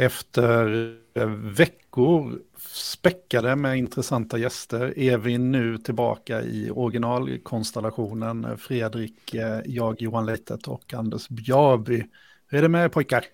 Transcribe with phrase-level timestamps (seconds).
[0.00, 0.94] Efter
[1.36, 10.26] veckor späckade med intressanta gäster är vi nu tillbaka i originalkonstellationen Fredrik, eh, jag Johan
[10.26, 12.04] Leitet och Anders Bjarby.
[12.46, 13.24] Hur är det med er pojkar?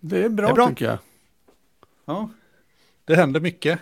[0.00, 0.68] Det är bra, det är bra.
[0.68, 0.98] tycker jag.
[2.04, 2.30] Ja,
[3.04, 3.80] det händer mycket.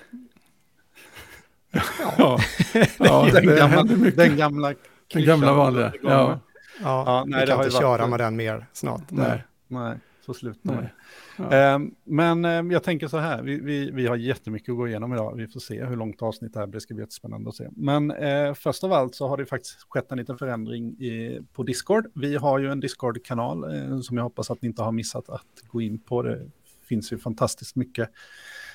[1.70, 1.80] Ja,
[2.98, 4.16] ja den, det gamla, mycket.
[4.16, 4.74] den gamla
[5.12, 6.08] Den gamla vanliga, ja.
[6.08, 6.40] Ja,
[6.82, 9.10] ja nej, vi kan inte köra med den mer snart.
[9.10, 10.94] Nej, nej så slutar nej.
[11.36, 11.52] Ja.
[11.52, 15.12] Ehm, men ehm, jag tänker så här, vi, vi, vi har jättemycket att gå igenom
[15.12, 15.36] idag.
[15.36, 17.68] Vi får se hur långt avsnitt det här blir, det ska bli jättespännande att se.
[17.72, 21.62] Men eh, först av allt så har det faktiskt skett en liten förändring i, på
[21.62, 22.06] Discord.
[22.14, 25.62] Vi har ju en Discord-kanal eh, som jag hoppas att ni inte har missat att
[25.66, 26.22] gå in på.
[26.22, 26.50] Det
[26.88, 28.10] finns ju fantastiskt mycket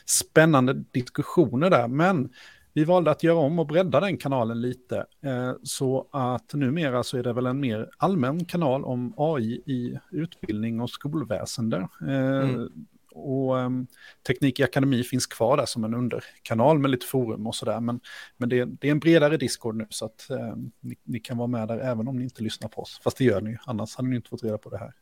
[0.05, 1.87] spännande diskussioner där.
[1.87, 2.29] Men
[2.77, 5.05] vi valde att göra om och bredda den kanalen lite.
[5.23, 9.99] Eh, så att numera så är det väl en mer allmän kanal om AI i
[10.11, 11.87] utbildning och skolväsende.
[12.01, 12.69] Eh, mm.
[13.11, 13.87] Och um,
[14.27, 17.79] Teknik i Akademi finns kvar där som en underkanal med lite forum och sådär.
[17.79, 17.99] Men,
[18.37, 21.47] men det, det, är en bredare Discord nu så att um, ni, ni, kan vara
[21.47, 22.99] med där även om ni inte lyssnar på oss.
[23.03, 24.93] Fast det gör ni annars hade ni inte fått reda på det här.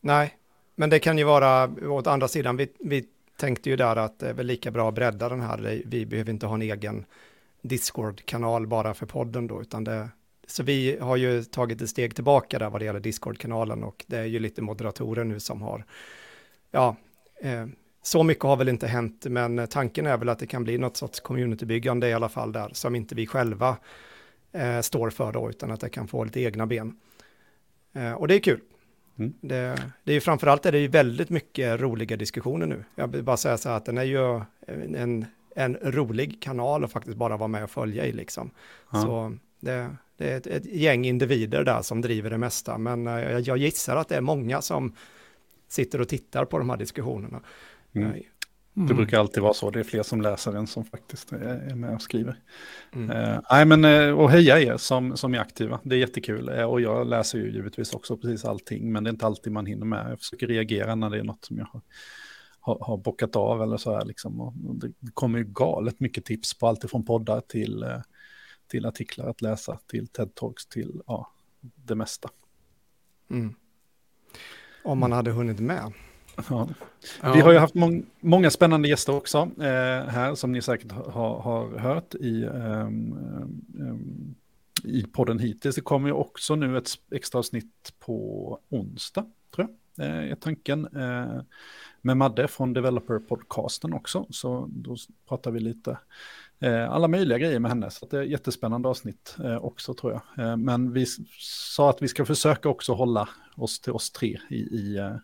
[0.00, 0.34] Nej,
[0.76, 2.56] men det kan ju vara åt andra sidan.
[2.56, 3.04] Vi, vi
[3.36, 5.82] tänkte ju där att det är väl lika bra att bredda den här.
[5.86, 7.04] Vi behöver inte ha en egen
[7.62, 10.08] Discord-kanal bara för podden då, utan det,
[10.46, 14.18] så vi har ju tagit ett steg tillbaka där vad det gäller Discord-kanalen och det
[14.18, 15.84] är ju lite moderatorer nu som har,
[16.70, 16.96] ja,
[17.40, 17.66] eh,
[18.02, 20.96] så mycket har väl inte hänt, men tanken är väl att det kan bli något
[20.96, 23.76] sorts communitybyggande i alla fall där, som inte vi själva
[24.52, 26.96] eh, står för då, utan att det kan få lite egna ben.
[27.92, 28.60] Eh, och det är kul.
[29.18, 29.34] Mm.
[29.40, 32.84] Det, det är ju framförallt är det ju väldigt mycket roliga diskussioner nu.
[32.94, 34.40] Jag vill bara säga så här att den är ju
[34.96, 38.50] en, en rolig kanal att faktiskt bara vara med och följa i liksom.
[38.92, 39.02] Ja.
[39.02, 43.32] Så det, det är ett, ett, gäng individer där som driver det mesta, men jag,
[43.32, 44.94] eh, jag gissar att det är många som
[45.68, 47.40] sitter och tittar på de här diskussionerna.
[47.92, 48.22] Mm.
[48.76, 48.88] Mm.
[48.88, 51.94] Det brukar alltid vara så, det är fler som läser än som faktiskt är med
[51.94, 52.38] och skriver.
[52.92, 53.10] Mm.
[53.10, 56.48] Uh, nej, men, uh, och heja er som, som är aktiva, det är jättekul.
[56.48, 59.66] Uh, och jag läser ju givetvis också precis allting, men det är inte alltid man
[59.66, 60.10] hinner med.
[60.10, 61.80] Jag försöker reagera när det är något som jag har,
[62.60, 64.04] har, har bockat av eller så här.
[64.04, 64.40] Liksom.
[64.40, 67.84] Och det kommer ju galet mycket tips på allt från poddar till,
[68.70, 72.30] till artiklar att läsa, till TED-talks, till ja, det mesta.
[73.30, 73.54] Mm.
[74.84, 75.92] Om man hade hunnit med.
[76.50, 76.68] Ja.
[77.34, 81.40] Vi har ju haft må många spännande gäster också eh, här som ni säkert ha,
[81.40, 84.34] har hört i, um,
[84.84, 85.74] i podden hittills.
[85.74, 89.24] Det kommer ju också nu ett extra avsnitt på onsdag,
[89.54, 90.86] tror jag, eh, är tanken.
[90.96, 91.42] Eh,
[92.00, 94.96] med Madde från Developer-podcasten också, så då
[95.28, 95.98] pratar vi lite
[96.60, 97.90] eh, alla möjliga grejer med henne.
[97.90, 100.46] Så det är ett jättespännande avsnitt eh, också tror jag.
[100.46, 101.06] Eh, men vi
[101.40, 105.16] sa att vi ska försöka också hålla oss till oss tre i, i eh,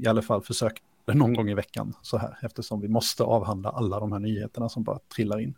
[0.00, 0.80] i alla fall försöka
[1.12, 4.82] någon gång i veckan så här, eftersom vi måste avhandla alla de här nyheterna som
[4.82, 5.54] bara trillar in.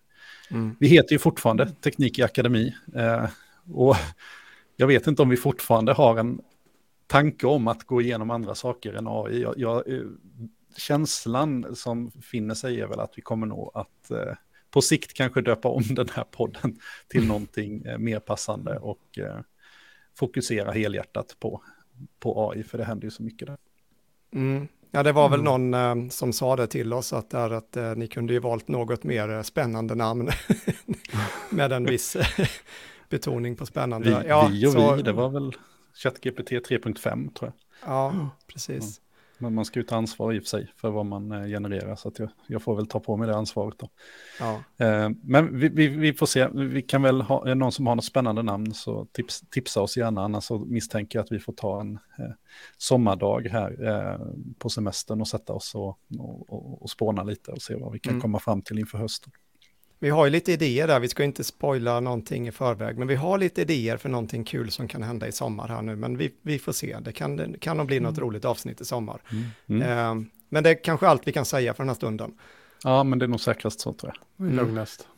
[0.50, 0.76] Mm.
[0.80, 3.26] Vi heter ju fortfarande Teknik i Akademi eh,
[3.72, 3.96] och
[4.76, 6.40] jag vet inte om vi fortfarande har en
[7.06, 9.42] tanke om att gå igenom andra saker än AI.
[9.42, 10.00] Jag, jag, eh,
[10.76, 14.34] känslan som finner sig är väl att vi kommer nog att eh,
[14.70, 19.40] på sikt kanske döpa om den här podden till någonting eh, mer passande och eh,
[20.14, 21.62] fokusera helhjärtat på,
[22.20, 23.56] på AI, för det händer ju så mycket där.
[24.32, 24.68] Mm.
[24.90, 25.70] Ja, det var väl mm.
[25.70, 28.68] någon eh, som sa det till oss att, där, att eh, ni kunde ju valt
[28.68, 30.30] något mer eh, spännande namn
[31.50, 32.16] med en viss
[33.08, 34.20] betoning på spännande.
[34.22, 34.94] Vi, ja, vi och så...
[34.94, 35.52] vi, det var väl
[35.94, 37.52] ChatGPT 3.5 tror jag.
[37.92, 39.00] Ja, precis.
[39.38, 41.96] Men man ska ju ta ansvar i och för sig för vad man eh, genererar,
[41.96, 43.88] så att jag, jag får väl ta på mig det ansvaret då.
[44.40, 44.62] Ja.
[44.86, 48.04] Eh, men vi, vi, vi, får se, vi kan väl ha, någon som har något
[48.04, 51.80] spännande namn så tips, tipsa oss gärna, annars så misstänker jag att vi får ta
[51.80, 52.34] en eh,
[52.78, 54.18] sommardag här
[54.58, 57.98] på semestern och sätta oss och, och, och, och spåna lite och se vad vi
[57.98, 58.20] kan mm.
[58.20, 59.32] komma fram till inför hösten.
[59.98, 63.14] Vi har ju lite idéer där, vi ska inte spoila någonting i förväg, men vi
[63.14, 66.34] har lite idéer för någonting kul som kan hända i sommar här nu, men vi,
[66.42, 68.28] vi får se, det kan, kan nog bli något mm.
[68.28, 69.20] roligt avsnitt i sommar.
[69.32, 69.82] Mm.
[69.82, 69.82] Mm.
[69.82, 72.34] Eh, men det är kanske allt vi kan säga för den här stunden.
[72.84, 74.46] Ja, men det är nog säkrast så tror jag.
[74.46, 74.56] Mm.
[74.56, 75.08] Lugnast.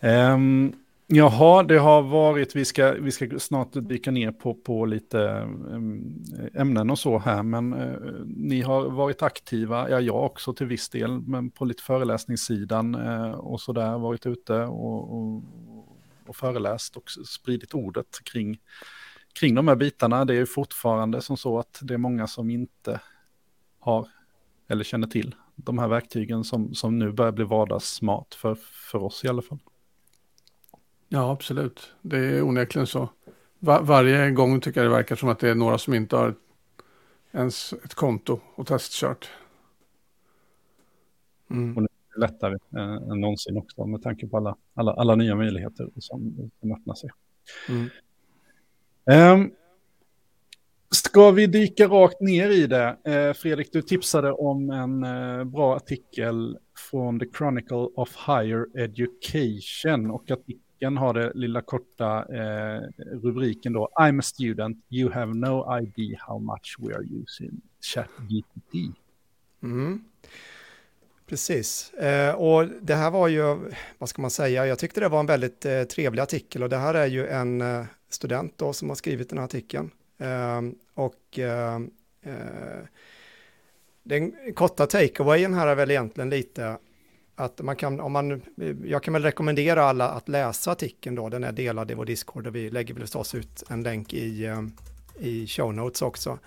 [0.00, 0.72] Um,
[1.10, 5.20] Jaha, det har varit, vi ska, vi ska snart dyka ner på, på lite
[6.54, 10.88] ämnen och så här, men eh, ni har varit aktiva, ja jag också till viss
[10.88, 15.42] del, men på lite föreläsningssidan eh, och så där, varit ute och, och,
[16.26, 18.58] och, föreläst och spridit ordet kring,
[19.40, 20.24] kring de här bitarna.
[20.24, 23.00] Det är ju fortfarande som så att det är många som inte
[23.78, 24.08] har
[24.68, 28.54] eller känner till de här verktygen som, som nu börjar bli vardagsmat för,
[28.90, 29.58] för oss i alla fall.
[31.08, 31.92] Ja, absolut.
[32.02, 33.08] Det är onekligen så.
[33.58, 36.34] Var, varje gång tycker jag det verkar som att det är några som inte har
[37.32, 39.30] ens ett konto och testkört.
[41.50, 41.76] Mm.
[41.76, 45.14] Och nu är det lättare eh, än någonsin också med tanke på alla, alla, alla
[45.14, 47.10] nya möjligheter som, som öppnar sig.
[47.68, 47.90] Mm.
[49.40, 49.50] Um,
[50.90, 52.96] Ska vi dyka rakt ner i det?
[53.04, 56.58] Eh, Fredrik, du tipsade om en eh, bra artikel
[56.90, 62.82] från The Chronicle of Higher Education och artikeln har det lilla korta eh,
[63.22, 68.96] rubriken då I'm a student, you have no idea how much we are using ChatGPT.
[69.62, 70.04] Mm.
[71.26, 75.20] Precis, eh, och det här var ju, vad ska man säga, jag tyckte det var
[75.20, 78.88] en väldigt eh, trevlig artikel och det här är ju en eh, student då som
[78.88, 79.90] har skrivit den här artikeln.
[80.18, 81.74] Ehm, och eh,
[82.22, 82.84] eh,
[84.02, 86.78] den korta takeawayen här är väl egentligen lite
[87.38, 88.42] att man kan, om man,
[88.84, 92.46] jag kan väl rekommendera alla att läsa artikeln då, den är delad i vår Discord
[92.46, 94.62] och vi lägger väl förstås ut en länk i, eh,
[95.18, 96.38] i show notes också.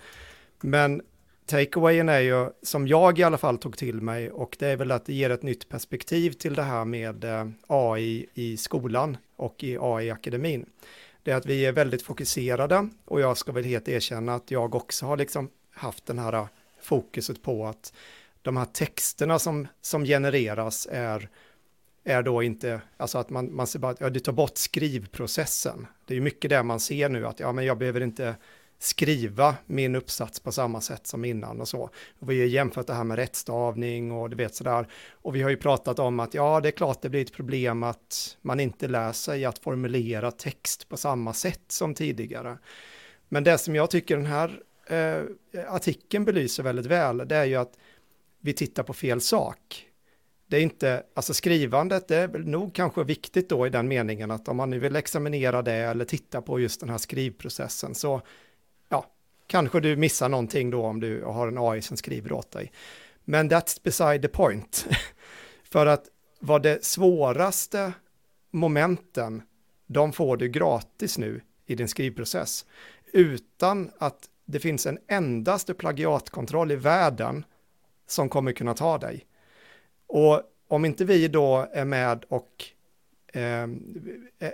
[0.60, 1.02] Men
[1.46, 4.90] takeawayen är ju, som jag i alla fall tog till mig, och det är väl
[4.90, 9.64] att det ger ett nytt perspektiv till det här med eh, AI i skolan och
[9.64, 10.66] i AI-akademin
[11.22, 14.74] det är att vi är väldigt fokuserade och jag ska väl helt erkänna att jag
[14.74, 16.46] också har liksom haft den här eh,
[16.80, 17.92] fokuset på att
[18.42, 21.28] de här texterna som, som genereras är,
[22.04, 25.86] är då inte, alltså att man, man ser bara, ja, du tar bort skrivprocessen.
[26.06, 28.34] Det är ju mycket det man ser nu, att ja, men jag behöver inte
[28.82, 31.90] skriva min uppsats på samma sätt som innan och så.
[32.18, 34.86] Och vi har jämfört det här med rättstavning och du vet sådär.
[35.12, 37.82] Och vi har ju pratat om att ja, det är klart det blir ett problem
[37.82, 42.58] att man inte lär sig att formulera text på samma sätt som tidigare.
[43.28, 47.56] Men det som jag tycker den här eh, artikeln belyser väldigt väl, det är ju
[47.56, 47.78] att
[48.42, 49.86] vi tittar på fel sak.
[50.46, 54.30] Det är inte, alltså skrivandet det är väl nog kanske viktigt då i den meningen
[54.30, 58.22] att om man nu vill examinera det eller titta på just den här skrivprocessen så
[58.88, 59.06] ja,
[59.52, 62.72] Kanske du missar någonting då om du har en AI som skriver åt dig.
[63.24, 64.86] Men that's beside the point.
[65.64, 66.04] För att
[66.38, 67.92] vad det svåraste
[68.50, 69.42] momenten,
[69.86, 72.66] de får du gratis nu i din skrivprocess.
[73.12, 77.44] Utan att det finns en endaste plagiatkontroll i världen
[78.06, 79.26] som kommer kunna ta dig.
[80.06, 82.64] Och om inte vi då är med och
[83.32, 83.68] eh,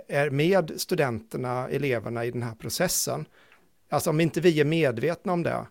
[0.07, 3.25] är med studenterna, eleverna i den här processen,
[3.89, 5.65] Alltså om inte vi är medvetna om det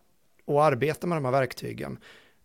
[0.45, 1.99] och arbetar med de här verktygen,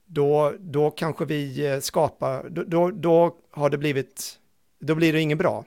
[0.05, 4.39] då, då kanske vi eh, skapar, då, då har det blivit,
[4.79, 5.65] då blir det inget bra.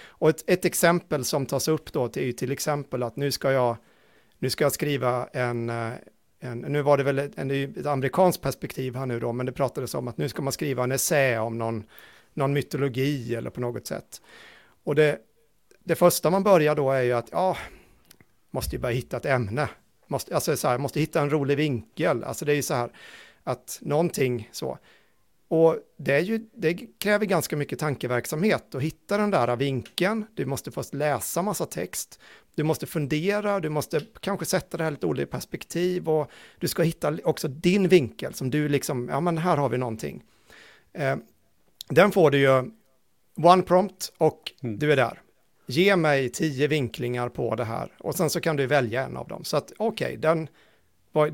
[0.00, 3.52] Och ett, ett exempel som tas upp då är ju till exempel att nu ska
[3.52, 3.76] jag,
[4.38, 5.92] nu ska jag skriva en, eh,
[6.40, 9.94] en nu var det väl en, ett amerikanskt perspektiv här nu då, men det pratades
[9.94, 11.84] om att nu ska man skriva en essä om någon,
[12.34, 14.22] någon mytologi eller på något sätt.
[14.84, 15.18] Och det,
[15.84, 17.56] det första man börjar då är ju att, ja,
[18.50, 19.68] måste ju börja hitta ett ämne.
[20.06, 22.24] Måste, alltså så här, måste hitta en rolig vinkel.
[22.24, 22.90] Alltså det är ju så här
[23.44, 24.78] att någonting så.
[25.48, 30.24] Och det, ju, det kräver ganska mycket tankeverksamhet att hitta den där vinkeln.
[30.34, 32.20] Du måste först läsa massa text.
[32.54, 36.82] Du måste fundera, du måste kanske sätta det här lite olika perspektiv och du ska
[36.82, 40.22] hitta också din vinkel som du liksom, ja men här har vi någonting.
[40.92, 41.16] Eh,
[41.88, 42.70] den får du ju
[43.36, 44.78] one prompt och mm.
[44.78, 45.22] du är där
[45.68, 49.28] ge mig tio vinklingar på det här och sen så kan du välja en av
[49.28, 49.44] dem.
[49.44, 50.48] Så att okej, okay, den,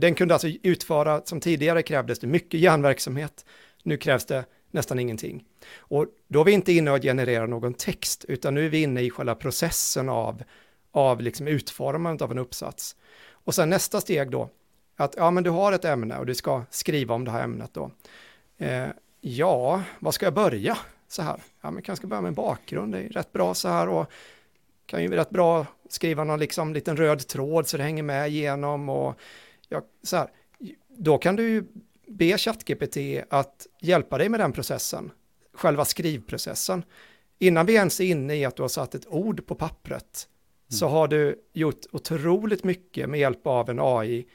[0.01, 3.45] den kunde alltså utföra, som tidigare krävdes det mycket hjärnverksamhet,
[3.85, 5.45] nu krävs det nästan ingenting.
[5.77, 9.01] Och då är vi inte inne och genererar någon text, utan nu är vi inne
[9.01, 10.43] i själva processen av,
[10.91, 12.97] av liksom utformandet av en uppsats.
[13.27, 14.51] Och sen nästa steg då,
[14.97, 17.75] att ja, men du har ett ämne och du ska skriva om det här ämnet
[17.75, 17.91] då.
[18.59, 18.89] Eh,
[19.21, 20.79] ja, var ska jag börja?
[21.15, 21.41] så här.
[21.61, 24.07] Ja, men kanske börja med en bakgrund, det är rätt bra så här och
[24.87, 28.89] kan ju rätt bra skriva någon liksom liten röd tråd så det hänger med igenom
[28.89, 29.19] och
[29.69, 30.29] ja, så här.
[30.89, 31.65] Då kan du ju
[32.07, 32.97] be ChatGPT
[33.31, 35.11] att hjälpa dig med den processen,
[35.55, 36.83] själva skrivprocessen.
[37.39, 40.29] Innan vi ens är inne i att du har satt ett ord på pappret
[40.71, 40.79] mm.
[40.79, 44.27] så har du gjort otroligt mycket med hjälp av en AI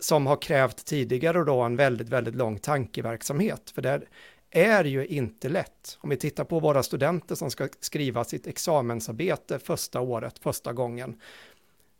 [0.00, 3.70] som har krävt tidigare då en väldigt, väldigt lång tankeverksamhet.
[3.70, 4.02] För det
[4.50, 5.98] är ju inte lätt.
[6.00, 11.20] Om vi tittar på våra studenter som ska skriva sitt examensarbete första året, första gången,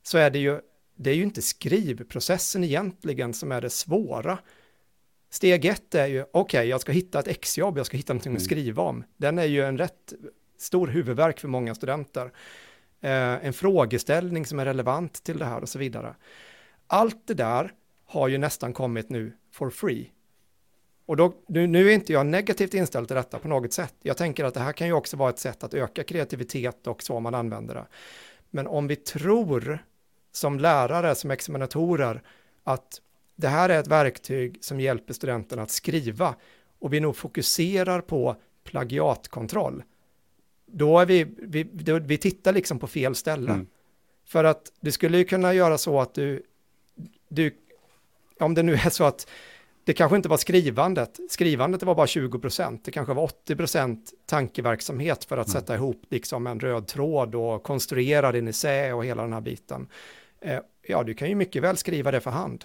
[0.03, 0.61] så är det ju,
[0.97, 4.39] det är ju inte skrivprocessen egentligen som är det svåra.
[5.31, 8.33] Steg ett är ju, okej, okay, jag ska hitta ett exjobb, jag ska hitta någonting
[8.33, 8.45] att mm.
[8.45, 9.05] skriva om.
[9.17, 10.13] Den är ju en rätt
[10.59, 12.33] stor huvudvärk för många studenter.
[13.01, 16.15] Eh, en frågeställning som är relevant till det här och så vidare.
[16.87, 17.73] Allt det där
[18.07, 20.11] har ju nästan kommit nu for free
[21.09, 23.95] och då, nu, nu är inte jag negativt inställd till detta på något sätt.
[24.03, 27.03] Jag tänker att det här kan ju också vara ett sätt att öka kreativitet och
[27.03, 27.87] så man använder det.
[28.51, 29.79] Men om vi tror
[30.33, 32.23] som lärare, som examinatorer,
[32.65, 33.01] att
[33.39, 36.35] det här är ett verktyg som hjälper studenterna att skriva
[36.79, 39.83] och vi nog fokuserar på plagiatkontroll,
[40.67, 43.53] då är vi, vi, då, vi tittar liksom på fel ställe.
[43.53, 43.67] Mm.
[44.25, 46.43] För att det skulle ju kunna göra så att du,
[47.29, 47.57] du,
[48.41, 49.29] om det nu är så att
[49.85, 54.13] det kanske inte var skrivandet, skrivandet var bara 20 procent, det kanske var 80 procent
[54.27, 55.61] tankeverksamhet för att mm.
[55.61, 59.89] sätta ihop liksom en röd tråd och konstruera din essä och hela den här biten.
[60.41, 62.65] Eh, ja, du kan ju mycket väl skriva det för hand.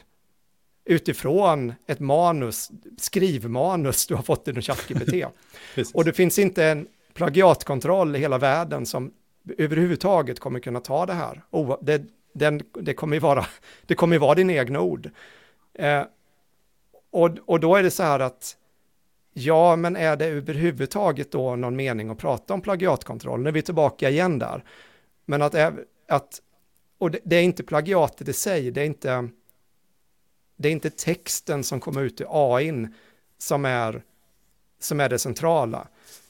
[0.86, 5.26] Utifrån ett manus, skrivmanus du har fått i ChatGPT.
[5.94, 9.12] och det finns inte en plagiatkontroll i hela världen som
[9.58, 11.44] överhuvudtaget kommer kunna ta det här.
[11.52, 13.46] Oh, det, den, det kommer ju vara,
[13.86, 15.10] det kommer ju vara din egna ord.
[15.74, 16.04] Eh,
[17.12, 18.58] och, och då är det så här att,
[19.34, 23.42] ja, men är det överhuvudtaget då någon mening att prata om plagiatkontroll?
[23.42, 24.64] Nu är vi tillbaka igen där.
[25.26, 25.56] Men att,
[26.08, 26.42] att
[26.98, 29.30] och det, det är inte plagiatet i sig, det är inte,
[30.64, 32.88] det är inte texten som kommer ut i AI
[33.38, 34.04] som är,
[34.80, 35.88] som är det centrala,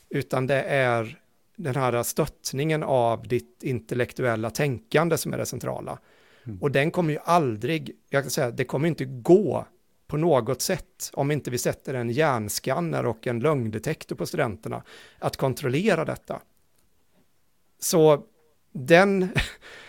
[0.09, 1.19] utan det är
[1.55, 5.99] den här stöttningen av ditt intellektuella tänkande som är det centrala.
[6.45, 6.61] Mm.
[6.61, 9.65] Och den kommer ju aldrig, jag kan säga, det kommer inte gå
[10.07, 14.83] på något sätt, om inte vi sätter en hjärnskanner och en lögndetektor på studenterna,
[15.19, 16.41] att kontrollera detta.
[17.79, 18.23] Så
[18.71, 19.29] den,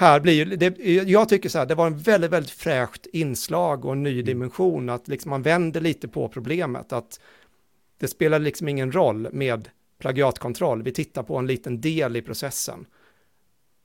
[0.00, 0.78] här blir det,
[1.08, 4.24] jag tycker så här, det var en väldigt, väldigt fräscht inslag och en ny mm.
[4.24, 7.20] dimension, att liksom man vänder lite på problemet, att
[7.98, 12.86] det spelar liksom ingen roll med plagiatkontroll, vi tittar på en liten del i processen.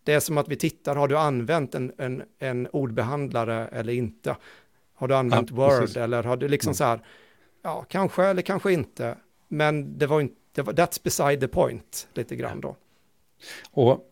[0.03, 4.35] Det är som att vi tittar, har du använt en, en, en ordbehandlare eller inte?
[4.95, 5.97] Har du använt ja, Word precis.
[5.97, 6.75] eller har du liksom mm.
[6.75, 6.99] så här,
[7.61, 9.17] ja, kanske eller kanske inte,
[9.47, 12.75] men det var inte, det var, that's beside the point lite grann då.
[13.71, 14.09] Och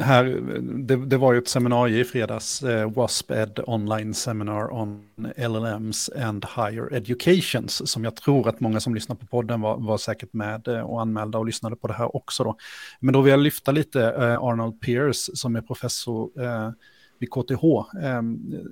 [0.00, 0.24] här,
[0.60, 5.04] det, det, var ju ett seminarium i fredags, eh, WASP-Ed Online Seminar on
[5.36, 9.98] LLMs and Higher Educations, som jag tror att många som lyssnar på podden var, var
[9.98, 12.44] säkert med eh, och anmälda och lyssnade på det här också.
[12.44, 12.56] Då.
[13.00, 16.70] Men då vill jag lyfta lite eh, Arnold Pierce som är professor eh,
[17.18, 17.64] vid KTH.
[18.02, 18.22] Eh,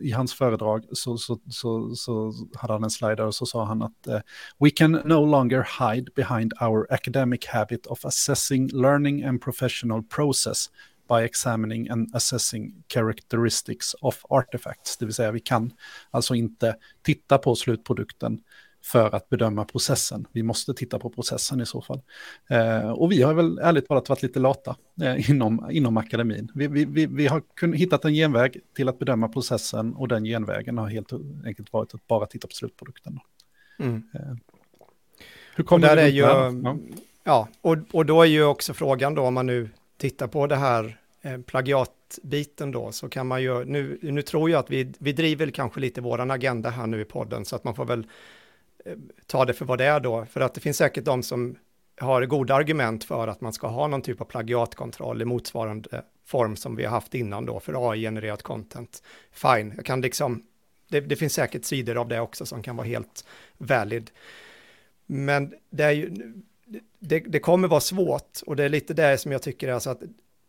[0.00, 3.82] I hans föredrag så, så, så, så, hade han en slider och så sa han
[3.82, 4.20] att eh,
[4.58, 10.70] we can no longer hide behind our academic habit of assessing learning and professional process
[11.08, 14.96] by examining and assessing characteristics of artifacts.
[14.96, 15.72] Det vill säga vi kan
[16.10, 18.40] alltså inte titta på slutprodukten
[18.86, 20.26] för att bedöma processen.
[20.32, 22.00] Vi måste titta på processen i så fall.
[22.50, 26.48] Eh, och vi har väl ärligt talat varit lite lata eh, inom, inom akademin.
[26.54, 30.24] Vi, vi, vi, vi har kun, hittat en genväg till att bedöma processen och den
[30.24, 31.12] genvägen har helt
[31.46, 33.18] enkelt varit att bara titta på slutprodukten.
[33.78, 34.02] Mm.
[34.14, 34.36] Eh,
[35.56, 36.52] hur kommer det är ju, ja,
[37.24, 40.56] ja och, och då är ju också frågan då om man nu tittar på det
[40.56, 45.12] här eh, plagiatbiten då, så kan man ju, nu, nu tror jag att vi, vi
[45.12, 48.06] driver kanske lite våran agenda här nu i podden, så att man får väl
[48.84, 48.92] eh,
[49.26, 51.56] ta det för vad det är då, för att det finns säkert de som
[52.00, 56.00] har goda argument för att man ska ha någon typ av plagiatkontroll i motsvarande eh,
[56.24, 59.02] form som vi har haft innan då för AI-genererat content.
[59.32, 60.42] Fine, jag kan liksom,
[60.88, 63.24] det, det, finns säkert sidor av det också som kan vara helt
[63.58, 64.10] valid.
[65.06, 66.32] Men det är ju,
[66.98, 69.90] det, det, kommer vara svårt och det är lite det som jag tycker är alltså
[69.90, 70.02] att,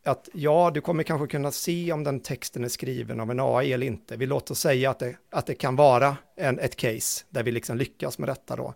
[0.03, 3.73] att ja, du kommer kanske kunna se om den texten är skriven av en AI
[3.73, 4.17] eller inte.
[4.17, 7.51] Vi låter oss säga att det, att det kan vara en, ett case där vi
[7.51, 8.73] liksom lyckas med detta då.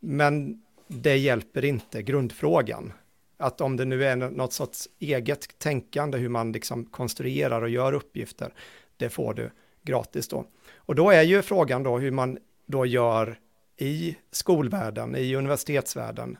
[0.00, 2.92] Men det hjälper inte grundfrågan.
[3.36, 7.92] Att om det nu är något sorts eget tänkande hur man liksom konstruerar och gör
[7.92, 8.54] uppgifter,
[8.96, 9.50] det får du
[9.82, 10.44] gratis då.
[10.76, 13.38] Och då är ju frågan då hur man då gör
[13.76, 16.36] i skolvärlden, i universitetsvärlden,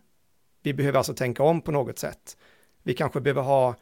[0.63, 2.37] vi behöver alltså tänka om på något sätt.
[2.83, 3.75] Vi kanske behöver ha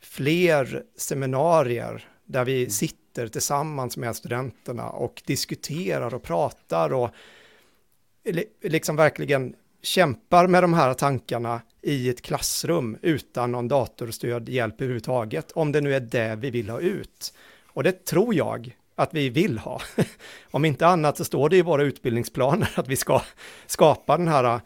[0.00, 2.70] fler seminarier där vi mm.
[2.70, 7.10] sitter tillsammans med studenterna och diskuterar och pratar och
[8.62, 15.52] liksom verkligen kämpar med de här tankarna i ett klassrum utan någon datorstöd hjälp överhuvudtaget,
[15.52, 17.34] om det nu är det vi vill ha ut.
[17.66, 19.80] Och det tror jag att vi vill ha.
[20.50, 23.22] om inte annat så står det i våra utbildningsplaner att vi ska
[23.66, 24.60] skapa den här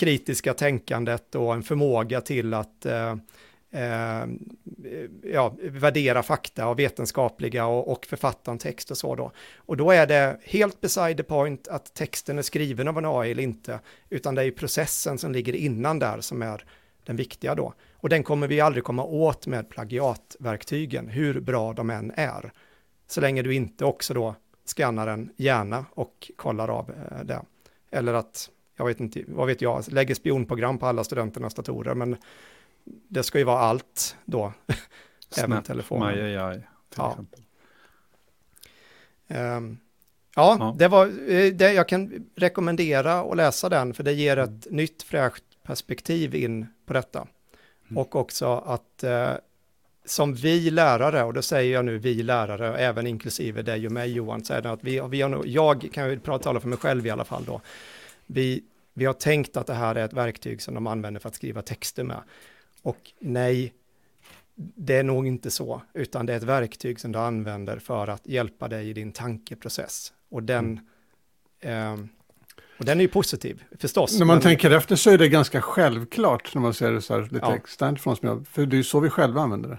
[0.00, 3.16] kritiska tänkandet och en förmåga till att eh,
[3.70, 4.26] eh,
[5.22, 9.32] ja, värdera fakta och vetenskapliga och, och författa en text och så då.
[9.56, 13.30] Och då är det helt beside the point att texten är skriven av en AI
[13.30, 13.80] eller inte,
[14.10, 16.64] utan det är processen som ligger innan där som är
[17.04, 17.74] den viktiga då.
[17.92, 22.52] Och den kommer vi aldrig komma åt med plagiatverktygen, hur bra de än är.
[23.06, 27.42] Så länge du inte också då skannar en hjärna och kollar av eh, det.
[27.90, 32.16] Eller att jag vet inte, vad vet jag, lägger spionprogram på alla studenternas datorer, men
[32.84, 34.52] det ska ju vara allt då.
[35.36, 36.14] Även telefonen.
[36.14, 36.64] My AI, till
[36.96, 37.10] ja.
[37.10, 37.40] exempel.
[39.28, 39.78] Um,
[40.36, 44.36] Ja, ja, det var, eh, det, jag kan rekommendera att läsa den, för det ger
[44.36, 44.76] ett mm.
[44.76, 47.26] nytt fräscht perspektiv in på detta.
[47.88, 47.98] Mm.
[47.98, 49.32] Och också att eh,
[50.04, 54.12] som vi lärare, och då säger jag nu vi lärare, även inklusive dig och mig
[54.12, 56.78] Johan, så är det att vi, vi har nog, jag kan ju tala för mig
[56.78, 57.60] själv i alla fall då,
[58.26, 58.62] vi,
[58.94, 61.62] vi har tänkt att det här är ett verktyg som de använder för att skriva
[61.62, 62.22] texter med.
[62.82, 63.74] Och nej,
[64.54, 68.26] det är nog inte så, utan det är ett verktyg som du använder för att
[68.26, 70.12] hjälpa dig i din tankeprocess.
[70.30, 70.80] Och den,
[71.60, 72.00] mm.
[72.00, 72.06] eh,
[72.78, 74.18] och den är ju positiv, förstås.
[74.18, 74.42] När man men...
[74.42, 77.56] tänker efter så är det ganska självklart när man ser det så här lite ja.
[77.56, 78.48] externt från oss.
[78.48, 79.78] För det är ju så vi själva använder det.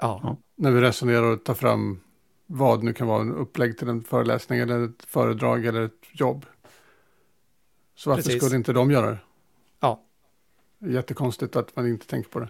[0.00, 0.36] Ja.
[0.56, 2.00] När vi resonerar och tar fram
[2.46, 6.46] vad nu kan vara en upplägg till en föreläsning eller ett föredrag eller ett jobb.
[7.98, 8.42] Så varför Precis.
[8.42, 9.18] skulle inte de göra det?
[9.80, 10.02] Ja.
[10.78, 12.48] Jättekonstigt att man inte tänker på det.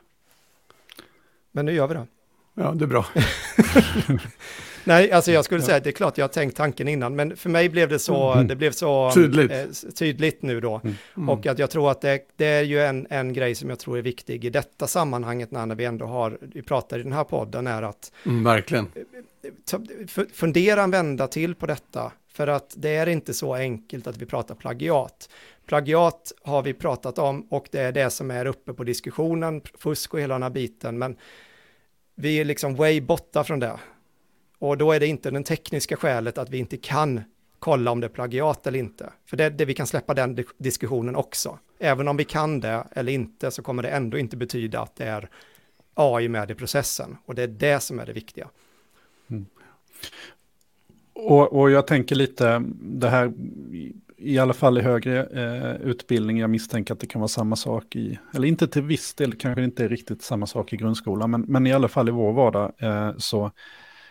[1.53, 2.07] Men nu gör vi det.
[2.55, 3.07] Ja, det är bra.
[4.85, 7.37] Nej, alltså jag skulle säga att det är klart jag har tänkt tanken innan, men
[7.37, 8.47] för mig blev det så, mm.
[8.49, 10.81] det blev så tydligt, eh, tydligt nu då.
[10.85, 10.97] Mm.
[11.17, 11.29] mm.
[11.29, 13.99] Och att jag tror att det, det, är ju en, en grej som jag tror
[13.99, 17.67] är viktig i detta sammanhanget när vi ändå har, vi pratar i den här podden,
[17.67, 18.87] är att mm, verkligen.
[20.33, 24.27] fundera en vända till på detta, för att det är inte så enkelt att vi
[24.27, 25.29] pratar plagiat.
[25.67, 30.15] Plagiat har vi pratat om och det är det som är uppe på diskussionen, fusk
[30.15, 31.17] och hela den här biten, men
[32.15, 33.81] vi är liksom way borta från det.
[34.59, 37.23] Och då är det inte den tekniska skälet att vi inte kan
[37.59, 39.13] kolla om det är plagiat eller inte.
[39.27, 41.59] För det, det vi kan släppa den diskussionen också.
[41.79, 45.05] Även om vi kan det eller inte så kommer det ändå inte betyda att det
[45.05, 45.29] är
[45.95, 47.17] AI med i processen.
[47.25, 48.49] Och det är det som är det viktiga.
[49.31, 49.47] Mm.
[51.21, 53.33] Och, och jag tänker lite, det här
[54.17, 57.97] i alla fall i högre eh, utbildning, jag misstänker att det kan vara samma sak
[57.97, 61.41] i, eller inte till viss del, kanske inte är riktigt samma sak i grundskolan, men,
[61.41, 63.51] men i alla fall i vår vardag eh, så,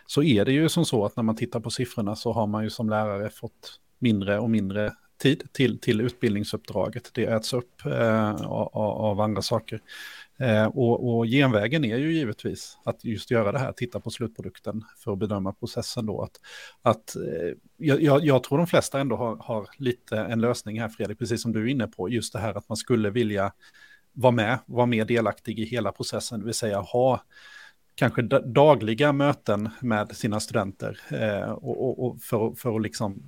[0.06, 2.64] så är det ju som så att när man tittar på siffrorna så har man
[2.64, 7.12] ju som lärare fått mindre och mindre tid till, till utbildningsuppdraget.
[7.14, 9.82] Det äts upp eh, av, av, andra saker.
[10.40, 14.84] Eh, och, och genvägen är ju givetvis att just göra det här, titta på slutprodukten
[14.98, 16.22] för att bedöma processen då.
[16.22, 16.40] Att,
[16.82, 21.20] att, eh, jag, jag, tror de flesta ändå har, har lite en lösning här Fredrik,
[21.20, 23.54] precis som du är inne på, just det här att man skulle vilja
[24.14, 27.22] vara med, vara mer delaktig i hela processen, det vill säga ha
[27.96, 33.24] kanske dagliga möten med sina studenter eh, och, och, och, för, för att liksom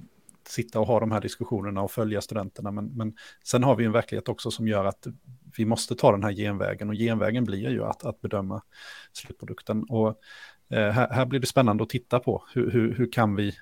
[0.48, 2.72] sitta och ha de här diskussionerna och följa studenterna.
[2.72, 5.08] Men, men sen har vi en verklighet också som gör att
[5.60, 8.62] vi måste ta den här genvägen och genvägen blir ju att, att bedöma
[9.14, 9.84] slutprodukten.
[9.84, 10.08] Och
[10.70, 13.54] eh, här, här, blir det spännande att titta på hur, hur, hur kan vi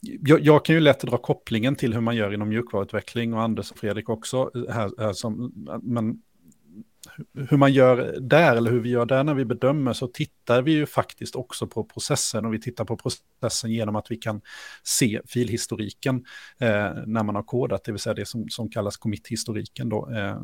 [0.00, 3.70] jag, jag, kan ju lätt dra kopplingen till hur man gör inom mjukvaruutveckling och Anders
[3.70, 4.50] och Fredrik också.
[4.54, 6.22] Eh, här, här som, men
[7.48, 10.72] hur man gör där, eller hur vi gör där när vi bedömer, så tittar vi
[10.72, 12.44] ju faktiskt också på processen.
[12.44, 14.40] Och vi tittar på processen genom att vi kan
[14.82, 16.24] se filhistoriken
[16.58, 20.36] eh, när man har kodat, det vill säga det som, som kallas commit-historiken då eh,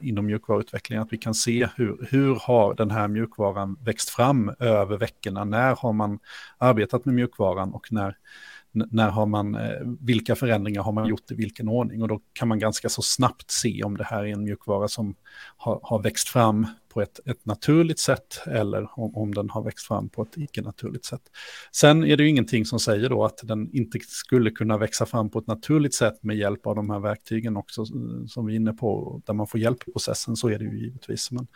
[0.00, 1.02] inom mjukvaruutvecklingen.
[1.02, 5.76] att vi kan se hur, hur har den här mjukvaran växt fram över veckorna, när
[5.76, 6.18] har man
[6.58, 7.72] arbetat med mjukvaran?
[7.72, 8.16] Och när
[8.72, 12.02] när har man, eh, vilka förändringar har man gjort i vilken ordning?
[12.02, 15.14] Och då kan man ganska så snabbt se om det här är en mjukvara som
[15.56, 19.86] har, har växt fram på ett, ett naturligt sätt eller om, om den har växt
[19.86, 21.22] fram på ett icke-naturligt sätt.
[21.72, 25.30] Sen är det ju ingenting som säger då att den inte skulle kunna växa fram
[25.30, 27.84] på ett naturligt sätt med hjälp av de här verktygen också
[28.26, 30.78] som vi är inne på, där man får hjälp i processen, så är det ju
[30.78, 31.30] givetvis.
[31.30, 31.46] Men,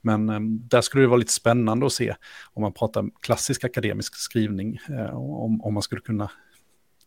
[0.00, 2.14] men eh, där skulle det vara lite spännande att se
[2.52, 6.30] om man pratar klassisk akademisk skrivning, eh, om, om man skulle kunna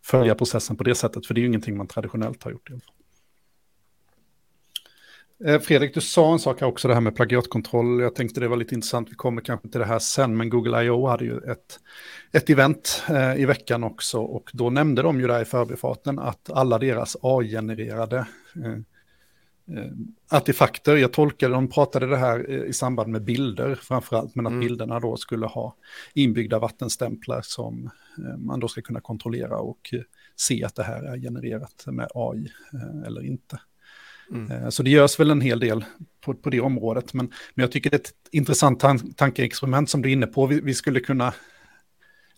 [0.04, 2.70] följa processen på det sättet, för det är ju ingenting man traditionellt har gjort.
[5.46, 8.02] Eh, Fredrik, du sa en sak här också, det här med plagiatkontroll.
[8.02, 10.84] Jag tänkte det var lite intressant, vi kommer kanske till det här sen, men Google
[10.84, 11.08] I.O.
[11.08, 11.80] hade ju ett,
[12.32, 16.50] ett event eh, i veckan också, och då nämnde de ju där i förbifarten att
[16.52, 18.18] alla deras A-genererade
[18.56, 18.78] eh,
[19.68, 19.92] Eh,
[20.38, 20.96] artefakter.
[20.96, 24.68] Jag tolkade, de pratade det här eh, i samband med bilder framförallt, men att mm.
[24.68, 25.76] bilderna då skulle ha
[26.14, 29.94] inbyggda vattenstämplar som eh, man då ska kunna kontrollera och
[30.36, 32.52] se att det här är genererat med AI
[33.06, 33.60] eller inte.
[34.32, 34.72] Mm.
[34.72, 35.86] Så det görs väl en hel del
[36.22, 40.02] på, på det området, men, men jag tycker det är ett intressant tan tankeexperiment som
[40.02, 40.46] du är inne på.
[40.46, 41.34] Vi, vi skulle kunna,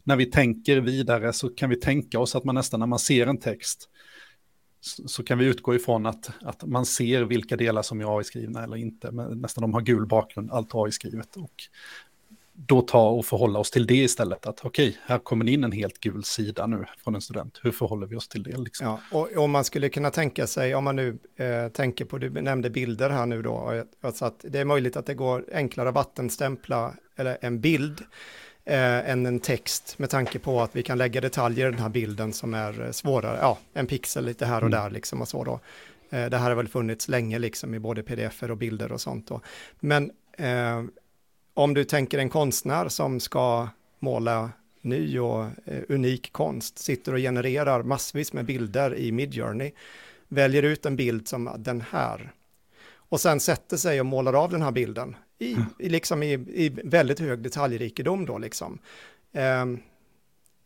[0.04, 3.28] när vi tänker vidare så kan vi tänka oss att man nästan när man ser
[3.28, 3.90] en text
[4.86, 8.78] så kan vi utgå ifrån att, att man ser vilka delar som är AI-skrivna eller
[8.78, 9.12] inte.
[9.12, 11.36] Men nästan de har gul bakgrund, allt AI-skrivet.
[11.36, 11.63] Och
[12.54, 14.45] då ta och förhålla oss till det istället.
[14.45, 17.60] Att okej, okay, här kommer in en helt gul sida nu från en student.
[17.63, 18.58] Hur förhåller vi oss till det?
[18.58, 18.88] Liksom?
[18.88, 22.30] Ja, och om man skulle kunna tänka sig, om man nu eh, tänker på, du
[22.30, 25.95] nämnde bilder här nu då, alltså att det är möjligt att det går enklare att
[25.95, 28.02] vattenstämpla eller en bild
[28.65, 31.89] eh, än en text med tanke på att vi kan lägga detaljer i den här
[31.89, 34.80] bilden som är svårare, ja, en pixel lite här och mm.
[34.80, 35.60] där liksom och så då.
[36.10, 39.28] Eh, det här har väl funnits länge liksom i både pdf och bilder och sånt
[39.28, 39.41] då.
[39.80, 40.84] Men eh,
[41.54, 43.67] om du tänker en konstnär som ska
[43.99, 44.49] måla
[44.82, 49.71] ny och eh, unik konst, sitter och genererar massvis med bilder i Midjourney,
[50.28, 52.32] väljer ut en bild som den här
[53.10, 55.65] och sen sätter sig och målar av den här bilden i, mm.
[55.80, 58.80] i, liksom i, i väldigt hög detaljrikedom då liksom.
[59.34, 59.65] Eh,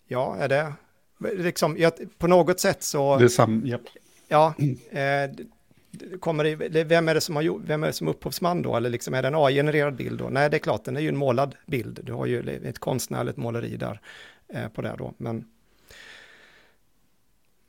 [0.07, 0.73] ja, är det
[1.19, 3.17] liksom, ja, på något sätt så...
[3.17, 3.81] Det är sam, yep.
[4.27, 4.53] Ja,
[4.91, 5.31] eh,
[6.19, 8.75] kommer det, vem är det som har gjort, vem är det som upphovsman då?
[8.75, 10.29] Eller liksom är det en AI-genererad bild då?
[10.29, 11.99] Nej, det är klart, den är ju en målad bild.
[12.03, 14.01] Du har ju ett konstnärligt måleri där
[14.53, 15.45] eh, på det då, men...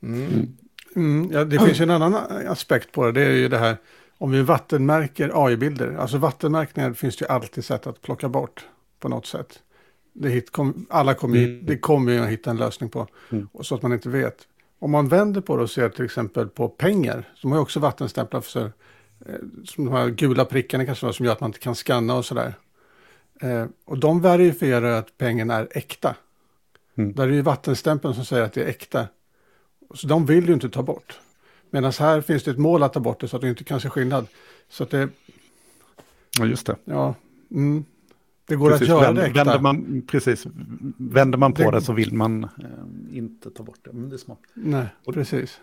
[0.03, 0.23] Mm.
[0.23, 0.57] Mm.
[0.95, 2.13] mm ja, det finns ju en annan
[2.47, 3.77] aspekt på det, det är ju det här
[4.21, 8.65] om vi vattenmärker AI-bilder, alltså vattenmärkningar finns det ju alltid sätt att plocka bort
[8.99, 9.59] på något sätt.
[10.13, 11.65] Det, hit, kom, alla kommer, mm.
[11.65, 13.47] det kommer ju att hitta en lösning på, mm.
[13.61, 14.47] så att man inte vet.
[14.79, 18.41] Om man vänder på det och ser till exempel på pengar, som har också vattenstämplar
[18.41, 18.71] för
[19.25, 22.15] eh, som de här gula prickarna kanske var, som gör att man inte kan skanna
[22.15, 22.53] och sådär.
[23.41, 26.15] Eh, och de verifierar att pengen är äkta.
[26.95, 27.13] Mm.
[27.13, 29.07] Där är ju vattenstämpeln som säger att det är äkta.
[29.93, 31.19] Så de vill ju inte ta bort.
[31.71, 33.81] Medan här finns det ett mål att ta bort det så att du inte kan
[33.81, 34.27] se skillnad.
[34.69, 35.09] Så att det...
[36.39, 36.75] Ja, just det.
[36.85, 37.15] Ja,
[37.51, 37.85] mm.
[38.45, 40.47] Det går precis, att göra vänder, det vänder man, Precis,
[40.97, 43.93] vänder man på det, det så vill man eh, inte ta bort det.
[43.93, 44.39] Men det är smart.
[44.53, 45.61] Nej, och, precis.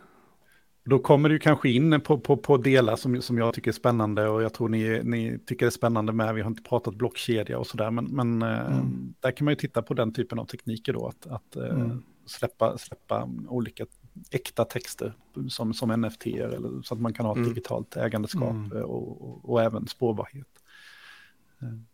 [0.85, 4.29] Då kommer du kanske in på, på, på delar som, som jag tycker är spännande
[4.29, 6.35] och jag tror ni, ni tycker det är spännande med.
[6.35, 9.14] Vi har inte pratat blockkedja och sådär, men, men eh, mm.
[9.21, 12.03] där kan man ju titta på den typen av tekniker då, att, att eh, mm.
[12.27, 13.87] släppa, släppa olika
[14.31, 15.14] äkta texter
[15.48, 17.48] som, som NFT eller så att man kan ha ett mm.
[17.48, 18.83] digitalt ägandeskap mm.
[18.83, 20.48] och, och, och, även spårbarhet.
[21.62, 21.87] Mm.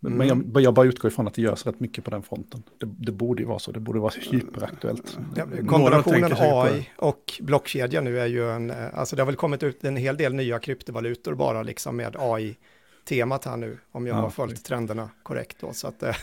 [0.00, 2.62] Men jag, jag, bara utgår ifrån att det görs rätt mycket på den fronten.
[2.78, 5.18] Det, det borde ju vara så, det borde vara hyperaktuellt.
[5.36, 9.84] Ja, kombinationen AI och blockkedja nu är ju en, alltså det har väl kommit ut
[9.84, 14.30] en hel del nya kryptovalutor bara liksom med AI-temat här nu, om jag ja, har
[14.30, 15.72] följt trenderna korrekt då.
[15.72, 16.16] Så att det,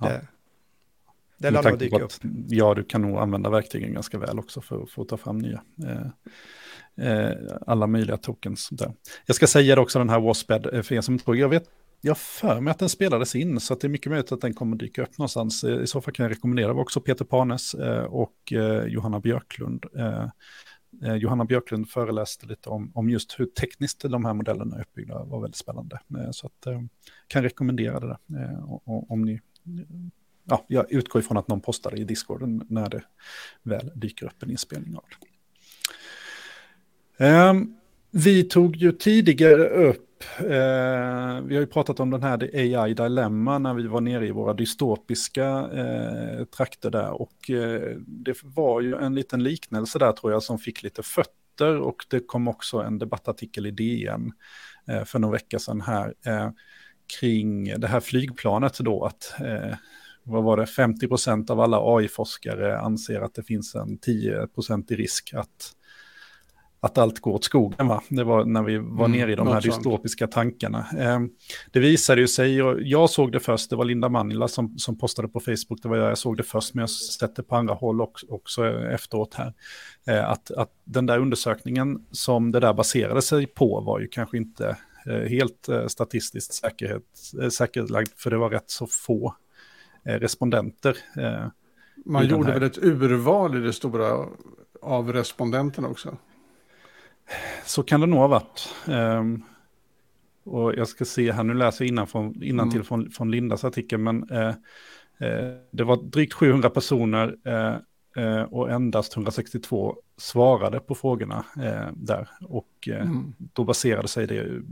[0.00, 0.06] ja.
[0.06, 0.26] det,
[1.42, 2.12] det lär nog dyka upp.
[2.48, 5.62] Ja, du kan nog använda verktygen ganska väl också för, att ta fram nya.
[5.84, 6.06] Eh,
[6.96, 8.68] eh, alla möjliga tokens.
[8.70, 8.92] Där.
[9.26, 11.48] Jag ska säga det också, den här Wasped, eh, för er som inte tror, jag
[11.48, 11.64] vet,
[12.00, 14.76] jag för mig att den spelades in, så det är mycket möjligt att den kommer
[14.76, 15.64] dyka upp någonstans.
[15.64, 18.52] Eh, I så fall kan jag rekommendera också Peter Panes eh, och
[18.86, 19.86] Johanna Björklund.
[21.16, 25.24] Johanna Björklund föreläste lite om, om just hur tekniskt de här modellerna är uppbyggda.
[25.24, 26.00] Det var väldigt spännande.
[26.30, 26.66] Så att,
[27.26, 28.18] kan rekommendera det där,
[29.12, 29.40] om ni
[30.44, 33.02] ja, jag utgår ifrån att någon postar det i Discorden när det
[33.62, 35.26] väl dyker upp en inspelning av det.
[37.24, 37.76] Um,
[38.14, 43.58] vi tog ju tidigare upp, eh, vi har ju pratat om den här AI Dilemma
[43.58, 48.96] när vi var nere i våra dystopiska eh, trakter där och eh, det var ju
[48.96, 52.98] en liten liknelse där tror jag som fick lite fötter och det kom också en
[52.98, 54.32] debattartikel i DN
[54.88, 56.50] eh, för några veckor sedan här eh,
[57.20, 59.76] kring det här flygplanet då att eh,
[60.24, 64.96] vad var det, 50 procent av alla AI-forskare anser att det finns en 10% i
[64.96, 65.72] risk att,
[66.80, 67.88] att allt går åt skogen.
[67.88, 68.02] Va?
[68.08, 70.86] Det var när vi var mm, nere i de här dystopiska tankarna.
[70.98, 71.20] Eh,
[71.72, 74.98] det visade ju sig, och jag såg det först, det var Linda Manila som, som
[74.98, 77.56] postade på Facebook, det var jag, jag såg det först, men jag sett det på
[77.56, 79.54] andra håll också, också efteråt här.
[80.06, 84.36] Eh, att, att den där undersökningen som det där baserade sig på var ju kanske
[84.36, 87.02] inte eh, helt eh, statistiskt säkerhet,
[87.42, 89.41] eh, säkerlagd, för det var rätt så få Eh,
[90.04, 90.96] respondenter.
[91.16, 91.46] Eh,
[92.04, 94.26] Man gjorde väl ett urval i det stora
[94.82, 96.16] av respondenterna också?
[97.64, 98.74] Så kan det nog ha varit.
[98.88, 99.44] Um,
[100.44, 102.72] och jag ska se här, nu läser jag innan, från, innan mm.
[102.72, 104.54] till från, från Lindas artikel, men uh, uh,
[105.70, 107.76] det var drygt 700 personer uh,
[108.16, 112.28] Eh, och endast 162 svarade på frågorna eh, där.
[112.40, 113.34] Och eh, mm.
[113.38, 114.62] då baserade sig det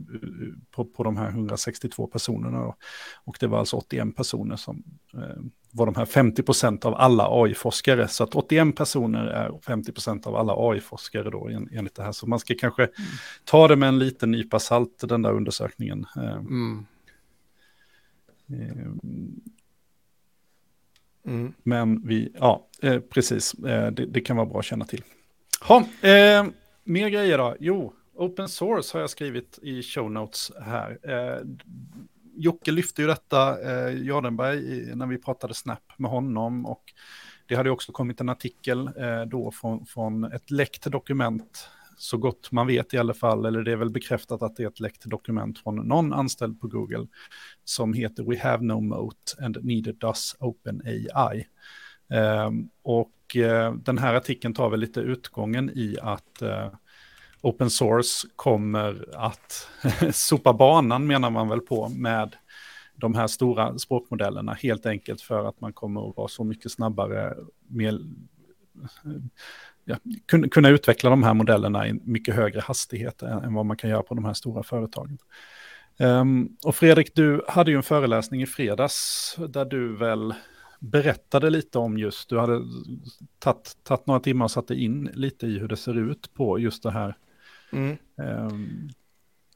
[0.70, 2.58] på, på de här 162 personerna.
[2.58, 2.76] Då.
[3.24, 4.84] Och det var alltså 81 personer som
[5.72, 8.08] var de här 50 procent av alla AI-forskare.
[8.08, 12.12] Så att 81 personer är 50 procent av alla AI-forskare då enligt det här.
[12.12, 12.92] Så man ska kanske mm.
[13.44, 16.06] ta det med en liten nypa salt, den där undersökningen.
[16.16, 16.86] Mm.
[21.26, 21.52] Mm.
[21.62, 25.02] Men vi, ja, eh, precis, eh, det, det, kan vara bra att känna till.
[25.60, 26.44] Ha, eh,
[26.84, 27.56] mer grejer då?
[27.60, 30.98] Jo, open source har jag skrivit i show notes här.
[31.02, 31.46] Eh,
[32.34, 36.66] Jocke lyfte ju detta, eh, Jardenberg, när vi pratade Snap med honom.
[36.66, 36.84] Och
[37.46, 41.68] det hade också kommit en artikel eh, då från, från ett läckt dokument
[42.00, 44.68] så gott man vet i alla fall, eller det är väl bekräftat att det är
[44.68, 47.06] ett läckt dokument från någon anställd på Google
[47.64, 51.46] som heter We have no moat and neither does OpenAI.
[52.08, 56.66] Um, ehm, och uh, den här artikeln tar väl lite utgången i att uh,
[57.40, 59.68] open source kommer att
[60.12, 62.36] sopa banan menar man väl på med
[62.94, 67.34] de här stora språkmodellerna helt enkelt för att man kommer att vara så mycket snabbare,
[67.68, 68.00] mer,
[69.90, 69.96] ja,
[70.50, 74.02] kunna, utveckla de här modellerna i mycket högre hastighet än, än vad man kan göra
[74.02, 75.18] på de här stora företagen.
[75.98, 80.34] Um, och Fredrik, du hade ju en föreläsning i fredags där du väl
[80.78, 82.60] berättade lite om just, du hade
[83.84, 86.82] tagit några timmar och satt dig in lite i hur det ser ut på just
[86.82, 87.16] det här
[87.72, 87.96] mm.
[88.16, 88.90] um,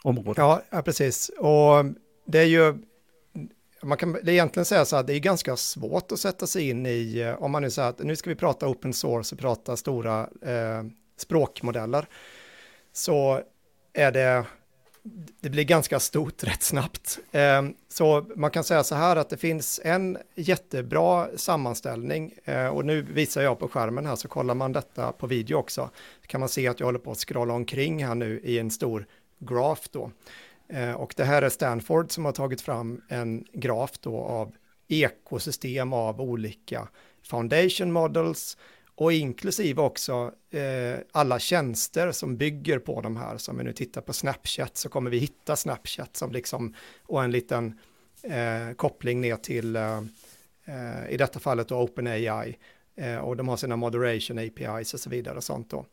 [0.03, 0.39] området.
[0.39, 1.31] Ja, ja, precis.
[1.39, 1.85] Och
[2.27, 2.75] det är ju
[3.85, 6.87] man kan det egentligen säga så att det är ganska svårt att sätta sig in
[6.87, 9.77] i, eh, om man nu säger att nu ska vi prata open source och prata
[9.77, 10.83] stora eh,
[11.17, 12.07] språkmodeller,
[12.93, 13.41] så
[13.93, 14.45] är det,
[15.41, 17.19] det blir ganska stort rätt snabbt.
[17.33, 22.85] Eh, så man kan säga så här att det finns en jättebra sammanställning eh, och
[22.85, 25.91] nu visar jag på skärmen här så kollar man detta på video också.
[26.27, 29.07] kan man se att jag håller på att scrolla omkring här nu i en stor
[29.39, 30.11] graf då.
[30.69, 34.55] Eh, och det här är Stanford som har tagit fram en graf då av
[34.89, 36.89] ekosystem av olika
[37.23, 38.57] foundation models
[38.95, 43.37] och inklusive också eh, alla tjänster som bygger på de här.
[43.37, 47.31] Som vi nu tittar på Snapchat så kommer vi hitta Snapchat som liksom och en
[47.31, 47.79] liten
[48.23, 49.99] eh, koppling ner till eh,
[50.65, 52.59] eh i detta fallet då OpenAI
[52.97, 55.87] eh, och de har sina moderation APIs och så vidare och sånt då.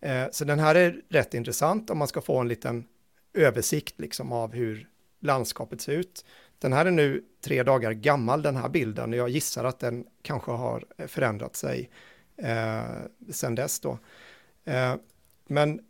[0.00, 2.84] Eh, så den här är rätt intressant om man ska få en liten
[3.38, 4.88] översikt liksom av hur
[5.20, 6.24] landskapet ser ut.
[6.58, 10.04] Den här är nu tre dagar gammal, den här bilden, och jag gissar att den
[10.22, 11.90] kanske har förändrat sig
[12.36, 12.82] eh,
[13.30, 13.98] sedan dess då.
[14.64, 14.94] Eh,
[15.46, 15.80] men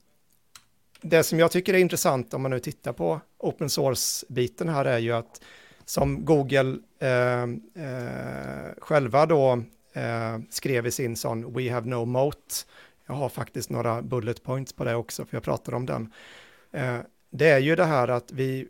[1.01, 4.99] det som jag tycker är intressant om man nu tittar på open source-biten här är
[4.99, 5.41] ju att
[5.85, 7.43] som Google eh,
[7.85, 12.67] eh, själva då eh, skrev i sin sån We have no moat.
[13.07, 16.13] Jag har faktiskt några bullet points på det också, för jag pratade om den.
[16.73, 16.99] Eh,
[17.31, 18.69] det är ju det här att vi,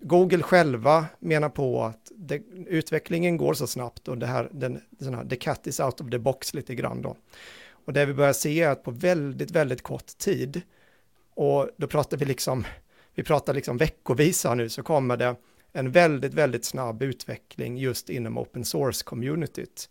[0.00, 5.14] Google själva menar på att det, utvecklingen går så snabbt och det här, den, den
[5.14, 7.16] här, the cat is out of the box lite grann då.
[7.84, 10.62] Och det vi börjar se är att på väldigt, väldigt kort tid,
[11.34, 12.64] och då pratar vi liksom,
[13.14, 15.36] vi pratar liksom veckovis här nu, så kommer det
[15.72, 19.88] en väldigt, väldigt snabb utveckling just inom open source-communityt.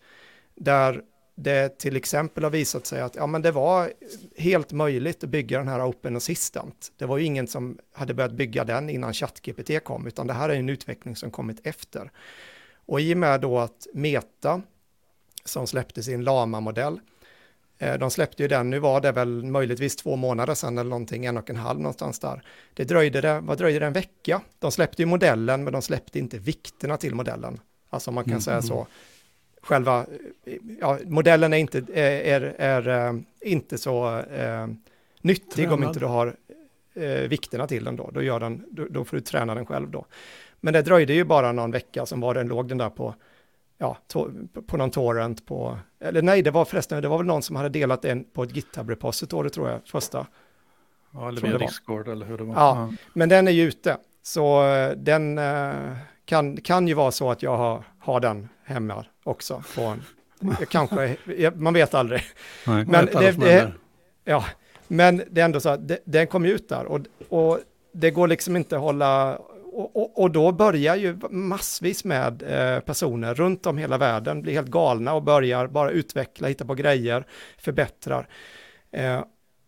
[0.55, 1.01] Där
[1.35, 3.93] det till exempel har visat sig att ja, men det var
[4.37, 6.91] helt möjligt att bygga den här Open Assistant.
[6.97, 10.49] Det var ju ingen som hade börjat bygga den innan ChatGPT kom, utan det här
[10.49, 12.11] är en utveckling som kommit efter.
[12.85, 14.61] Och i och med då att Meta,
[15.45, 16.99] som släppte sin Lama-modell,
[17.77, 21.25] eh, de släppte ju den, nu var det väl möjligtvis två månader sedan eller någonting,
[21.25, 22.43] en och en halv någonstans där.
[22.73, 24.41] Det dröjde, det, vad dröjde det, en vecka?
[24.59, 27.59] De släppte ju modellen, men de släppte inte vikterna till modellen.
[27.89, 28.41] Alltså man kan mm.
[28.41, 28.87] säga så,
[29.61, 30.05] själva
[30.79, 34.67] ja, modellen är inte, är, är, är eh, inte så eh,
[35.21, 35.73] nyttig Tränad.
[35.73, 36.35] om inte du har
[36.93, 38.09] eh, vikterna till den då.
[38.13, 40.05] Då, gör den, då, då, får du träna den själv då.
[40.59, 43.15] Men det dröjde ju bara någon vecka som var den, låg den där på,
[43.77, 44.31] ja, to,
[44.67, 47.69] på någon torrent på, eller nej, det var förresten, det var väl någon som hade
[47.69, 50.27] delat en på ett GitHub-repository tror jag, första.
[51.13, 52.53] Ja, eller via Discord eller hur det var.
[52.53, 53.97] Ja, ja, men den är ju ute.
[54.23, 55.95] Så eh, den uh,
[56.25, 59.63] kan, kan ju vara så att jag har, har den hemma också.
[59.75, 60.03] På en,
[60.69, 61.17] kanske,
[61.55, 62.21] man vet aldrig.
[62.67, 63.71] Nej, men, det, det,
[64.23, 64.45] ja,
[64.87, 67.59] men det är ändå så att det, den kom ut där och, och
[67.91, 69.37] det går liksom inte att hålla
[69.73, 74.53] och, och, och, då börjar ju massvis med eh, personer runt om hela världen bli
[74.53, 77.25] helt galna och börjar bara utveckla, hitta på grejer,
[77.57, 78.27] förbättrar.
[78.91, 79.23] Eh,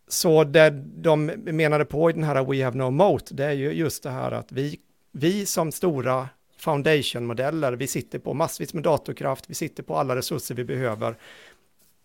[0.07, 3.71] så det de menade på i den här We have no moat, det är ju
[3.71, 4.79] just det här att vi,
[5.11, 6.29] vi som stora
[6.63, 11.15] foundation-modeller, vi sitter på massvis med datorkraft, vi sitter på alla resurser vi behöver.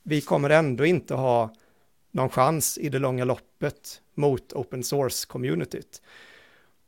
[0.03, 1.55] Vi kommer ändå inte ha
[2.11, 6.03] någon chans i det långa loppet mot open source-communityt.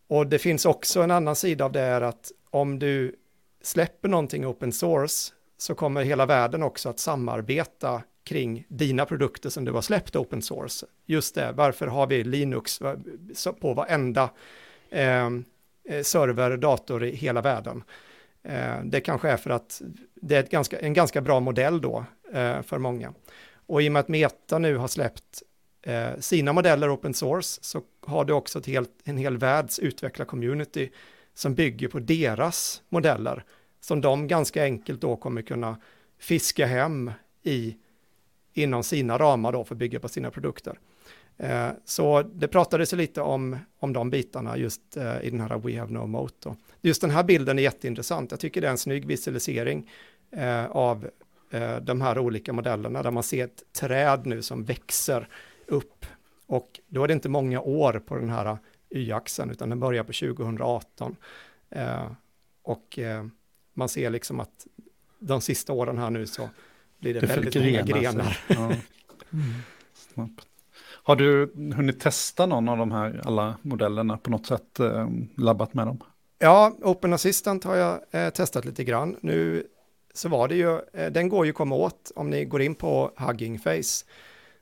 [0.06, 3.16] Och det finns också en annan sida av det är att om du
[3.62, 9.64] släpper någonting open source så kommer hela världen också att samarbeta kring dina produkter som
[9.64, 10.86] du har släppt open source.
[11.06, 12.80] Just det, varför har vi Linux
[13.60, 14.30] på varenda
[14.90, 15.30] eh,
[15.84, 17.82] Eh, server, dator i hela världen.
[18.42, 19.82] Eh, det kanske är för att
[20.14, 23.12] det är ganska, en ganska bra modell då eh, för många.
[23.66, 25.42] Och i och med att Meta nu har släppt
[26.18, 30.90] sina modeller open source så har du också ett helt, en hel världs utvecklar-community
[31.34, 33.44] som bygger på deras modeller
[33.80, 35.80] som de ganska enkelt då kommer kunna
[36.18, 37.12] fiska hem
[37.42, 37.76] i
[38.52, 40.78] inom sina ramar då för att bygga på sina produkter.
[41.40, 45.78] Eh, så det pratades lite om, om de bitarna just eh, i den här We
[45.78, 46.56] Have No Mote.
[46.80, 48.30] Just den här bilden är jätteintressant.
[48.30, 49.90] Jag tycker det är en snygg visualisering
[50.30, 51.10] eh, av
[51.82, 55.28] de här olika modellerna där man ser ett träd nu som växer
[55.66, 56.06] upp.
[56.46, 58.58] Och då är det inte många år på den här
[58.90, 61.16] y-axeln utan den börjar på 2018.
[62.62, 62.98] och
[63.74, 64.66] man ser liksom att
[65.18, 66.48] de sista åren här nu så
[66.98, 68.38] blir det, det väldigt många grenar.
[68.48, 68.72] Ja.
[70.16, 70.34] Mm.
[71.02, 75.74] Har du hunnit testa någon av de här alla modellerna på något sätt, eh, labbat
[75.74, 76.02] med dem?
[76.38, 79.16] Ja, Open Assistant har jag eh, testat lite grann.
[79.20, 79.66] Nu
[80.14, 82.74] så var det ju, eh, den går ju att komma åt om ni går in
[82.74, 84.04] på Hugging Face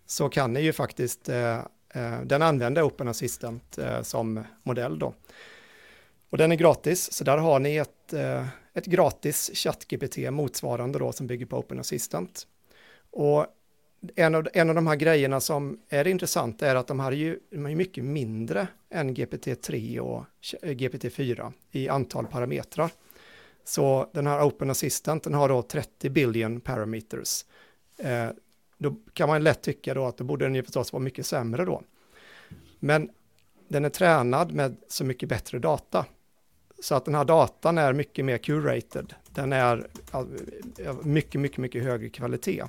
[0.06, 5.14] så kan ni ju faktiskt, eh, eh den använder Open Assistant eh, som modell då.
[6.30, 11.12] Och den är gratis, så där har ni ett, eh, ett gratis ChatGPT motsvarande då
[11.12, 12.46] som bygger på Open Assistant.
[13.10, 13.46] Och
[14.14, 17.16] en av, en av de här grejerna som är intressant är att de här är
[17.16, 20.24] ju de är mycket mindre än GPT-3 och
[20.62, 22.90] GPT-4 i antal parametrar.
[23.64, 27.44] Så den här Open Assistant den har då 30 billion parameters.
[27.96, 28.28] Eh,
[28.78, 31.64] då kan man lätt tycka då att då borde den ju förstås vara mycket sämre
[31.64, 31.82] då.
[32.78, 33.10] Men
[33.68, 36.06] den är tränad med så mycket bättre data.
[36.82, 39.14] Så att den här datan är mycket mer curated.
[39.30, 39.86] Den är
[41.02, 42.64] mycket, mycket, mycket högre kvalitet.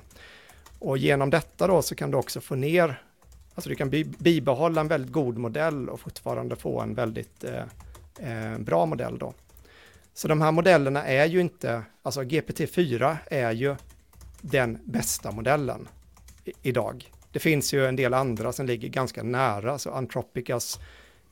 [0.80, 3.02] Och genom detta då så kan du också få ner,
[3.54, 8.58] alltså du kan bibehålla en väldigt god modell och fortfarande få en väldigt eh, eh,
[8.58, 9.34] bra modell då.
[10.14, 13.76] Så de här modellerna är ju inte, alltså GPT-4 är ju
[14.40, 15.88] den bästa modellen
[16.44, 17.10] i, idag.
[17.32, 20.80] Det finns ju en del andra som ligger ganska nära, så Antropicas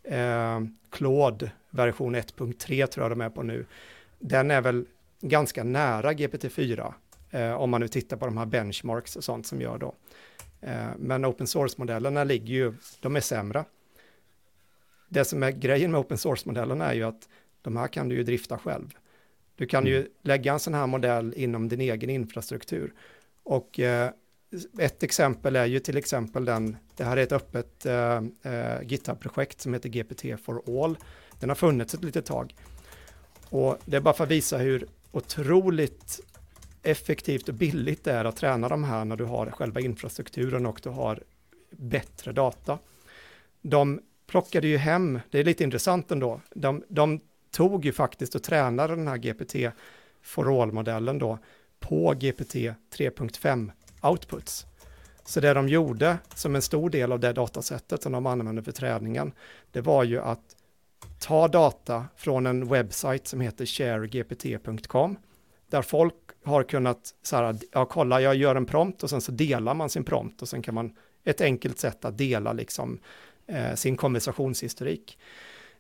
[0.05, 3.67] eh, Claude version 1.3 tror jag de är på nu.
[4.19, 4.87] Den är väl
[5.21, 6.93] ganska nära GPT-4
[7.31, 9.95] Eh, om man nu tittar på de här benchmarks och sånt som gör då.
[10.61, 13.65] Eh, men open source-modellerna ligger ju, de är sämre.
[15.09, 17.29] Det som är grejen med open source-modellerna är ju att
[17.63, 18.95] de här kan du ju drifta själv.
[19.57, 19.93] Du kan mm.
[19.93, 22.93] ju lägga en sån här modell inom din egen infrastruktur.
[23.43, 24.11] Och eh,
[24.79, 29.61] ett exempel är ju till exempel den, det här är ett öppet eh, eh GitHub-projekt
[29.61, 30.99] som heter GPT for all.
[31.41, 32.55] Den har funnits ett litet tag.
[33.51, 36.21] Och det är bara för att visa hur otroligt
[36.83, 40.81] effektivt och billigt det är att träna de här när du har själva infrastrukturen och
[40.83, 41.23] du har
[41.71, 42.79] bättre data.
[43.63, 48.43] De plockade ju hem, det är lite intressant ändå, de, de tog ju faktiskt och
[48.43, 49.75] tränade den här GPT
[50.23, 51.39] for all-modellen då
[51.81, 53.71] på GPT 3.5
[54.03, 54.67] outputs.
[55.25, 58.73] Så det de gjorde som en stor del av det datasättet som de använde för
[58.73, 59.33] träningen,
[59.73, 60.57] det var ju att
[61.19, 65.17] ta data från en webbsajt som heter sharegpt.com,
[65.71, 69.33] där folk har kunnat så här, ja kolla jag gör en prompt och sen så
[69.33, 70.93] delar man sin prompt och sen kan man,
[71.25, 72.99] ett enkelt sätt att dela liksom
[73.47, 75.19] eh, sin konversationshistorik.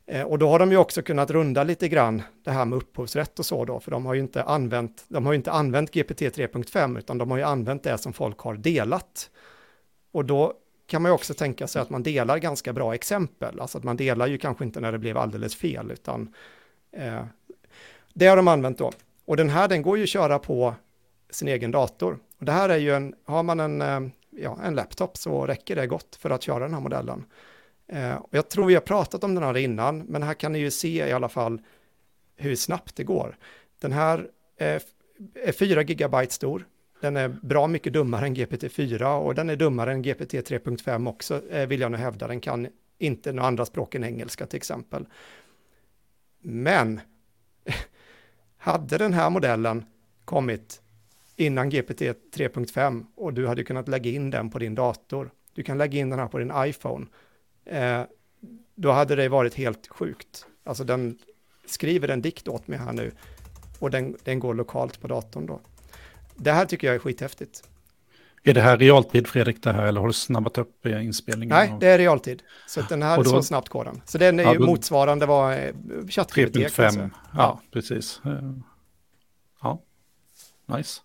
[0.06, 3.38] Eh, och då har de ju också kunnat runda lite grann det här med upphovsrätt
[3.38, 6.20] och så då, för de har ju inte använt, de har ju inte använt GPT
[6.20, 9.30] 3.5 utan de har ju använt det som folk har delat.
[10.12, 10.54] Och då
[10.86, 13.96] kan man ju också tänka sig att man delar ganska bra exempel, alltså att man
[13.96, 16.34] delar ju kanske inte när det blev alldeles fel, utan
[16.92, 17.24] eh,
[18.14, 18.92] det har de använt då.
[19.28, 20.74] Och den här den går ju att köra på
[21.30, 22.18] sin egen dator.
[22.38, 25.76] Och det här är ju en, har man en, eh, ja, en laptop så räcker
[25.76, 27.24] det gott för att köra den här modellen.
[27.86, 30.58] Eh, och jag tror vi har pratat om den här innan, men här kan ni
[30.58, 31.60] ju se i alla fall
[32.36, 33.36] hur snabbt det går.
[33.78, 34.82] Den här eh, är,
[35.34, 36.66] är 4 gigabyte stor,
[37.00, 41.48] den är bra mycket dummare än GPT-4 och den är dummare än GPT 3.5 också,
[41.50, 42.28] eh, vill jag nu hävda.
[42.28, 45.06] Den kan inte några andra språk än engelska till exempel.
[46.40, 47.00] Men
[48.68, 49.84] hade den här modellen
[50.24, 50.80] kommit
[51.36, 55.78] innan GPT 3.5 och du hade kunnat lägga in den på din dator, du kan
[55.78, 57.06] lägga in den här på din iPhone,
[57.64, 58.02] eh,
[58.74, 60.46] då hade det varit helt sjukt.
[60.64, 61.18] Alltså den
[61.66, 63.12] skriver en dikt åt mig här nu
[63.78, 65.60] och den, den går lokalt på datorn då.
[66.36, 67.68] Det här tycker jag är skithäftigt.
[68.48, 71.56] Är det här realtid Fredrik det här eller har du snabbat upp inspelningen?
[71.56, 72.42] Nej, det är realtid.
[72.66, 74.02] Så den här, då, så snabbt går den.
[74.04, 75.58] Så den är ja, ju motsvarande vad eh,
[76.08, 78.20] ChatGPT 3.5, ja, ja, precis.
[78.24, 78.32] Eh,
[79.62, 79.82] ja,
[80.66, 81.00] nice.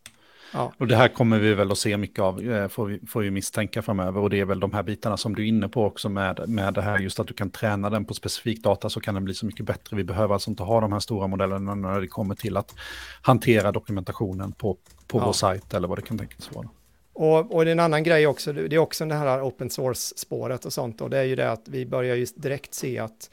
[0.53, 0.73] Ja.
[0.77, 3.31] Och det här kommer vi väl att se mycket av, eh, får vi, får vi
[3.31, 4.21] misstänka framöver.
[4.21, 6.73] Och det är väl de här bitarna som du är inne på också med, med
[6.73, 9.33] det här, just att du kan träna den på specifik data så kan den bli
[9.33, 9.97] så mycket bättre.
[9.97, 12.75] Vi behöver alltså inte ha de här stora modellerna när det kommer till att
[13.21, 15.25] hantera dokumentationen på, på ja.
[15.25, 16.69] vår sajt eller vad det kan tänkas vara.
[17.13, 21.01] Och, och en annan grej också, det är också det här open source-spåret och sånt,
[21.01, 23.29] och det är ju det att vi börjar ju direkt se att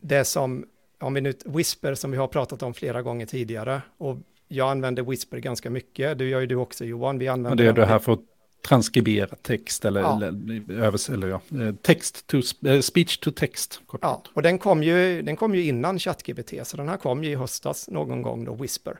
[0.00, 0.66] det som,
[1.00, 4.16] om vi nu, Whisper som vi har pratat om flera gånger tidigare, och
[4.48, 7.72] jag använder Whisper ganska mycket, det gör ju du också Johan, vi använder det är
[7.72, 8.20] det här för att
[8.68, 10.16] transkribera text eller, ja.
[10.16, 13.80] eller, eller ja, eh, text to, eh, speech to text.
[14.00, 17.30] Ja, och den kom, ju, den kom ju innan ChatGPT, så den här kom ju
[17.30, 18.98] i höstas någon gång då, Whisper.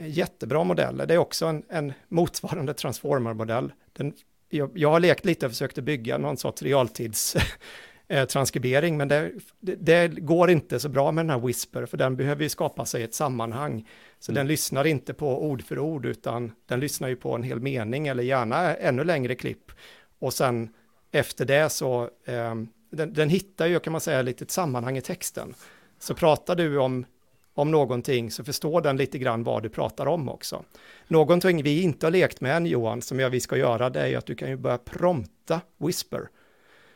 [0.00, 3.72] Jättebra modell, det är också en, en motsvarande transformer-modell.
[4.48, 7.36] jag, jag har lekt lite och försökt bygga någon sorts realtids
[8.08, 11.96] eh, transkribering, men det, det, det, går inte så bra med den här Whisper, för
[11.96, 13.88] den behöver ju skapa sig ett sammanhang.
[14.18, 14.36] Så mm.
[14.40, 18.08] den lyssnar inte på ord för ord, utan den lyssnar ju på en hel mening,
[18.08, 19.72] eller gärna ännu längre klipp.
[20.18, 20.68] Och sen
[21.12, 22.54] efter det så, eh,
[22.90, 25.54] den, den, hittar ju, kan man säga, lite ett sammanhang i texten.
[25.98, 27.06] Så pratar du om,
[27.54, 30.64] om någonting så förstår den lite grann vad du pratar om också.
[31.08, 34.06] Någonting vi inte har lekt med än, Johan, som jag, vi ska göra, det är
[34.06, 36.28] ju att du kan ju börja prompta Whisper.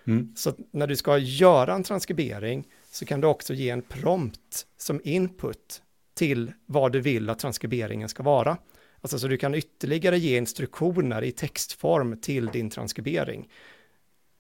[0.06, 0.32] Mm.
[0.36, 5.00] Så när du ska göra en transkribering så kan du också ge en prompt som
[5.04, 5.82] input
[6.14, 8.56] till vad du vill att transkriberingen ska vara.
[9.00, 13.48] Alltså så du kan ytterligare ge instruktioner i textform till din transkribering.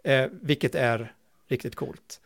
[0.04, 1.12] Eh, vilket är
[1.48, 2.20] riktigt coolt.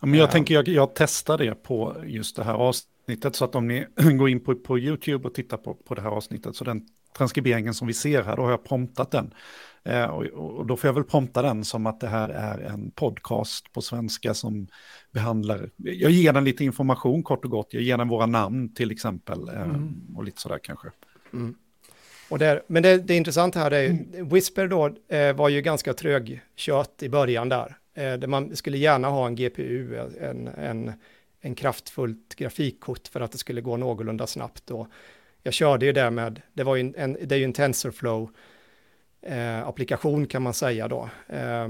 [0.00, 2.97] Ja, men jag uh, tänker jag, jag testar det på just det här avsnittet
[3.32, 3.86] så att om ni
[4.18, 6.82] går in på, på YouTube och tittar på, på det här avsnittet så den
[7.16, 9.34] transkriberingen som vi ser här, då har jag promptat den.
[9.84, 12.90] Eh, och, och, då får jag väl prompta den som att det här är en
[12.90, 14.68] podcast på svenska som
[15.12, 18.90] behandlar, jag ger den lite information kort och gott, jag ger den våra namn till
[18.90, 20.16] exempel eh, mm.
[20.16, 20.88] och lite sådär kanske.
[21.32, 21.54] Mm.
[22.28, 24.28] Och där, men det, det intressanta här är, mm.
[24.28, 27.76] Whisper då eh, var ju ganska trögkört i början där.
[27.94, 30.92] Eh, där man skulle gärna ha en GPU, en, en,
[31.40, 34.70] en kraftfullt grafikkort för att det skulle gå någorlunda snabbt.
[34.70, 34.88] Och
[35.42, 38.30] jag körde ju det med, det, var ju en, det är ju en TensorFlow
[39.22, 41.08] eh, applikation kan man säga då.
[41.26, 41.68] Eh,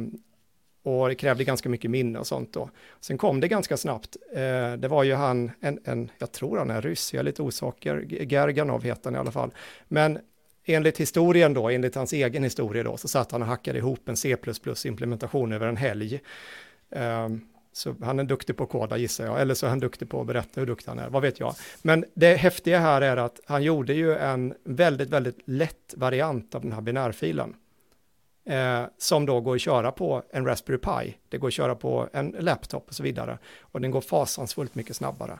[0.82, 2.70] och det krävde ganska mycket minne och sånt då.
[3.00, 4.16] Sen kom det ganska snabbt.
[4.34, 7.42] Eh, det var ju han, en, en, jag tror han är ryss, jag är lite
[7.42, 9.50] osäker, Gerganov heter han i alla fall.
[9.88, 10.18] Men
[10.64, 14.16] enligt historien då, enligt hans egen historia då, så satt han och hackade ihop en
[14.16, 16.20] C++-implementation över en helg.
[16.90, 17.48] Um,
[17.78, 20.20] så han är duktig på att koda gissar jag, eller så är han duktig på
[20.20, 21.54] att berätta hur duktig han är, vad vet jag.
[21.82, 26.62] Men det häftiga här är att han gjorde ju en väldigt, väldigt lätt variant av
[26.62, 27.54] den här binärfilen.
[28.44, 32.08] Eh, som då går att köra på en Raspberry Pi, det går att köra på
[32.12, 33.38] en laptop och så vidare.
[33.60, 35.38] Och den går fasansfullt mycket snabbare.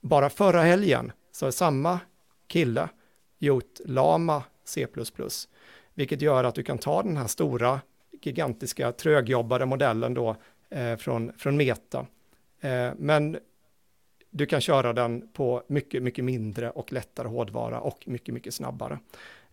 [0.00, 2.00] Bara förra helgen så är samma
[2.46, 2.88] kille
[3.38, 4.86] gjort Lama C++,
[5.94, 7.80] vilket gör att du kan ta den här stora,
[8.22, 10.36] gigantiska, trögjobbade modellen då
[10.70, 12.06] Eh, från, från Meta.
[12.60, 13.38] Eh, men
[14.30, 18.98] du kan köra den på mycket, mycket mindre och lättare hårdvara och mycket, mycket snabbare.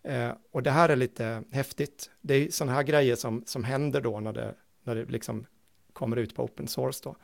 [0.03, 2.09] Eh, och det här är lite häftigt.
[2.21, 4.53] Det är sådana här grejer som, som händer då när det,
[4.83, 5.45] när det liksom
[5.93, 7.15] kommer ut på open source då.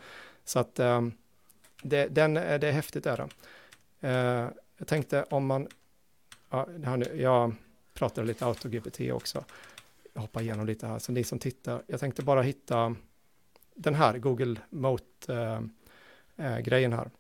[0.46, 1.02] Så att eh,
[1.82, 3.28] det, den, eh, det är häftigt är det.
[4.08, 5.68] Eh, jag tänkte om man,
[6.50, 7.56] ja, här, jag
[7.94, 9.46] pratade lite AutoGPT också.
[10.14, 12.96] Jag hoppar igenom lite här, så ni som tittar, jag tänkte bara hitta
[13.76, 17.12] den här Google Moat-grejen eh, eh, här.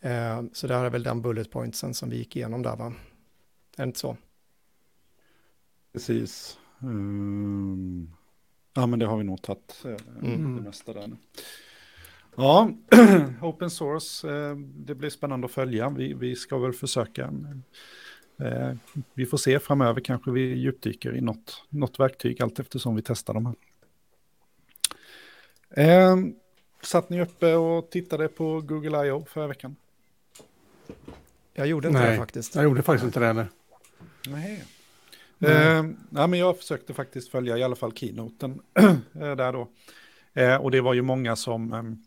[0.00, 2.86] Eh, så det här är väl den bullet pointsen som vi gick igenom där va?
[3.76, 4.16] Är det inte så?
[5.92, 6.58] Precis.
[6.78, 8.14] Um,
[8.74, 9.84] ja men det har vi nog tagit
[10.22, 10.56] mm.
[10.56, 11.16] det mesta där.
[12.36, 12.70] Ja,
[13.42, 14.28] open source,
[14.64, 15.90] det blir spännande att följa.
[15.90, 17.32] Vi, vi ska väl försöka.
[19.14, 23.34] Vi får se framöver, kanske vi djupdyker i något, något verktyg allt eftersom vi testar
[23.34, 23.54] de här.
[25.76, 26.16] Eh,
[26.82, 29.26] satt ni uppe och tittade på Google I.O.
[29.30, 29.76] förra veckan?
[31.54, 32.54] Jag gjorde inte Nej, det faktiskt.
[32.54, 33.48] Jag gjorde faktiskt inte det heller.
[34.28, 34.64] Nej.
[35.38, 35.86] Mm.
[35.86, 39.68] Eh, ja, men jag försökte faktiskt följa i alla fall keynoten eh, där då.
[40.34, 41.98] Eh, och det var ju många som ehm,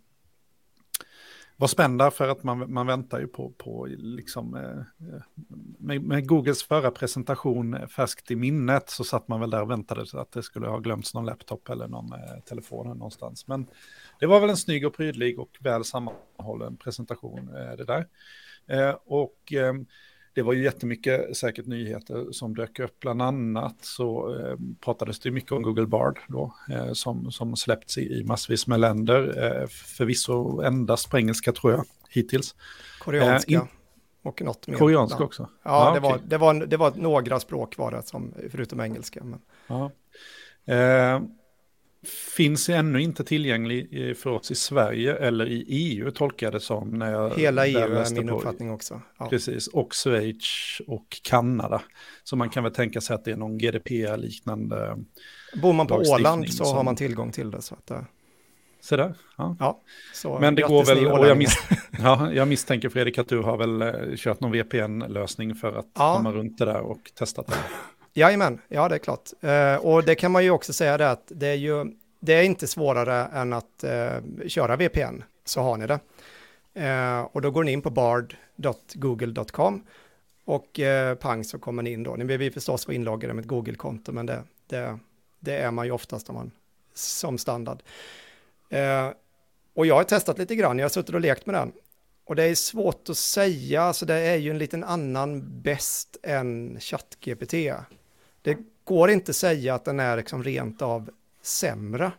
[1.57, 5.21] var spända för att man, man väntar ju på, på liksom, eh, eh,
[5.79, 9.71] med, med, Googles förra presentation eh, färskt i minnet så satt man väl där och
[9.71, 12.13] väntade så att det skulle ha glömts någon laptop eller någon
[12.45, 13.47] telefon någonstans.
[13.47, 13.67] Men
[14.19, 17.45] det var väl en snygg och prydlig och väl sammanhållen presentation
[17.77, 18.07] det där.
[19.05, 19.85] Och ehm,
[20.35, 22.99] det var ju jättemycket säkert nyheter som dök upp.
[22.99, 27.97] Bland annat så eh, pratades det mycket om Google Bard då, eh, som, som släppts
[27.97, 29.43] i, i massvis med länder.
[29.43, 32.55] Eh, förvisso endast på engelska tror jag hittills.
[32.99, 33.53] Koreanska.
[33.53, 33.67] Eh, in,
[34.23, 34.77] och något mer.
[34.77, 35.49] Koreanska också?
[35.63, 36.11] Ja, ah, det, okay.
[36.11, 39.23] var, det, var, det var några språk var det, som, förutom engelska.
[39.23, 39.39] Men...
[39.67, 39.91] Ja.
[40.73, 41.21] Eh,
[42.07, 46.89] finns ännu inte tillgänglig för oss i Sverige eller i EU tolkar jag det som.
[46.89, 49.01] När jag Hela EU är min på, uppfattning också.
[49.17, 49.29] Ja.
[49.29, 51.81] Precis, och Schweiz och Kanada.
[52.23, 54.97] Så man kan väl tänka sig att det är någon GDPR-liknande
[55.61, 56.77] Bor man på Åland så som...
[56.77, 57.61] har man tillgång till det.
[57.61, 57.97] Så att, uh...
[58.81, 59.55] Så där, ja.
[59.59, 59.81] ja
[60.13, 61.57] så Men det går väl, och jag, mis
[61.99, 66.15] ja, jag misstänker Fredrik att du har väl uh, kört någon VPN-lösning för att ja.
[66.17, 67.53] komma runt det där och testat det.
[68.17, 69.29] Jajamän, ja det är klart.
[69.41, 71.85] Eh, och det kan man ju också säga det att det är ju,
[72.19, 74.13] det är inte svårare än att eh,
[74.47, 75.99] köra VPN, så har ni det.
[76.73, 79.83] Eh, och då går ni in på bard.google.com
[80.45, 82.15] och eh, pang så kommer ni in då.
[82.15, 84.99] Ni behöver förstås vara inloggade med ett Google-konto, men det, det,
[85.39, 86.51] det, är man ju oftast om man,
[86.93, 87.83] som standard.
[88.69, 89.09] Eh,
[89.73, 91.71] och jag har testat lite grann, jag har suttit och lekt med den.
[92.25, 96.79] Och det är svårt att säga, så det är ju en liten annan bäst än
[96.79, 97.53] ChatGPT.
[98.45, 101.09] Det går inte att säga att den är liksom rent av
[101.41, 102.11] sämre.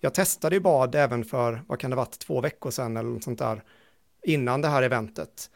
[0.00, 3.24] Jag testade ju bad även för, vad kan det varit, två veckor sedan eller något
[3.24, 3.62] sånt där,
[4.22, 5.50] innan det här eventet.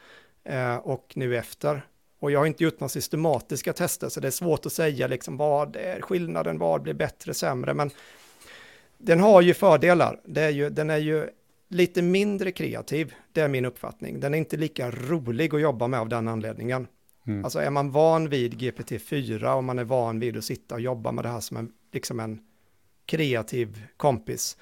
[0.44, 1.86] Eh, och nu efter.
[2.18, 5.36] Och jag har inte gjort några systematiska tester, så det är svårt att säga liksom
[5.36, 7.90] vad är skillnaden, vad blir bättre, sämre, men
[8.98, 10.20] den har ju fördelar.
[10.24, 11.28] Det är ju, den är ju
[11.68, 14.20] lite mindre kreativ, det är min uppfattning.
[14.20, 16.86] Den är inte lika rolig att jobba med av den anledningen.
[17.26, 17.44] Mm.
[17.44, 21.12] Alltså är man van vid GPT-4 och man är van vid att sitta och jobba
[21.12, 22.40] med det här som en, liksom en
[23.06, 24.56] kreativ kompis,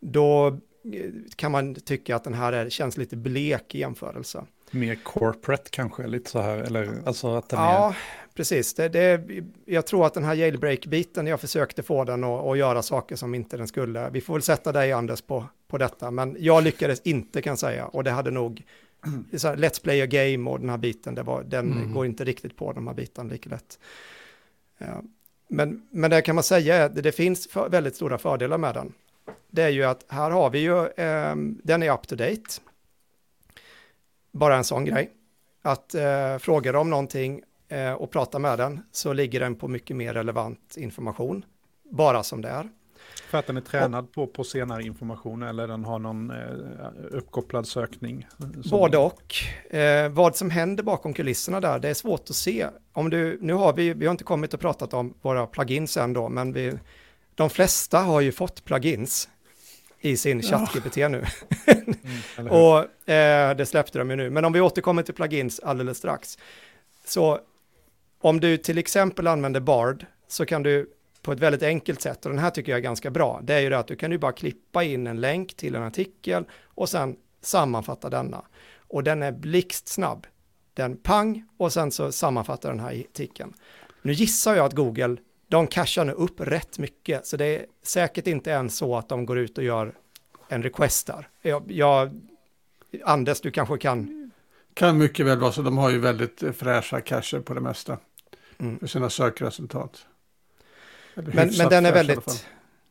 [0.00, 4.44] då eh, kan man tycka att den här är, känns lite blek i jämförelse.
[4.70, 7.96] Mer corporate kanske, lite så här, eller alltså att den Ja, är...
[8.34, 8.74] precis.
[8.74, 9.20] Det, det,
[9.64, 13.56] jag tror att den här jailbreak-biten, jag försökte få den att, göra saker som inte
[13.56, 14.10] den skulle.
[14.10, 17.86] Vi får väl sätta dig, Anders, på, på detta, men jag lyckades inte kan säga,
[17.86, 18.62] och det hade nog
[19.36, 21.92] så här, Let's play a game och den här biten, det var, den mm.
[21.92, 23.78] går inte riktigt på de här bitarna lika lätt.
[24.78, 25.02] Ja.
[25.48, 28.74] Men, men det kan man säga är att det finns för, väldigt stora fördelar med
[28.74, 28.92] den.
[29.50, 31.34] Det är ju att här har vi ju, eh,
[31.64, 32.42] den är up to date.
[34.32, 35.10] Bara en sån grej.
[35.62, 39.96] Att eh, fråga om någonting eh, och prata med den så ligger den på mycket
[39.96, 41.44] mer relevant information.
[41.90, 42.68] Bara som det är.
[43.20, 46.36] För att den är tränad på, på senare information eller den har någon eh,
[47.10, 48.26] uppkopplad sökning?
[48.70, 49.34] Både och.
[49.70, 52.66] Eh, vad som händer bakom kulisserna där, det är svårt att se.
[52.92, 56.12] Om du, nu har vi, vi har inte kommit och pratat om våra plugins än
[56.12, 56.72] då, men vi,
[57.34, 59.28] de flesta har ju fått plugins
[60.00, 61.24] i sin ChatGPT nu.
[62.36, 64.30] mm, och eh, det släppte de ju nu.
[64.30, 66.38] Men om vi återkommer till plugins alldeles strax.
[67.04, 67.40] Så
[68.20, 70.90] om du till exempel använder Bard så kan du
[71.26, 73.60] på ett väldigt enkelt sätt, och den här tycker jag är ganska bra, det är
[73.60, 76.88] ju det att du kan ju bara klippa in en länk till en artikel och
[76.88, 78.44] sen sammanfatta denna.
[78.78, 80.26] Och den är blixtsnabb.
[80.74, 83.52] Den pang och sen så sammanfattar den här artikeln.
[84.02, 85.16] Nu gissar jag att Google,
[85.48, 89.26] de cashar nu upp rätt mycket, så det är säkert inte ens så att de
[89.26, 89.94] går ut och gör
[90.48, 91.28] en request där.
[91.42, 92.20] Jag, jag,
[93.04, 94.30] Anders, du kanske kan...
[94.74, 97.98] Kan mycket väl vara så, de har ju väldigt fräscha cacher på det mesta
[98.58, 98.78] mm.
[98.78, 100.06] för sina sökresultat.
[101.16, 102.46] Men, men den är väldigt,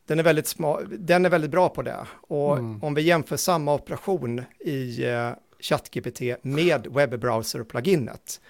[0.06, 2.06] den är väldigt, sma, den är väldigt bra på det.
[2.20, 2.84] Och mm.
[2.84, 8.40] om vi jämför samma operation i uh, ChatGPT med webbrowser-pluginet.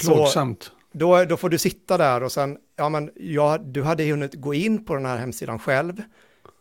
[0.00, 0.72] Plågsamt.
[0.92, 4.54] Då, då får du sitta där och sen, ja men ja, du hade hunnit gå
[4.54, 6.02] in på den här hemsidan själv.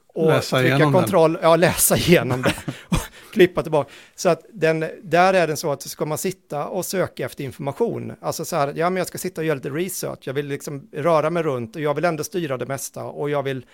[0.07, 1.41] Och läsa trycka kontroll, den.
[1.43, 2.53] ja läsa igenom det.
[3.37, 3.89] klippa tillbaka.
[4.15, 8.13] Så att den, där är det så att ska man sitta och söka efter information,
[8.21, 10.89] alltså så här, ja men jag ska sitta och göra lite research, jag vill liksom
[10.91, 13.65] röra mig runt och jag vill ändå styra det mesta och jag vill,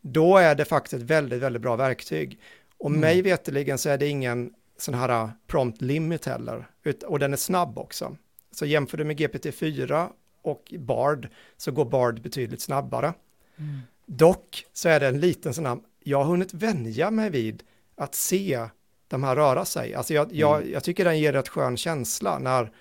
[0.00, 2.40] då är det faktiskt ett väldigt, väldigt bra verktyg.
[2.78, 3.00] Och mm.
[3.00, 6.66] mig veteligen så är det ingen sån här uh, prompt limit heller,
[7.06, 8.16] och den är snabb också.
[8.52, 10.08] Så jämför du med GPT-4
[10.42, 13.12] och Bard så går Bard betydligt snabbare.
[13.56, 13.80] Mm.
[14.06, 17.62] Dock så är det en liten sån här, jag har hunnit vänja mig vid
[17.96, 18.68] att se
[19.08, 19.94] de här röra sig.
[19.94, 20.72] Alltså jag, jag, mm.
[20.72, 22.72] jag tycker den ger rätt skön känsla när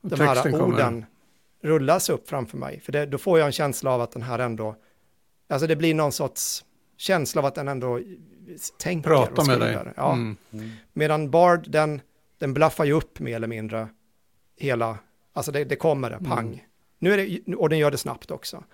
[0.00, 1.06] de här orden kommer.
[1.62, 2.80] rullas upp framför mig.
[2.80, 4.76] För det, då får jag en känsla av att den här ändå,
[5.48, 6.64] alltså det blir någon sorts
[6.96, 8.00] känsla av att den ändå
[8.78, 9.10] tänker.
[9.10, 9.78] Prata med dig.
[9.96, 10.12] Ja.
[10.12, 10.36] Mm.
[10.52, 10.70] Mm.
[10.92, 12.00] Medan Bard, den,
[12.38, 13.88] den blaffar ju upp mer eller mindre
[14.58, 14.98] hela,
[15.32, 16.46] alltså det, det kommer det, pang.
[16.46, 16.58] Mm.
[16.98, 18.64] Nu är det, och den gör det snabbt också.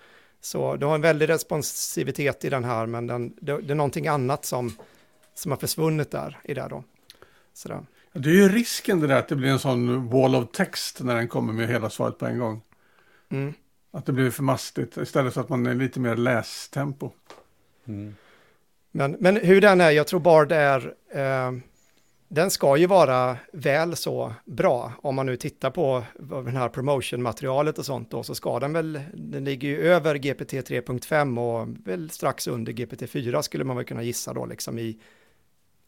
[0.41, 4.07] Så du har en väldig responsivitet i den här, men den, det, det är någonting
[4.07, 4.75] annat som,
[5.33, 6.83] som har försvunnit där i det då.
[7.53, 7.85] Sådär.
[8.13, 11.15] Det är ju risken det där att det blir en sån wall of text när
[11.15, 12.61] den kommer med hela svaret på en gång.
[13.29, 13.53] Mm.
[13.91, 17.11] Att det blir för mastigt istället för att man är lite mer lästempo.
[17.87, 18.15] Mm.
[18.91, 21.51] Men, men hur den är, jag tror Bard är, eh,
[22.27, 24.91] den ska ju vara väl så bra.
[25.01, 29.01] Om man nu tittar på den här promotion-materialet och sånt då, så ska den väl,
[29.13, 33.85] den ligger ju över GPT 3.5 och väl strax under GPT 4 skulle man väl
[33.85, 34.97] kunna gissa då, liksom i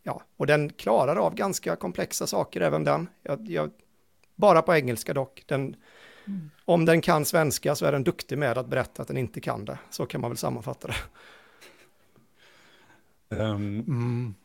[0.06, 3.08] ja, och den klarar av ganska komplexa saker även den.
[3.24, 3.72] Jag, jag,
[4.36, 5.44] bara på engelska dock.
[5.46, 5.76] Den,
[6.28, 6.50] mm.
[6.66, 9.66] Om den kan svenska så är den duktig med att berätta att den inte kan
[9.66, 9.78] det.
[9.90, 10.96] Så kan man väl sammanfatta det.
[13.30, 14.36] Um, mm.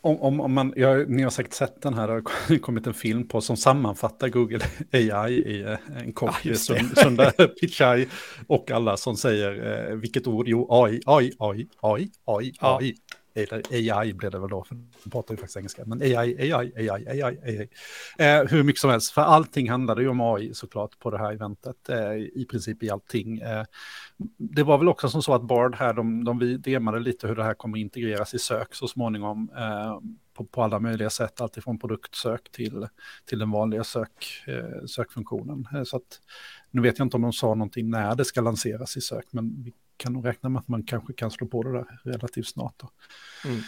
[0.00, 2.94] om, om, om man, ja, ni har säkert sett den här, det har kommit en
[2.94, 8.08] film på som sammanfattar Google AI i eh, en kort ja, Sunda Pichai
[8.46, 12.94] och alla som säger eh, vilket ord, jo AI, AI, AI, AI, AI, AI,
[13.34, 16.52] eller AI blev det väl då, för de pratar ju faktiskt engelska, men AI, AI,
[16.52, 17.68] AI, AI, AI.
[18.18, 21.32] Eh, hur mycket som helst, för allting handlade ju om AI såklart på det här
[21.32, 23.38] eventet, eh, i princip i allting.
[23.38, 23.64] Eh,
[24.36, 27.44] det var väl också som så att Bard här, de, de demade lite hur det
[27.44, 29.98] här kommer integreras i sök så småningom, eh,
[30.34, 32.86] på, på, alla möjliga sätt, alltifrån produktsök till,
[33.24, 35.68] till den vanliga sök, eh, sökfunktionen.
[35.74, 36.20] Eh, så att,
[36.70, 39.62] nu vet jag inte om de sa någonting när det ska lanseras i sök, men
[39.62, 42.82] vi kan nog räkna med att man kanske kan slå på det där relativt snart.
[43.44, 43.60] Mm.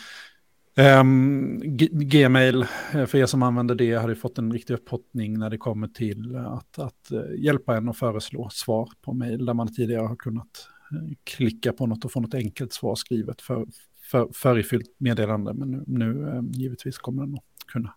[0.76, 1.60] Um,
[1.92, 5.88] Gmail, eh, för er som använder det, har fått en riktig upphottning när det kommer
[5.88, 10.16] till att, att uh, hjälpa en att föreslå svar på mejl där man tidigare har
[10.16, 13.66] kunnat uh, klicka på något och få något enkelt svar skrivet för,
[14.10, 15.54] för, förifyllt meddelande.
[15.54, 17.94] Men nu, nu givetvis kommer den att kunna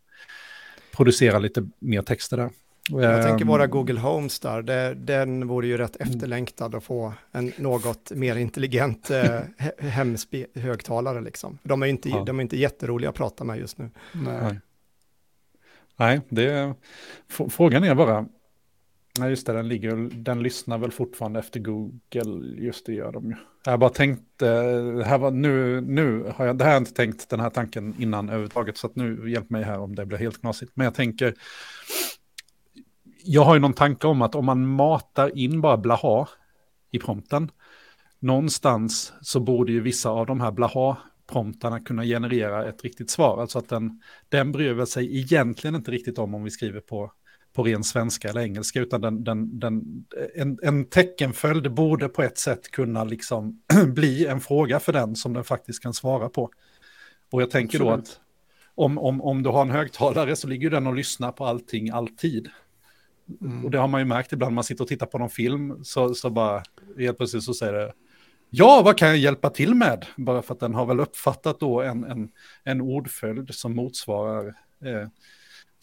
[0.95, 2.49] producera lite mer texter där.
[2.89, 3.69] Jag tänker våra ehm.
[3.69, 9.09] Google Homes där, det, den vore ju rätt efterlängtad att få en något mer intelligent
[9.09, 9.39] eh,
[9.77, 11.57] hemhögtalare liksom.
[11.63, 12.23] De är, inte, ja.
[12.23, 13.89] de är inte jätteroliga att prata med just nu.
[14.13, 14.59] Nej,
[15.97, 16.73] Nej det,
[17.49, 18.25] frågan är bara,
[19.19, 23.29] nej just det, den, ligger, den lyssnar väl fortfarande efter Google, just det gör de
[23.29, 23.35] ju.
[23.65, 24.45] Jag bara tänkte,
[25.05, 27.95] här var, nu, nu har jag, det här har jag inte tänkt den här tanken
[27.99, 30.71] innan överhuvudtaget, så att nu hjälp mig här om det blir helt knasigt.
[30.75, 31.33] Men jag tänker,
[33.25, 36.27] jag har ju någon tanke om att om man matar in bara blaha
[36.91, 37.51] i prompten,
[38.19, 40.97] någonstans så borde ju vissa av de här blaha
[41.27, 43.41] promptarna kunna generera ett riktigt svar.
[43.41, 47.11] Alltså att den, den bryr sig egentligen inte riktigt om om vi skriver på,
[47.53, 50.05] på ren svenska eller engelska, utan den, den, den,
[50.35, 55.33] en, en teckenföljd borde på ett sätt kunna liksom bli en fråga för den som
[55.33, 56.49] den faktiskt kan svara på.
[57.31, 58.05] Och jag tänker Absolut.
[58.05, 58.19] då att
[58.75, 62.49] om, om, om du har en högtalare så ligger den och lyssnar på allting alltid.
[63.41, 63.65] Mm.
[63.65, 66.15] Och det har man ju märkt ibland, man sitter och tittar på någon film, så,
[66.15, 66.63] så bara
[66.97, 67.93] helt plötsligt så säger det,
[68.49, 70.05] ja, vad kan jag hjälpa till med?
[70.15, 72.29] Bara för att den har väl uppfattat då en, en,
[72.63, 74.47] en ordföljd som motsvarar
[74.85, 75.07] eh,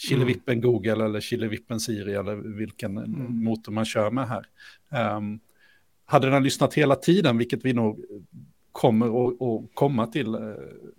[0.09, 0.63] Killevippen mm.
[0.63, 3.45] Google eller Killevippen Siri eller vilken mm.
[3.45, 4.47] motor man kör med här.
[5.17, 5.41] Um,
[6.05, 8.05] hade den lyssnat hela tiden, vilket vi nog
[8.73, 10.41] kommer att komma till eh,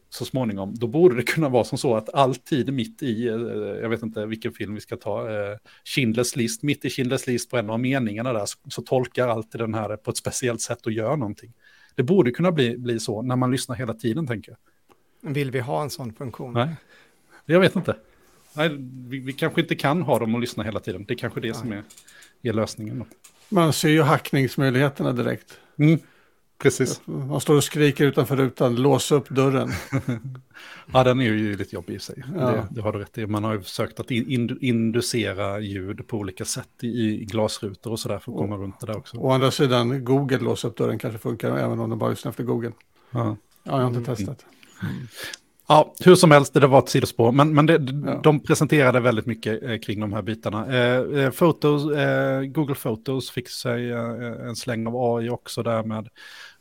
[0.09, 3.35] så småningom, då borde det kunna vara som så att alltid mitt i, eh,
[3.81, 7.49] jag vet inte vilken film vi ska ta, eh, Schindlers list, mitt i Schindlers list
[7.49, 10.85] på en av meningarna där, så, så tolkar alltid den här på ett speciellt sätt
[10.85, 11.53] och gör någonting.
[11.95, 15.33] Det borde kunna bli, bli så när man lyssnar hela tiden, tänker jag.
[15.33, 16.53] Vill vi ha en sån funktion?
[16.53, 16.75] Nej,
[17.45, 17.95] jag vet inte.
[18.53, 18.69] Nej,
[19.07, 21.05] vi, vi kanske inte kan ha dem och lyssna hela tiden.
[21.07, 21.55] Det är kanske det Nej.
[21.55, 21.83] som är,
[22.41, 22.99] är lösningen.
[22.99, 23.05] Då.
[23.49, 25.59] Man ser ju hackningsmöjligheterna direkt.
[25.77, 25.99] Mm.
[26.63, 27.01] Precis.
[27.05, 29.71] Man står och skriker utanför rutan, lås upp dörren.
[30.93, 32.23] ja, den är ju lite jobbig i sig.
[32.35, 32.51] Ja.
[32.51, 33.27] Det, det, har du rätt i.
[33.27, 37.99] Man har ju försökt att in, inducera ljud på olika sätt i, i glasrutor och
[37.99, 39.17] sådär för att komma runt det där också.
[39.17, 42.43] Å andra sidan, Google lås upp dörren kanske funkar även om de bara lyssnar efter
[42.43, 42.71] Google.
[43.11, 44.15] Ja, ja jag har inte mm.
[44.15, 44.45] testat.
[44.81, 44.93] Mm.
[45.67, 47.31] Ja, hur som helst, det var ett sidospår.
[47.31, 47.73] Men, men det,
[48.05, 48.19] ja.
[48.23, 50.67] de presenterade väldigt mycket eh, kring de här bitarna.
[50.67, 55.83] Eh, eh Photos, eh, Google Photos fick sig eh, en släng av AI också där
[55.83, 56.09] med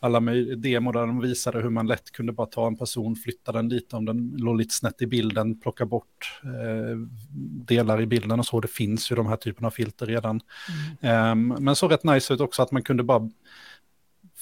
[0.03, 0.21] alla
[0.57, 3.97] demor där de visade hur man lätt kunde bara ta en person, flytta den lite
[3.97, 6.97] om den låg lite snett i bilden, plocka bort eh,
[7.67, 8.61] delar i bilden och så.
[8.61, 10.41] Det finns ju de här typerna av filter redan.
[11.01, 11.51] Mm.
[11.51, 13.31] Ehm, men så rätt nice ut också att man kunde bara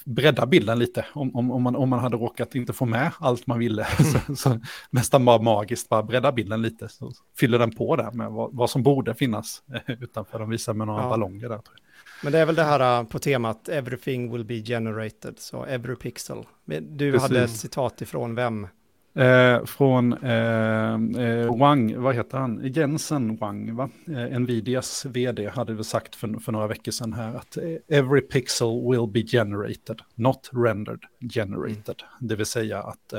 [0.04, 1.06] bredda bilden lite.
[1.12, 3.84] Om, om, om, man, om man hade råkat inte få med allt man ville.
[3.84, 4.12] Mm.
[4.26, 6.88] så, så nästan bara magiskt bara bredda bilden lite.
[6.88, 10.38] Så fyller den på där med vad, vad som borde finnas utanför.
[10.38, 11.08] De visar med några ja.
[11.08, 11.58] ballonger där.
[11.58, 11.89] Tror jag.
[12.22, 15.96] Men det är väl det här uh, på temat everything will be generated, så every
[15.96, 16.46] pixel.
[16.64, 17.22] Du Precis.
[17.22, 18.66] hade ett citat ifrån vem?
[19.14, 20.94] Eh, från eh,
[21.24, 22.72] eh, Wang, vad heter han?
[22.72, 23.90] Jensen Wang, va?
[24.06, 28.20] Eh, Nvidias vd hade väl sagt för, för några veckor sedan här att eh, every
[28.20, 31.00] pixel will be generated, not rendered,
[31.34, 32.02] generated.
[32.02, 32.28] Mm.
[32.28, 33.12] Det vill säga att,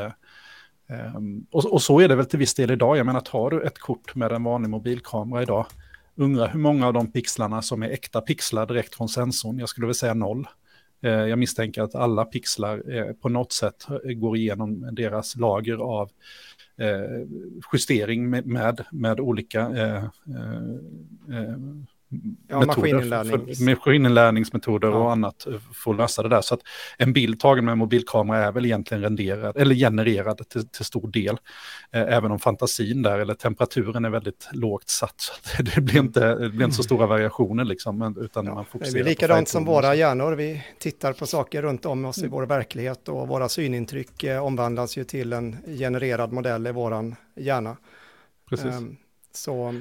[0.88, 2.98] ehm, och, och, så är det väl till viss del idag.
[2.98, 5.66] Jag menar, tar du ett kort med en vanlig mobilkamera idag,
[6.16, 9.60] undrar hur många av de pixlarna som är äkta pixlar direkt från sensorn.
[9.60, 10.48] Jag skulle väl säga noll.
[11.04, 15.78] Eh, jag misstänker att alla pixlar eh, på något sätt eh, går igenom deras lager
[15.78, 16.10] av
[17.74, 19.72] justering med, med, med olika
[22.48, 24.96] ja, metoder, maskininlärningsmetoder ja.
[24.96, 25.48] och annat
[25.84, 26.42] för att lösa det där.
[26.42, 26.60] Så att
[26.98, 31.38] en bild tagen med mobilkamera är väl egentligen renderad, eller genererad till, till stor del.
[31.92, 35.22] Eh, även om fantasin där, eller temperaturen är väldigt lågt satt.
[35.22, 38.94] Så det, blir inte, det blir inte så stora variationer liksom, utan ja, man fokuserar
[38.94, 42.32] Det är likadant som våra hjärnor, vi tittar på saker runt om oss i mm.
[42.32, 47.78] vår verklighet och våra synintryck eh, omvandlas ju till en genererad modell i våran hjärna.
[48.50, 48.66] Precis.
[48.66, 48.98] Um,
[49.34, 49.74] så...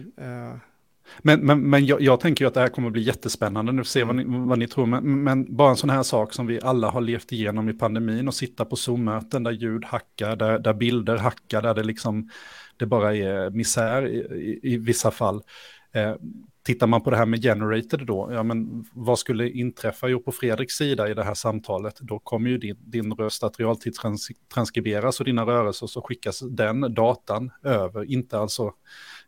[1.19, 3.73] Men, men, men jag, jag, tänker ju att det här kommer att bli jättespännande.
[3.73, 4.87] Nu får se vad ni, vad ni tror.
[4.87, 8.29] Men, men, bara en sån här sak som vi alla har levt igenom i pandemin
[8.29, 12.31] och sitta på Zoom-möten där ljud hackar, där, där bilder hackar, där det liksom
[12.77, 15.43] det bara är misär i, i, i vissa fall.
[15.93, 16.15] Eh,
[16.63, 20.09] tittar man på det här med generated då, ja men vad skulle inträffa?
[20.09, 23.61] Jo, på Fredriks sida i det här samtalet, då kommer ju din, din röst att
[23.61, 28.73] realtidstranskriberas och dina rörelser så skickas den datan över, inte alltså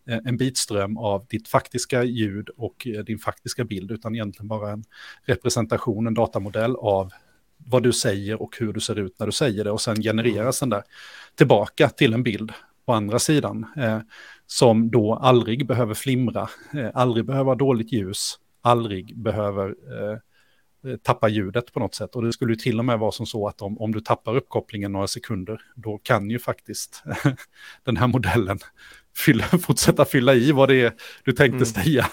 [0.09, 4.70] Eh, en bitström av ditt faktiska ljud och eh, din faktiska bild, utan egentligen bara
[4.70, 4.84] en
[5.24, 7.12] representation, en datamodell av
[7.57, 9.70] vad du säger och hur du ser ut när du säger det.
[9.70, 10.82] Och sen genereras den där
[11.34, 12.53] tillbaka till en bild
[12.86, 14.00] på andra sidan, eh,
[14.46, 20.18] som då aldrig behöver flimra, eh, aldrig behöver ha dåligt ljus, aldrig behöver Eh,
[20.90, 22.16] eh tappa ljudet på något sätt.
[22.16, 24.36] Och det skulle ju till och med vara som så att om, om du tappar
[24.36, 27.03] uppkopplingen några sekunder, då kan ju faktiskt
[27.84, 28.59] den här modellen
[29.16, 30.92] fylla, fortsätta fylla i vad det är
[31.24, 31.66] du tänkte mm.
[31.66, 32.06] säga.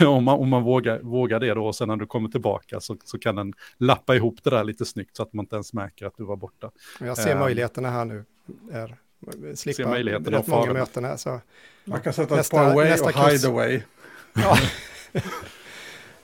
[0.08, 2.96] om man, om man vågar, vågar det då, och sen när du kommer tillbaka så,
[3.04, 6.06] så kan den lappa ihop det där lite snyggt så att man inte ens märker
[6.06, 6.70] att du var borta.
[7.00, 8.24] Jag ser uh, möjligheterna här nu.
[8.72, 8.96] Är,
[9.54, 11.16] slippa rätt många möten här.
[11.16, 11.40] Så.
[11.84, 13.80] Man kan sätta nästa, ett par away och hide away.
[14.34, 14.58] Ja.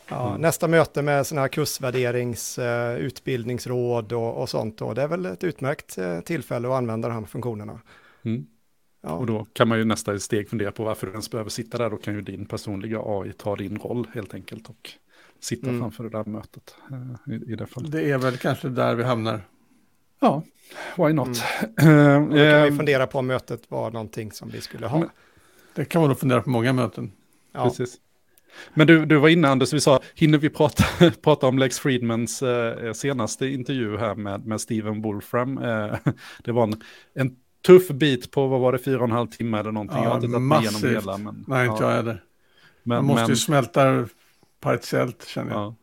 [0.09, 0.41] Ja, mm.
[0.41, 4.83] Nästa möte med sådana här kursvärderings, uh, utbildningsråd och, och sånt.
[4.83, 7.81] Och det är väl ett utmärkt uh, tillfälle att använda de här funktionerna.
[8.25, 8.47] Mm.
[9.07, 9.13] Ja.
[9.13, 11.91] Och då kan man ju nästa steg fundera på varför du ens behöver sitta där.
[11.91, 14.91] Då kan ju din personliga AI ta din roll helt enkelt och
[15.41, 15.81] sitta mm.
[15.81, 16.77] framför det där mötet.
[16.93, 17.93] Uh, i, i det, fallet.
[17.93, 19.41] det är väl kanske där vi hamnar.
[20.21, 20.43] Ja,
[20.97, 21.43] why not?
[21.77, 22.29] Mm.
[22.31, 25.05] då kan vi fundera på om mötet var någonting som vi skulle ha.
[25.75, 27.13] Det kan man då fundera på många möten.
[27.53, 27.65] Ja.
[27.65, 28.01] Precis.
[28.75, 30.85] Men du, du var inne Anders, vi sa, hinner vi prata,
[31.23, 35.59] prata om Lex Friedmans eh, senaste intervju här med, med Steven Wolfram?
[35.59, 35.97] Eh,
[36.45, 36.81] det var en,
[37.15, 37.37] en
[37.67, 39.99] tuff bit på, vad var det, fyra och en halv timme eller någonting?
[39.99, 41.19] Ja, jag har inte tagit igenom hela.
[41.19, 41.91] Men, Nej, inte ja.
[41.91, 42.23] jag heller.
[42.83, 44.07] Man måste men, ju smälta
[44.61, 45.61] partiellt känner jag.
[45.61, 45.75] Ja.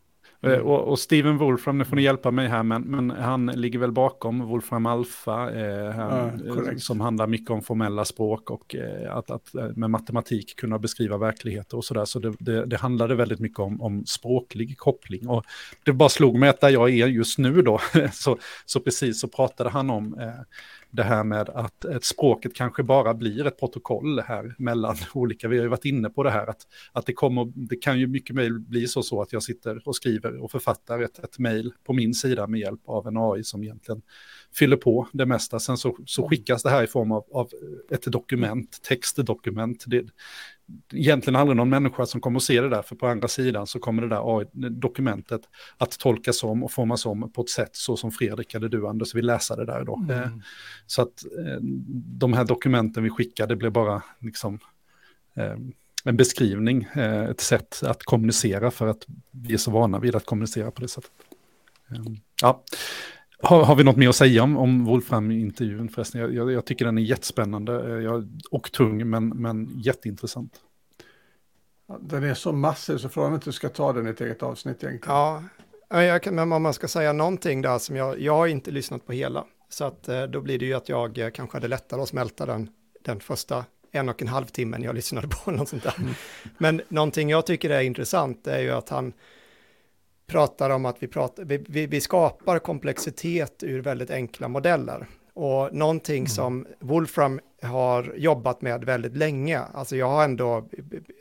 [0.44, 0.62] Mm.
[0.62, 3.92] Och, och, Steven Wolfram, nu får ni hjälpa mig här, men, men han ligger väl
[3.92, 9.32] bakom Wolfram Alpha, eh, här, ja, som handlar mycket om formella språk och eh, att,
[9.32, 12.06] att, eh, med matematik kunna beskriva verkligheter och sådär.
[12.06, 15.28] Så det, det, det handlade väldigt mycket om, om språklig koppling.
[15.28, 15.46] Och
[15.84, 17.82] det bara slog mig att där jag är just nu då,
[18.14, 20.28] så, så precis så pratade han om eh,
[20.92, 25.58] det här med att ett språket kanske bara blir ett protokoll här mellan olika, vi
[25.58, 28.36] har ju varit inne på det här, att, att det, kommer, det kan ju mycket
[28.36, 31.94] väl bli så, så att jag sitter och skriver och författar ett, ett mejl på
[31.94, 34.02] min sida med hjälp av en AI som egentligen
[34.54, 35.60] fyller på det mesta.
[35.60, 37.50] Sen så, så skickas det här i form av, av
[37.92, 39.84] ett dokument, textdokument.
[39.88, 40.06] Det,
[40.94, 43.80] egentligen aldrig någon människa som kommer att se det där, för på andra sidan så
[43.80, 45.42] kommer det där dokumentet
[45.78, 49.16] att tolkas om och formas om på ett sätt så som Fredrik eller du Anders
[49.16, 49.96] vill läsa det där då.
[49.96, 50.24] Mm.
[50.24, 50.30] Eh,
[50.86, 51.58] så att eh,
[51.94, 54.60] de här dokumenten vi skickar, det blir bara liksom
[55.34, 55.56] eh,
[56.04, 56.88] en beskrivning,
[57.30, 60.88] ett sätt att kommunicera för att vi är så vana vid att kommunicera på det
[60.88, 61.12] sättet.
[62.42, 62.64] Ja.
[63.44, 66.22] Har, har vi något mer att säga om, om Wolfram-intervjun förresten?
[66.22, 70.54] Jag, jag, jag, tycker den är jättespännande eh, jag, och tung, men, men jätteintressant.
[72.00, 74.44] Den är så massiv så frågan är inte du ska ta den i ett eget
[74.44, 75.16] avsnitt egentligen.
[75.90, 79.06] Ja, kan, men om man ska säga någonting där som jag, jag har inte lyssnat
[79.06, 79.46] på hela.
[79.70, 82.46] Så att eh, då blir det ju att jag eh, kanske hade lättare att smälta
[82.46, 82.70] den,
[83.06, 85.52] den första en och en halv timmen jag lyssnade på.
[85.52, 85.96] Något sånt där.
[85.98, 86.14] Mm.
[86.58, 89.14] Men någonting jag tycker är intressant är ju att han,
[90.32, 95.08] pratar om att vi, pratar, vi, vi, vi skapar komplexitet ur väldigt enkla modeller.
[95.34, 96.28] Och någonting mm.
[96.28, 100.70] som Wolfram har jobbat med väldigt länge, alltså jag har ändå,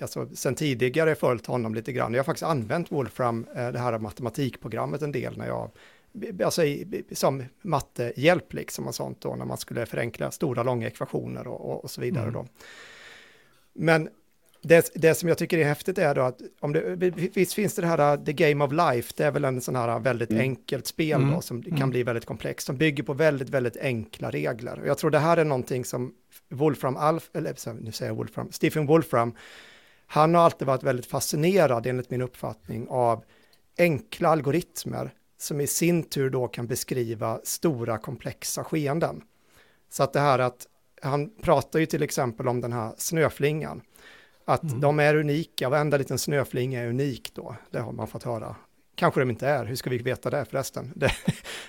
[0.00, 3.98] alltså sen tidigare följt honom lite grann, jag har faktiskt använt Wolfram, eh, det här
[3.98, 5.70] matematikprogrammet en del när jag,
[6.44, 6.62] alltså
[7.12, 11.84] som mattehjälp liksom och sånt då, när man skulle förenkla stora långa ekvationer och, och,
[11.84, 12.34] och så vidare mm.
[12.34, 12.46] då.
[13.72, 14.08] Men
[14.62, 17.86] det, det som jag tycker är häftigt är då att om det, visst finns det
[17.86, 20.40] här uh, The Game of Life, det är väl en sån här uh, väldigt mm.
[20.40, 21.34] enkelt spel mm.
[21.34, 21.90] då, som kan mm.
[21.90, 24.80] bli väldigt komplext, som bygger på väldigt, väldigt enkla regler.
[24.80, 26.12] Och jag tror det här är någonting som
[26.48, 29.34] Wolfram Alf, eller nu säger jag Wolfram, Stephen Wolfram,
[30.06, 33.24] han har alltid varit väldigt fascinerad enligt min uppfattning av
[33.78, 39.22] enkla algoritmer som i sin tur då kan beskriva stora komplexa skeenden.
[39.90, 40.66] Så att det här att
[41.02, 43.82] han pratar ju till exempel om den här snöflingan
[44.44, 44.80] Att mm.
[44.80, 48.56] de är unika, varenda liten snöflinga är unik då, det har man fått höra.
[48.94, 50.94] Kanske de inte är, hur ska vi veta det förresten?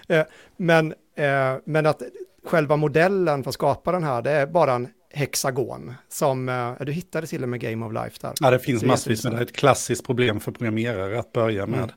[0.07, 0.23] Eh,
[0.57, 2.01] men, eh, men att
[2.45, 6.91] själva modellen för att skapa den här, det är bara en hexagon som, eh, du
[6.91, 8.33] hittade till och med Game of Life där.
[8.39, 11.91] Ja, det finns massvis, men det är ett klassiskt problem för programmerare att börja med.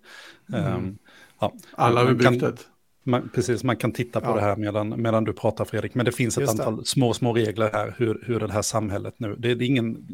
[0.53, 0.75] Mm.
[0.75, 0.99] Um,
[1.41, 1.53] ja.
[1.72, 2.66] Alla har byggt ett.
[3.07, 4.35] Man, precis, man kan titta på ja.
[4.35, 5.95] det här medan, medan du pratar Fredrik.
[5.95, 6.85] Men det finns ett Just antal det.
[6.85, 10.07] små, små regler här hur, hur det här samhället nu, det, det är ingen,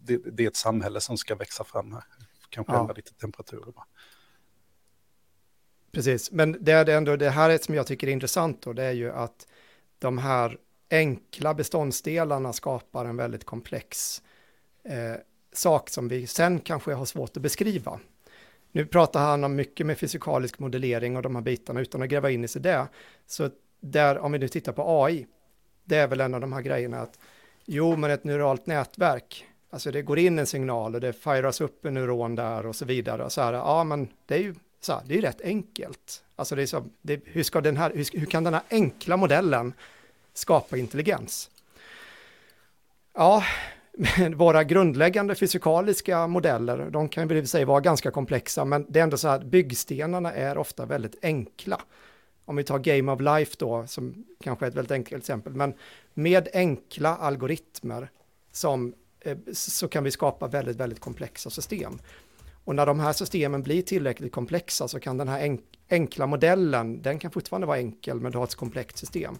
[0.00, 2.04] det, det, är ett samhälle som ska växa fram här.
[2.48, 2.92] Kanske ja.
[2.96, 3.86] lite temperaturer bara.
[5.92, 8.72] Precis, men det är det ändå, det här är som jag tycker är intressant då,
[8.72, 9.46] det är ju att
[9.98, 10.58] de här
[10.90, 14.22] enkla beståndsdelarna skapar en väldigt komplex
[14.84, 15.14] eh,
[15.52, 18.00] sak som vi sen kanske har svårt att beskriva.
[18.72, 22.30] Nu pratar han om mycket med fysikalisk modellering och de här bitarna utan att gräva
[22.30, 22.88] in i sig det.
[23.26, 25.26] Så där, om vi nu tittar på AI,
[25.84, 27.18] det är väl en av de här grejerna att
[27.64, 31.84] jo, men ett neuralt nätverk, alltså det går in en signal och det firas upp
[31.84, 33.30] en neuron där och så vidare.
[33.30, 36.24] Så här, ja, men det är ju så här, det är rätt enkelt.
[36.36, 39.16] Alltså det är så, det, hur, ska den här, hur, hur kan den här enkla
[39.16, 39.72] modellen
[40.34, 41.50] skapa intelligens?
[43.14, 43.44] Ja,
[44.36, 49.16] våra grundläggande fysikaliska modeller, de kan i sig vara ganska komplexa, men det är ändå
[49.16, 51.80] så att byggstenarna är ofta väldigt enkla.
[52.44, 55.74] Om vi tar Game of Life då, som kanske är ett väldigt enkelt exempel, men
[56.14, 58.08] med enkla algoritmer
[58.52, 58.94] som,
[59.52, 61.98] så kan vi skapa väldigt, väldigt komplexa system.
[62.64, 65.58] Och när de här systemen blir tillräckligt komplexa så kan den här
[65.90, 69.34] enkla modellen, den kan fortfarande vara enkel men du har ett komplext system.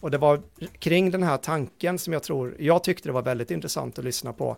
[0.00, 0.42] Och det var
[0.78, 4.32] kring den här tanken som jag tror, jag tyckte det var väldigt intressant att lyssna
[4.32, 4.56] på,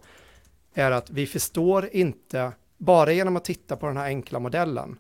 [0.75, 4.99] är att vi förstår inte, bara genom att titta på den här enkla modellen,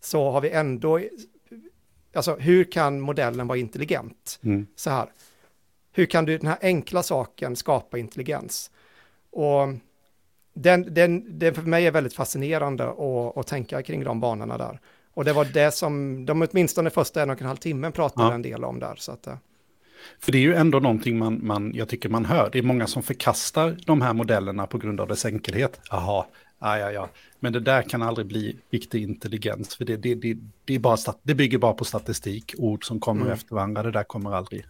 [0.00, 1.00] så har vi ändå,
[2.14, 4.38] alltså hur kan modellen vara intelligent?
[4.42, 4.66] Mm.
[4.76, 5.08] Så här,
[5.92, 8.70] hur kan du den här enkla saken skapa intelligens?
[9.36, 9.68] Och
[10.54, 14.80] den, den, det för mig är väldigt fascinerande att, att tänka kring de banorna där.
[15.14, 18.34] Och det var det som de åtminstone första en och en halv timmen pratade ja.
[18.34, 18.94] en del om där.
[18.96, 19.34] Så att, eh.
[20.20, 22.50] för det är ju ändå någonting man, man, jag tycker man hör.
[22.52, 25.80] Det är många som förkastar de här modellerna på grund av dess enkelhet.
[25.90, 26.24] Jaha,
[26.58, 27.08] ja, ja, ja.
[27.40, 29.76] Men det där kan aldrig bli riktig intelligens.
[29.76, 33.22] För det, det, det, det, är bara det bygger bara på statistik, ord som kommer
[33.22, 33.32] mm.
[33.32, 33.82] efter varandra.
[33.82, 34.64] Det där kommer aldrig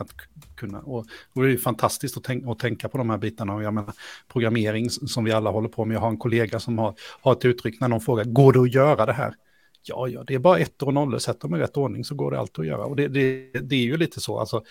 [0.00, 0.10] att,
[0.56, 0.78] kunna.
[0.78, 3.54] Och, och, det är ju fantastiskt att, tänk, att tänka på de här bitarna.
[3.54, 3.94] Och jag menar,
[4.32, 5.94] programmering som vi alla håller på med.
[5.94, 8.74] Jag har en kollega som har, har ett uttryck när någon frågar, går det att
[8.74, 9.34] göra det här?
[9.82, 12.30] Ja, ja, det är bara ettor och nollor, sätter dem i rätt ordning så går
[12.30, 12.84] det alltid att göra.
[12.84, 14.62] Och det, det, det är ju lite så, alltså,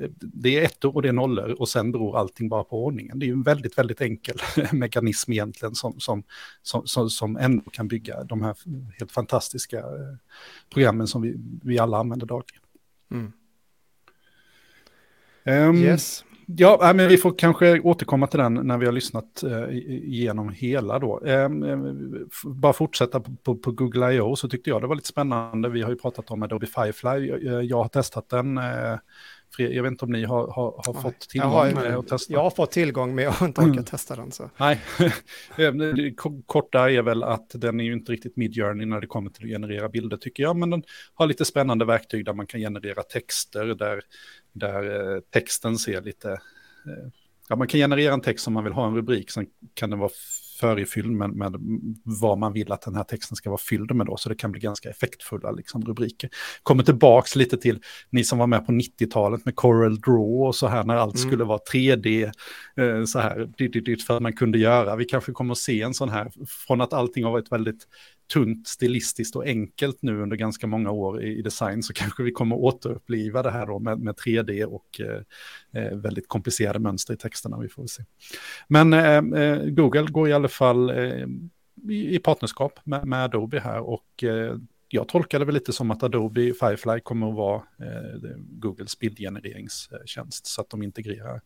[0.00, 3.18] eh, det är ettor och det är nollor och sen beror allting bara på ordningen.
[3.18, 4.36] Det är ju en väldigt, väldigt enkel
[4.72, 6.22] mekanism egentligen som, som,
[6.62, 8.56] som, som, som ändå kan bygga de här
[8.98, 10.16] helt fantastiska eh,
[10.72, 12.62] programmen som vi, vi alla använder dagligen.
[13.10, 13.32] Mm.
[15.48, 16.24] Um, yes.
[16.56, 20.98] Ja, men vi får kanske återkomma till den när vi har lyssnat eh, igenom hela
[20.98, 21.20] då.
[21.24, 21.48] Eh,
[22.44, 24.36] bara fortsätta på, på, på, Google I.O.
[24.36, 25.68] så tyckte jag det var lite spännande.
[25.68, 27.26] Vi har ju pratat om Adobe Firefly.
[27.26, 28.58] Jag, jag har testat den.
[28.58, 28.96] Eh,
[29.58, 32.32] jag vet inte om ni har, har, har fått tillgång jag har, att testa.
[32.32, 33.84] Jag har fått tillgång men jag har inte orkat mm.
[33.84, 34.32] testa den.
[34.32, 34.50] Så.
[34.56, 34.80] Nej,
[36.46, 39.50] korta är väl att den är ju inte riktigt mid-journey när det kommer till att
[39.50, 40.56] generera bilder tycker jag.
[40.56, 40.82] Men den
[41.14, 44.02] har lite spännande verktyg där man kan generera texter där
[44.58, 46.30] där eh, texten ser lite...
[46.86, 47.08] Eh,
[47.48, 49.98] ja, man kan generera en text som man vill ha en rubrik, sen kan den
[49.98, 50.10] vara
[50.60, 51.56] förifylld med, med
[52.04, 54.52] vad man vill att den här texten ska vara fylld med då, så det kan
[54.52, 56.30] bli ganska effektfulla liksom, rubriker.
[56.62, 57.80] Kommer tillbaka lite till
[58.10, 61.28] ni som var med på 90-talet med Coral Draw och så här när allt mm.
[61.28, 62.24] skulle vara 3D,
[62.76, 64.96] eh, så här, för att man kunde göra.
[64.96, 66.32] Vi kanske kommer att se en sån här,
[66.66, 67.86] från att allting har varit väldigt
[68.32, 72.30] tunt, stilistiskt och enkelt nu under ganska många år i, i design så kanske vi
[72.30, 77.16] kommer återuppliva det här då med, med 3D och eh, eh, väldigt komplicerade mönster i
[77.16, 77.58] texterna.
[77.58, 78.02] Vi får se.
[78.68, 81.26] Men eh, eh, Google går i alla fall eh,
[81.88, 84.56] i, i, partnerskap med, med, Adobe här och eh,
[84.88, 90.46] jag tolkar det väl lite som att Adobe Firefly kommer att vara eh, Googles bildgenereringstjänst
[90.46, 91.40] så att de integrerar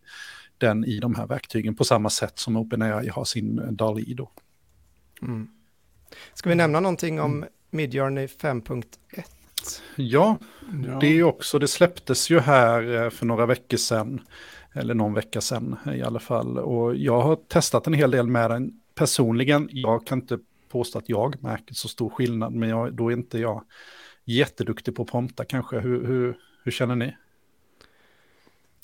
[0.58, 4.30] den i de här verktygen på samma sätt som OpenAI har sin DALI då.
[5.22, 5.48] Mm.
[6.34, 7.44] Ska vi nämna någonting om.
[7.70, 8.84] Midjourney 5.1?
[9.96, 10.38] Ja,
[10.86, 14.20] ja, det är också, det släpptes ju här eh, för några veckor sedan,
[14.72, 16.58] eller någon vecka sedan i alla fall.
[16.58, 19.68] Och jag har testat en hel del med den personligen.
[19.72, 20.38] Jag kan inte
[20.68, 23.64] påstå att jag märker så stor skillnad, men jag, då är inte jag
[24.24, 25.78] jätteduktig på att prompta kanske.
[25.78, 27.16] Hur, hur, hur känner ni?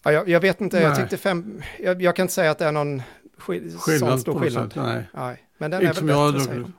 [0.03, 0.87] Ja, jag, jag vet inte, nej.
[0.87, 3.03] jag tyckte fem, jag, jag, kan inte säga att det är någon
[3.39, 4.73] sk skillnad stor skillnad.
[4.73, 5.09] Sätt, nej.
[5.15, 5.45] nej.
[5.59, 6.73] Men den inte är väl bättre, jag,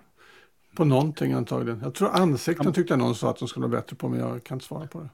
[0.80, 1.80] på någonting antagligen.
[1.84, 4.56] Jag tror ansikten tyckte någon sa att de skulle vara bättre på, men jag kan
[4.56, 5.10] inte svara på det.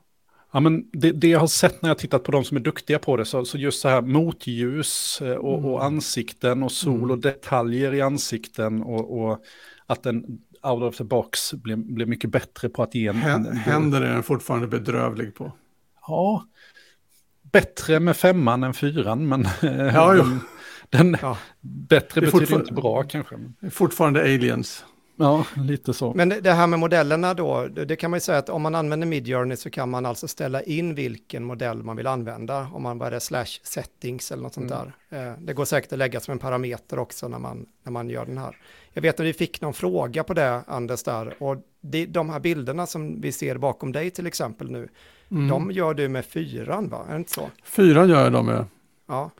[0.52, 3.00] Ja, men det, det, jag har sett när jag tittat på de som är duktiga
[3.00, 5.72] på det, så, så just så här motljus eh, och, mm.
[5.72, 7.12] och ansikten och sol mm.
[7.12, 9.40] och detaljer i ansikten och, och,
[9.86, 10.26] att den
[10.64, 13.16] out of the box blir, blir mycket bättre på att ge en...
[13.58, 15.52] Händer är den fortfarande bedrövlig på.
[16.08, 16.46] Ja,
[17.52, 19.48] bättre med femman än fyran, men
[19.94, 20.40] ja, den,
[20.90, 21.38] den ja.
[21.62, 23.36] bättre betyder inte bra kanske.
[23.72, 24.86] Fortfarande aliens.
[25.16, 26.14] Ja, lite så.
[26.14, 29.08] Men det här med modellerna då, det kan man ju säga att om man använder
[29.08, 33.20] Midjourney så kan man alltså ställa in vilken modell man vill använda, om man bara
[33.20, 34.92] slash settings eller något sånt mm.
[35.10, 35.28] där.
[35.28, 38.26] Eh, det går säkert att lägga som en parameter också när man, när man gör
[38.26, 38.58] den här.
[38.94, 42.40] Jag vet att vi fick någon fråga på det, Anders, där, och det, de här
[42.40, 44.90] bilderna som vi ser bakom dig till exempel nu,
[45.32, 45.48] mm.
[45.48, 47.06] de gör du med fyran, va?
[47.08, 47.50] Är det inte så?
[47.64, 48.66] Fyran gör jag dem med.
[49.08, 49.32] Ja.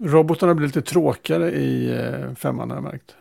[0.00, 3.16] Robotarna blir lite tråkigare i eh, femman har jag märkt.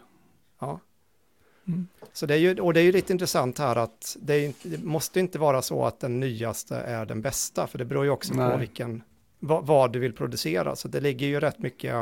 [1.68, 1.88] Mm.
[2.14, 4.84] Så det är ju, och det är ju lite intressant här att det, är, det,
[4.84, 8.34] måste inte vara så att den nyaste är den bästa, för det beror ju också
[8.34, 8.52] Nej.
[8.52, 9.04] på vilken,
[9.40, 10.76] vad, vad, du vill producera.
[10.76, 11.96] Så det ligger ju rätt mycket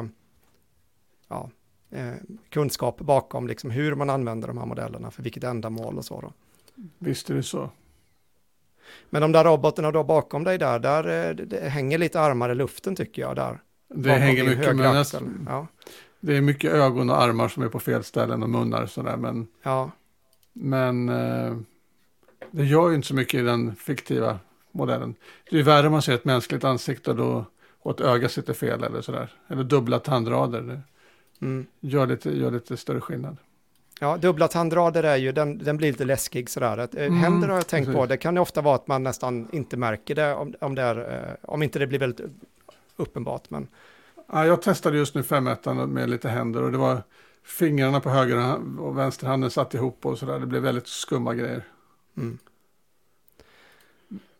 [1.28, 1.50] ja,
[1.92, 2.14] eh,
[2.50, 6.22] kunskap bakom liksom hur man använder de här modellerna, för vilket ändamål och så.
[6.22, 6.34] Då.
[6.98, 7.70] Visst är det så.
[9.10, 12.56] Men de där robotarna då bakom dig där, där eh, det hänger lite armar i
[12.56, 13.62] luften tycker jag där.
[13.88, 15.06] Det hänger mycket, men
[15.48, 15.68] ja.
[16.26, 19.18] Det är mycket ögon och armar som är på fel ställen och munnar och sådär.
[19.18, 19.92] Men, ja.
[20.54, 21.58] men eh,
[22.52, 24.40] det gör ju inte så mycket i den fiktiva
[24.72, 25.16] modellen.
[25.50, 27.46] Det är värre om man ser ett mänskligt ansikte då,
[27.80, 29.34] och ett öga sitter fel eller sådär.
[29.48, 30.62] Eller dubbla tandrader.
[30.62, 30.82] Det
[31.46, 31.66] mm.
[31.80, 33.38] gör, lite, gör lite större skillnad.
[34.00, 36.78] Ja, dubbla tandrader är ju, den, den blir lite läskig sådär.
[36.78, 38.00] Att, eh, mm, händer har jag tänkt precis.
[38.00, 40.82] på, det kan ju ofta vara att man nästan inte märker det om, om, det
[40.82, 42.26] är, eh, om inte det blir väldigt
[42.96, 43.50] uppenbart.
[43.50, 43.68] Men...
[44.28, 45.50] Ja, jag testade just nu 5
[45.88, 47.04] med lite händer och det var
[47.44, 50.40] fingrarna på höger och vänsterhanden satt ihop och sådär.
[50.40, 51.64] Det blev väldigt skumma grejer.
[52.18, 52.38] Mm.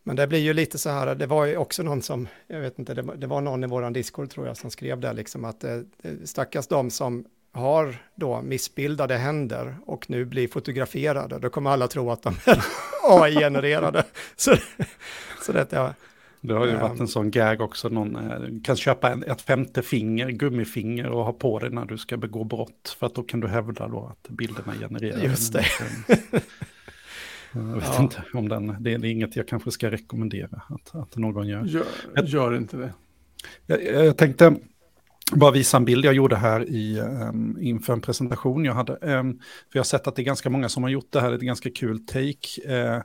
[0.02, 2.78] Men det blir ju lite så här, det var ju också någon som, jag vet
[2.78, 5.64] inte, det, det var någon i våran Discord tror jag som skrev där liksom att
[5.64, 5.80] eh,
[6.24, 12.10] stackars de som har då missbildade händer och nu blir fotograferade, då kommer alla tro
[12.10, 12.62] att de är
[13.02, 14.04] AI-genererade.
[14.36, 14.56] så,
[15.42, 15.94] så det, ja,
[16.46, 19.42] det har ju um, varit en sån gag också, någon eh, kan köpa en, ett
[19.42, 22.96] femte finger, gummifinger och ha på det när du ska begå brott.
[22.98, 25.22] För att då kan du hävda då att bilderna genererar.
[25.22, 25.64] Just det.
[27.52, 28.02] Jag vet ja.
[28.02, 31.64] inte om den, det är inget jag kanske ska rekommendera att, att någon gör.
[31.64, 31.84] Gör,
[32.24, 32.92] gör inte det.
[33.66, 34.56] Jag, jag, tänkte
[35.32, 38.92] bara visa en bild jag gjorde här i, um, inför en presentation jag hade.
[38.92, 41.28] Um, för jag har sett att det är ganska många som har gjort det här,
[41.28, 42.94] det är ett ganska kul take.
[42.96, 43.02] Uh,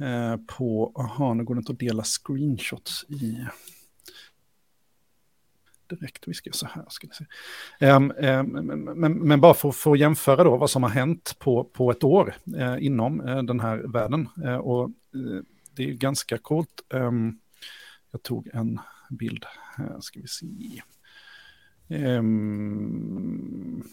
[0.00, 3.46] Eh, på, aha, nu går det inte att dela screenshots i
[5.88, 6.28] direkt.
[6.28, 7.24] Vi ska så här, ska ni se.
[7.86, 8.66] Um, um,
[9.00, 12.04] men, men, bara för, för att jämföra då vad som har hänt på, på ett
[12.04, 14.28] år uh, inom uh, den här världen.
[14.44, 14.90] Uh, och
[15.74, 16.80] det är ganska coolt.
[16.90, 17.40] Um,
[18.10, 18.80] jag tog en
[19.10, 19.44] bild
[19.76, 20.82] här, ska vi se.
[21.88, 23.84] Um,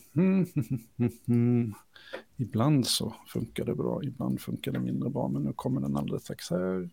[2.38, 6.24] ibland så funkar det bra, ibland funkar det mindre bra, men nu kommer den alldeles
[6.24, 6.90] strax här.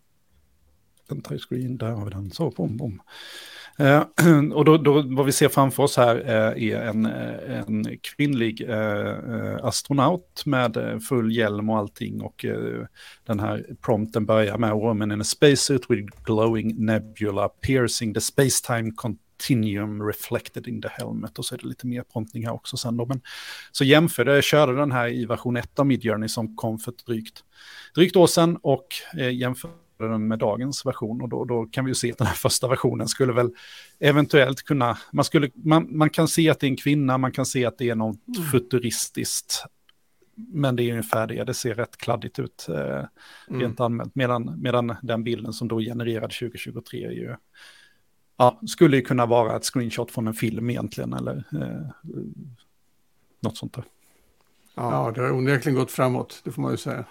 [1.09, 3.01] En touchscreen, screen, där har vi den, så bom, bom.
[3.77, 4.03] Eh,
[4.53, 8.69] och då, då, vad vi ser framför oss här eh, är en, eh, en kvinnlig
[8.69, 12.21] eh, astronaut med full hjälm och allting.
[12.21, 12.45] Och
[13.25, 18.21] den här prompten börjar med oh, Woman in a spacesuit with glowing nebula piercing the
[18.21, 18.91] space-time
[19.47, 22.97] Continuum reflected in the helmet och så är det lite mer promptning här också sen
[22.97, 23.05] då.
[23.05, 23.21] Men,
[23.71, 27.43] så jämförde, körde den här i version 1 av Midjourney som kom för ett drygt,
[27.95, 28.87] drygt år sedan och
[29.17, 32.27] eh, jämförde den med dagens version och då, då, kan vi ju se att den
[32.27, 33.49] här första versionen skulle väl
[33.99, 37.45] eventuellt kunna, man, skulle, man, man kan se att det är en kvinna, man kan
[37.45, 38.49] se att det är något mm.
[38.49, 39.65] futuristiskt
[40.35, 43.05] men det är ungefär det, det ser rätt kladdigt ut eh,
[43.47, 43.61] mm.
[43.61, 44.15] rent allmänt.
[44.15, 47.35] Medan, medan den bilden som då genererad 2023 är ju
[48.37, 52.11] ja, skulle ju kunna vara ett screenshot från en film egentligen eller eh,
[53.39, 53.83] något sånt där.
[54.75, 54.91] Ja.
[54.91, 57.05] ja, det har onekligen gått framåt, det får man ju säga.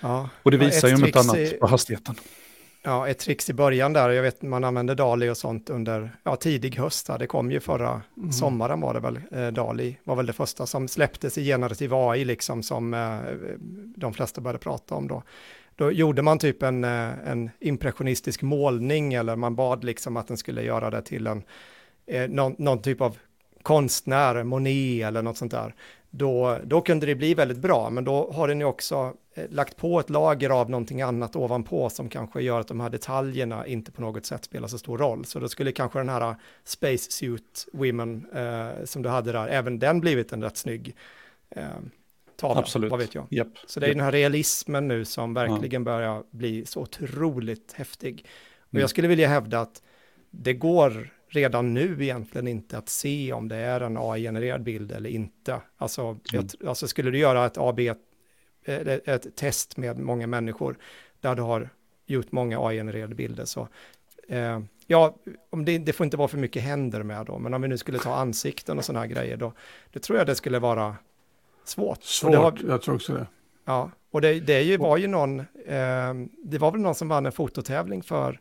[0.00, 0.28] Ja.
[0.42, 2.14] Och det visar ju om inte annat i, på hastigheten.
[2.86, 6.36] Ja, ett trix i början där, jag vet man använde Dali och sånt under ja,
[6.36, 8.32] tidig höst, det kom ju förra mm.
[8.32, 12.24] sommaren var det väl, eh, Dali var väl det första som släpptes i generativ AI
[12.24, 13.18] liksom som eh,
[13.96, 15.22] de flesta började prata om då
[15.76, 20.36] då gjorde man typ en, eh, en impressionistisk målning eller man bad liksom att den
[20.36, 21.42] skulle göra det till en,
[22.06, 23.18] eh, någon, någon, typ av
[23.62, 25.74] konstnär, Monet eller något sånt där.
[26.10, 29.76] Då, då kunde det bli väldigt bra, men då har den ju också eh, lagt
[29.76, 33.92] på ett lager av någonting annat ovanpå som kanske gör att de här detaljerna inte
[33.92, 35.24] på något sätt spelar så stor roll.
[35.24, 39.78] Så då skulle kanske den här Space Suit Women eh, som du hade där, även
[39.78, 40.96] den blivit en rätt snygg
[41.50, 41.64] eh,
[42.36, 42.90] tavla, Absolut.
[42.90, 43.26] vad vet jag.
[43.30, 43.48] Yep.
[43.66, 48.26] Så det är den här realismen nu som verkligen börjar bli så otroligt häftig.
[48.58, 48.80] Och Mm.
[48.80, 49.82] jag skulle vilja hävda att
[50.30, 55.10] det går redan nu egentligen inte att se om det är en AI-genererad bild eller
[55.10, 55.60] inte.
[55.76, 56.44] Alltså, Mm.
[56.44, 57.98] ett, alltså skulle du göra ett AB, ett,
[59.08, 60.76] ett test med många människor
[61.20, 61.68] där du har
[62.06, 63.68] gjort många AI-genererade bilder så
[64.28, 65.16] eh, ja,
[65.50, 67.78] om det, det får inte vara för mycket händer med då, men om vi nu
[67.78, 69.52] skulle ta ansikten och sådana här grejer då,
[69.92, 70.96] då tror jag det skulle vara
[71.64, 72.00] svårt.
[72.00, 73.26] Det Svårt, har, jag tror också det.
[73.64, 77.08] Ja, och det, det är ju, var ju någon, eh, det var väl någon som
[77.08, 78.40] vann en fototävling för,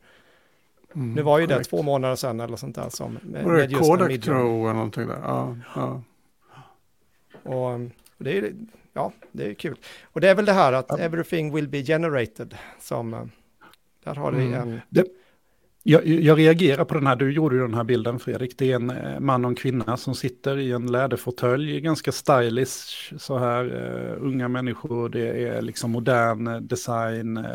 [0.96, 1.70] Mm, nu var ju det korrekt.
[1.70, 4.42] två månader sedan eller sånt där som med, Var det med Kodak Midjourney.
[4.44, 5.20] Pro eller någonting där?
[5.24, 6.02] Ja, ja.
[7.44, 7.74] Och,
[8.18, 8.54] och det är
[8.94, 9.78] ja, det är kul.
[10.04, 13.24] Och det är väl det här att everything will be generated som, eh,
[14.04, 14.62] där har vi Mm.
[14.62, 14.82] en,
[15.86, 18.58] Jag, jag reagerar på den här, du gjorde ju den här bilden Fredrik.
[18.58, 23.14] Det är en eh, man och en kvinna som sitter i en läderfåtölj, ganska stylish,
[23.18, 27.46] så här uh, unga människor, det är liksom modern eh, design, uh,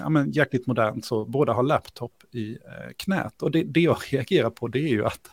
[0.00, 2.58] ja men jäkligt modernt så, båda har laptop i uh,
[2.96, 3.42] knät.
[3.42, 5.30] Och det, det jag reagerar på det är ju att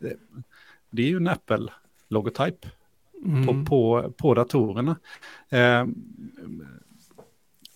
[0.00, 0.16] det,
[0.90, 2.66] det är ju en Apple-logotyp
[3.24, 3.46] Mm.
[3.46, 4.96] på, på, på datorerna.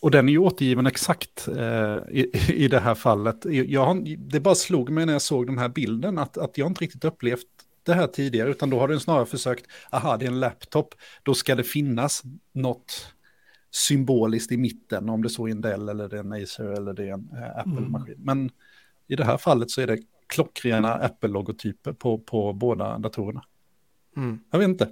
[0.03, 3.45] Och den är ju återgiven exakt eh, i, i det här fallet.
[3.45, 6.67] Jag har, det bara slog mig när jag såg den här bilden att, att jag
[6.67, 7.47] inte riktigt upplevt
[7.83, 11.35] det här tidigare, utan då har den snarare försökt, aha, det är en laptop, då
[11.35, 12.23] ska det finnas
[12.53, 13.15] något
[13.71, 16.93] symboliskt i mitten, om det så är en Dell eller det är en Acer eller
[16.93, 18.17] det är en eh, Apple-maskin.
[18.19, 18.51] Men
[19.09, 23.45] i det här fallet så är det klockrena Apple-logotyper på, på båda datorerna.
[24.17, 24.41] mm.
[24.51, 24.89] Jag vet inte.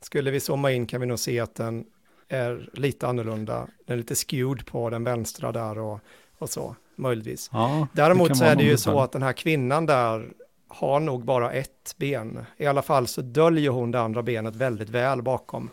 [0.00, 1.84] skulle vi zooma in kan vi nog se att den
[2.28, 6.00] är lite annorlunda, den är lite skewed på den vänstra där och,
[6.38, 7.50] och så, möjligtvis.
[7.52, 10.32] Ja, Däremot så är det ju så att den här kvinnan där
[10.68, 12.44] har nog bara ett ben.
[12.56, 15.70] I alla fall så döljer hon det andra benet väldigt väl bakom.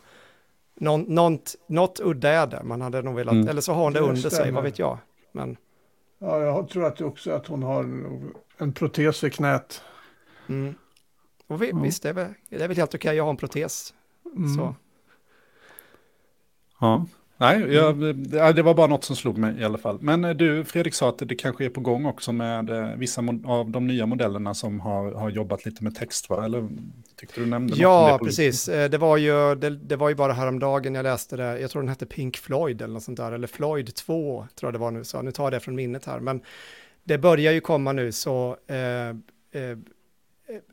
[0.75, 3.47] Någon, något, något udda är det, man hade nog velat, Mm.
[3.47, 4.51] eller så har hon det Det under sig, stämmer.
[4.51, 4.97] vad vet jag.
[5.31, 5.57] Men,
[6.19, 7.83] ja, jag tror att det också att hon har
[8.57, 9.81] en protes i knät.
[10.49, 10.75] mm.
[11.47, 11.79] Och vi, Ja.
[11.79, 13.93] visst, det är, väl, det är väl helt okej, jag har en protes.
[14.35, 14.55] Mm.
[14.55, 14.75] Så.
[16.81, 17.05] Ja,
[17.37, 18.15] nej, jag,
[18.55, 19.97] det- var bara något som slog mig i alla fall.
[20.01, 23.21] Men eh, du, Fredrik sa att det kanske är på gång också med eh, vissa
[23.45, 26.45] av de nya modellerna som har, har jobbat lite med text, va?
[26.45, 26.69] Eller
[27.15, 28.67] tyckte du nämnde Ja, precis.
[28.69, 31.59] Eh, Det var, ju, det, det var ju bara häromdagen jag läste det.
[31.59, 33.31] Jag tror den hette Pink Floyd eller något sånt där.
[33.31, 35.03] Eller Floyd 2 tror jag det var nu.
[35.03, 36.19] Så nu tar jag det från minnet här.
[36.19, 36.41] Men
[37.03, 39.09] det börjar ju komma nu så eh,
[39.61, 39.77] eh,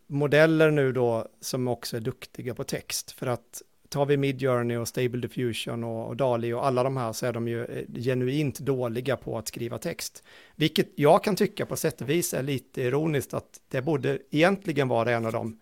[0.07, 3.11] modeller nu då som också är duktiga på text.
[3.11, 7.13] För att tar vi Midjourney och Stable Diffusion och, och DALI och alla de här
[7.13, 10.23] så är de ju eh, genuint dåliga på att skriva text.
[10.57, 14.89] Vilket jag kan tycka på sätt och vis är lite ironiskt att det borde egentligen
[14.89, 15.61] vara en av dem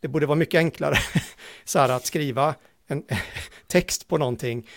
[0.00, 0.96] det borde vara mycket enklare
[1.64, 2.54] så här att skriva
[2.86, 3.04] en
[3.66, 4.68] text på någonting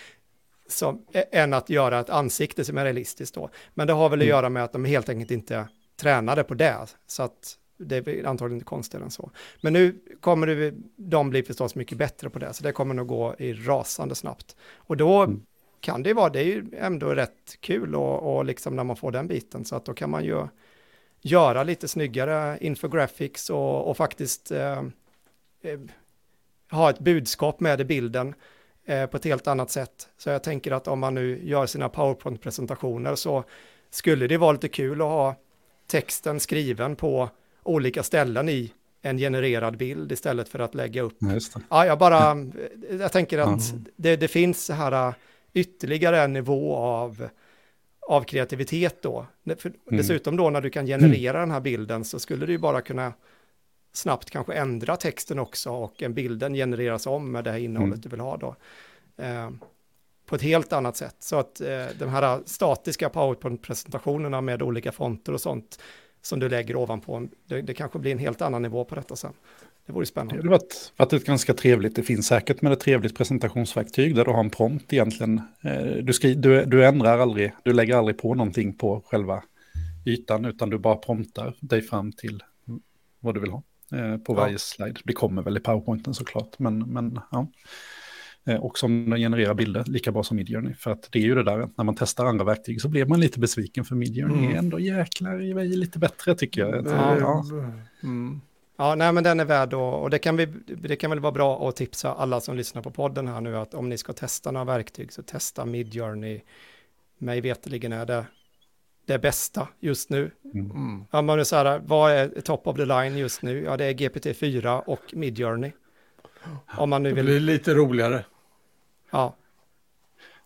[0.68, 3.50] som, än att göra ett ansikte som är realistiskt då.
[3.74, 4.28] Men det har väl att Mm.
[4.28, 5.68] göra med att de helt enkelt inte
[6.00, 6.76] tränade på det,
[7.06, 9.30] så att det är antagligen inte konstigare än så.
[9.60, 13.06] Men nu kommer det, de bli förstås mycket bättre på det, så det kommer nog
[13.06, 14.56] gå i rasande snabbt.
[14.76, 15.42] Och då Mm.
[15.80, 18.96] kan det ju vara, det är ju ändå rätt kul och, och liksom när man
[18.96, 20.46] får den biten, så att då kan man ju
[21.20, 24.78] göra lite snyggare infographics och, och faktiskt eh,
[25.62, 25.80] eh,
[26.70, 28.34] ha ett budskap med i bilden
[28.84, 30.08] eh, på ett helt annat sätt.
[30.18, 33.44] Så jag tänker att om man nu gör sina PowerPoint-presentationer så
[33.90, 35.34] skulle det vara lite kul att ha
[35.86, 37.30] texten skriven på
[37.62, 41.16] olika ställen i en genererad bild istället för att lägga upp.
[41.70, 42.36] Ja, jag bara,
[43.00, 43.84] jag tänker att Mm.
[43.96, 45.14] det, det finns så här äh,
[45.52, 47.28] ytterligare en nivå av,
[48.00, 49.26] av kreativitet då.
[49.58, 52.80] För Dessutom då när du kan generera den här bilden så skulle du ju bara
[52.80, 53.12] kunna
[53.92, 58.00] snabbt kanske ändra texten också och en bilden genereras om med det här innehållet Mm.
[58.00, 58.56] du vill ha då.
[59.16, 59.50] Eh,
[60.26, 61.16] på ett helt annat sätt.
[61.18, 65.78] Så att eh, de här statiska PowerPoint-presentationerna med olika fonter och sånt
[66.22, 69.32] som du lägger ovanpå, det, det kanske blir en helt annan nivå på detta sen.
[69.86, 70.42] Det vore Det spännande.
[70.42, 74.30] har varit, varit ett ganska trevligt, det finns säkert med ett trevligt presentationsverktyg där du
[74.30, 75.40] har en prompt egentligen.
[75.64, 79.42] Eh, Du, skri, du, du ändrar aldrig, du lägger aldrig på någonting på själva
[80.06, 82.42] ytan utan du bara promptar dig fram till
[83.20, 83.62] vad du vill ha
[83.92, 84.40] eh, på Ja.
[84.40, 85.00] varje slide.
[85.04, 87.46] Det kommer väl i powerpointen såklart, men, men ja.
[88.46, 90.74] Eh, Och som genererar bilder lika bra som Midjourney.
[90.74, 93.20] För att det är ju det där, när man testar andra verktyg så blir man
[93.20, 94.52] lite besviken för Midjourney Mm.
[94.54, 96.84] är ändå jäklar i mig lite bättre tycker jag.
[96.84, 97.44] Det- Ja.
[98.02, 98.40] Mm.
[98.76, 101.32] Ja, nej men den är värd och, och det, kan vi, det kan väl vara
[101.32, 104.50] bra att tipsa alla som lyssnar på podden här nu att om ni ska testa
[104.50, 106.40] några verktyg så testa Midjourney.
[107.18, 108.24] Mig veterligen är det
[109.06, 110.30] det bästa just nu.
[110.54, 110.70] Mm.
[110.70, 111.04] Mm.
[111.10, 113.62] Om man är så här, vad är top of the line just nu?
[113.64, 115.70] Ja, det är GPT-4 och Midjourney.
[116.76, 118.24] Om man nu Det vill, blir lite roligare.
[119.12, 119.36] Ja.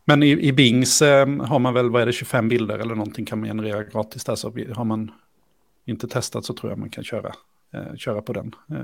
[0.04, 3.24] Men i, i Bings eh, har man väl, vad är det, 25 bilder eller någonting
[3.24, 4.34] kan man generera gratis där.
[4.34, 5.10] Så har man
[5.84, 7.34] inte testat så tror jag man kan köra,
[7.72, 8.54] eh, köra på den.
[8.70, 8.80] Eh,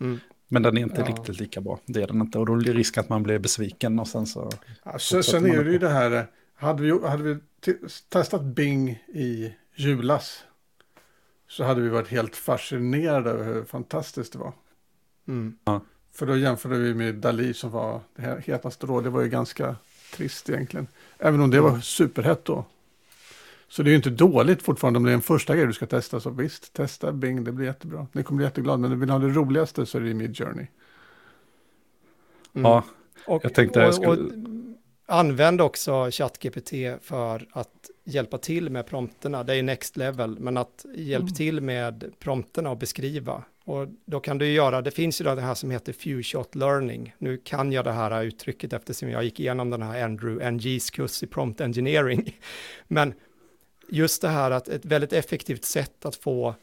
[0.00, 0.20] mm.
[0.48, 1.06] Men den är inte ja.
[1.06, 1.80] riktigt lika bra.
[1.86, 2.38] Det är den inte.
[2.38, 4.50] Och då är det risk att man blir besviken och sen så...
[4.82, 7.36] Alltså, sen är det ju det här, hade vi, hade vi
[8.08, 10.44] testat Bing i julas
[11.48, 14.52] så hade vi varit helt fascinerade över hur fantastiskt det var.
[15.28, 15.58] Mm.
[15.64, 15.80] Ja.
[16.14, 19.00] För då jämförde vi med Dali som var det hetaste då.
[19.00, 19.76] Det var ju ganska
[20.12, 20.86] trist egentligen.
[21.18, 22.64] Även om det var superhett då.
[23.68, 25.86] Så det är ju inte dåligt fortfarande om det är en första grej du ska
[25.86, 26.20] testa.
[26.20, 28.06] Så visst, testa Bing, det blir jättebra.
[28.12, 28.80] Ni kommer bli jätteglad.
[28.80, 30.66] Men du vill ha det roligaste så är det Mid Journey.
[32.54, 32.70] Mm.
[32.70, 32.84] Ja,
[33.26, 34.08] och, jag tänkte jag skulle...
[34.08, 34.32] Och, och,
[35.06, 36.70] använd också ChatGPT
[37.02, 39.44] för att hjälpa till med prompterna.
[39.44, 41.34] Det är next level, men att hjälpa mm.
[41.34, 43.42] till med prompterna och beskriva.
[43.64, 46.54] Och då kan du göra, det finns ju då det här som heter few shot
[46.54, 47.14] learning.
[47.18, 51.22] Nu kan jag det här uttrycket eftersom jag gick igenom den här Andrew NG's kurs
[51.22, 52.40] i prompt engineering.
[52.88, 53.14] Men
[53.88, 56.54] just det här att ett väldigt effektivt sätt att få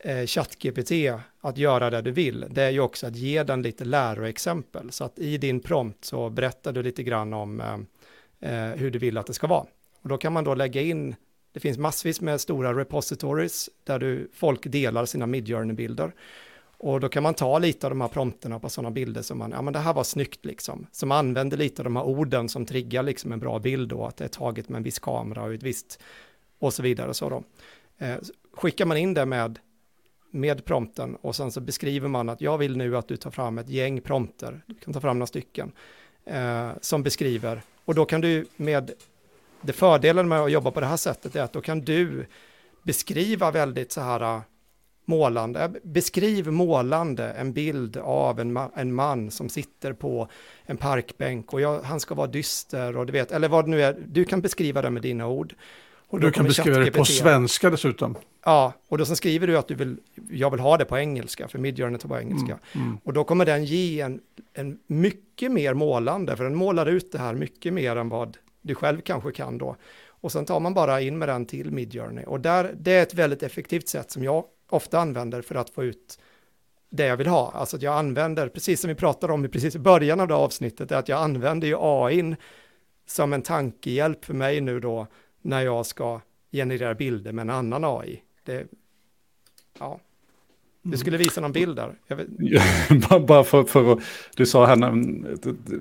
[0.00, 0.92] eh, ChatGPT
[1.40, 4.92] att göra det du vill, det är ju också att ge den lite läroexempel.
[4.92, 7.78] Så att i din prompt så berättar du lite grann om eh,
[8.52, 9.66] eh, hur du vill att det ska vara.
[10.02, 11.16] Och då kan man då lägga in,
[11.54, 16.12] det finns massvis med stora repositories där du, folk delar sina midjourney-bilder.
[16.78, 19.50] Och då kan man ta lite av de här prompterna på sådana bilder som man,
[19.50, 20.86] ja men det här var snyggt liksom.
[20.92, 24.16] Som använder lite av de här orden som triggar liksom en bra bild då, att
[24.16, 26.00] det är taget med en viss kamera och ett visst
[26.58, 27.14] och så vidare.
[27.14, 27.44] Så då.
[27.98, 28.16] Eh,
[28.52, 29.58] skickar man in det med,
[30.30, 33.58] med prompten och sen så beskriver man att jag vill nu att du tar fram
[33.58, 35.72] ett gäng prompter, du kan ta fram några stycken,
[36.24, 38.90] eh, som beskriver, och då kan du med,
[39.66, 42.26] det fördelen med att jobba på det här sättet är att då kan du
[42.82, 44.40] beskriva väldigt så här eh,
[45.04, 50.28] målande, beskriv målande en bild av en, ma en man som sitter på
[50.64, 53.82] en parkbänk och jag, han ska vara dyster och du vet, eller vad det nu
[53.82, 55.54] är, du kan beskriva det med dina ord.
[56.08, 58.16] Och du kan beskriva det på svenska dessutom.
[58.44, 59.96] Ja, och då sen skriver du att du vill,
[60.30, 62.58] jag vill ha det på engelska, för Midjourney tar på engelska.
[62.72, 62.98] Mm, mm.
[63.04, 64.20] Och då kommer den ge en,
[64.52, 68.74] en mycket mer målande, för den målar ut det här mycket mer än vad du
[68.74, 69.76] själv kanske kan då.
[70.06, 72.24] Och sen tar man bara in med den till Midjourney.
[72.24, 75.84] Och där, det är ett väldigt effektivt sätt som jag ofta använder för att få
[75.84, 76.18] ut
[76.90, 77.52] det jag vill ha.
[77.52, 80.34] Alltså att jag använder, precis som vi pratade om i precis i början av det
[80.34, 82.36] avsnittet, är att jag använder ju AI
[83.06, 85.06] som en tankehjälp för mig nu då
[85.42, 86.20] när jag ska
[86.52, 88.22] generera bilder med en annan AI.
[88.44, 88.66] Det,
[89.78, 90.00] ja,
[90.86, 91.94] du skulle visa någon bild där.
[93.26, 93.98] Bara för, för att,
[94.36, 94.92] du sa här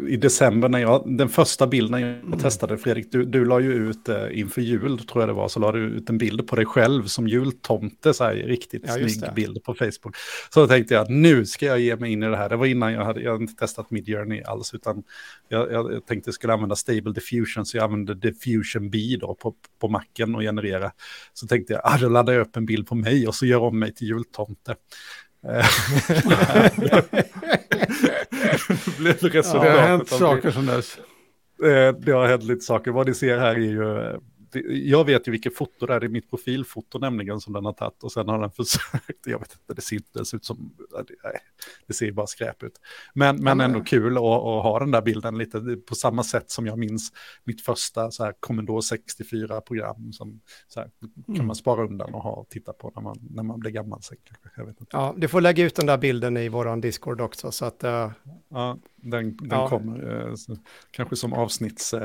[0.07, 2.39] i december, när jag, den första bilden jag mm.
[2.39, 5.59] testade, Fredrik, du, du la ju ut eh, inför jul, tror jag det var, så
[5.59, 9.21] la du ut en bild på dig själv som jultomte, så här riktigt ja, snygg
[9.21, 9.31] det.
[9.35, 10.15] bild på Facebook.
[10.49, 12.49] Så då tänkte jag, nu ska jag ge mig in i det här.
[12.49, 15.03] Det var innan jag hade, jag hade inte testat Midjourney alls, utan
[15.47, 19.35] jag, jag, jag tänkte jag skulle använda Stable Diffusion, så jag använde Diffusion B då
[19.35, 20.91] på, på macken och generera.
[21.33, 23.59] Så tänkte jag, ah, då laddar jag upp en bild på mig och så gör
[23.59, 24.75] om mig till jultomte.
[28.85, 29.53] det blev resultatet.
[29.53, 30.97] Ja, det har hänt saker som dess.
[31.63, 32.91] Eh, det har hänt lite saker.
[32.91, 34.19] Vad ni ser här är ju
[34.69, 38.03] jag vet ju vilket foto det är, är mitt profilfoto nämligen som den har tagit
[38.03, 40.73] och sen har den försökt, jag vet inte, det ser inte ens ut som,
[41.23, 41.39] nej,
[41.87, 42.79] det ser bara skräp ut.
[43.13, 46.67] Men, men ändå kul att, att, ha den där bilden lite på samma sätt som
[46.67, 47.11] jag minns
[47.43, 50.89] mitt första så här Commodore 64-program som så här,
[51.25, 51.47] kan mm.
[51.47, 53.99] man spara undan och ha och titta på när man, när man blir gammal.
[54.23, 54.97] Kanske, jag vet inte.
[54.97, 57.83] Ja, du får lägga ut den där bilden i våran Discord också så att...
[57.83, 58.11] Uh...
[58.49, 59.69] Ja, den, den ja.
[59.69, 60.35] kommer uh,
[60.91, 61.93] kanske som avsnitts...
[61.93, 61.99] Uh,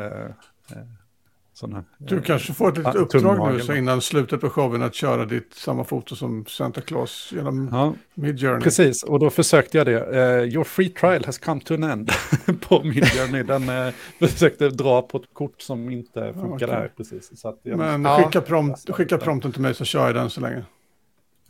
[1.59, 4.95] sådana, du eh, kanske får ett litet uppdrag nu så innan slutet på showen att
[4.95, 8.61] köra ditt samma foto som Santa Claus genom ja, Midjourney.
[8.61, 10.01] Precis, och då försökte jag det.
[10.01, 12.11] Uh, your free trial has come to an end
[12.61, 13.43] på Midjourney.
[13.43, 13.93] Den uh,
[14.29, 16.69] försökte dra på ett kort som inte funkade okay.
[16.69, 17.41] här precis.
[17.41, 20.41] Så jag, Men ja, skicka, prompt, skicka prompten till mig så kör jag den så
[20.41, 20.65] länge.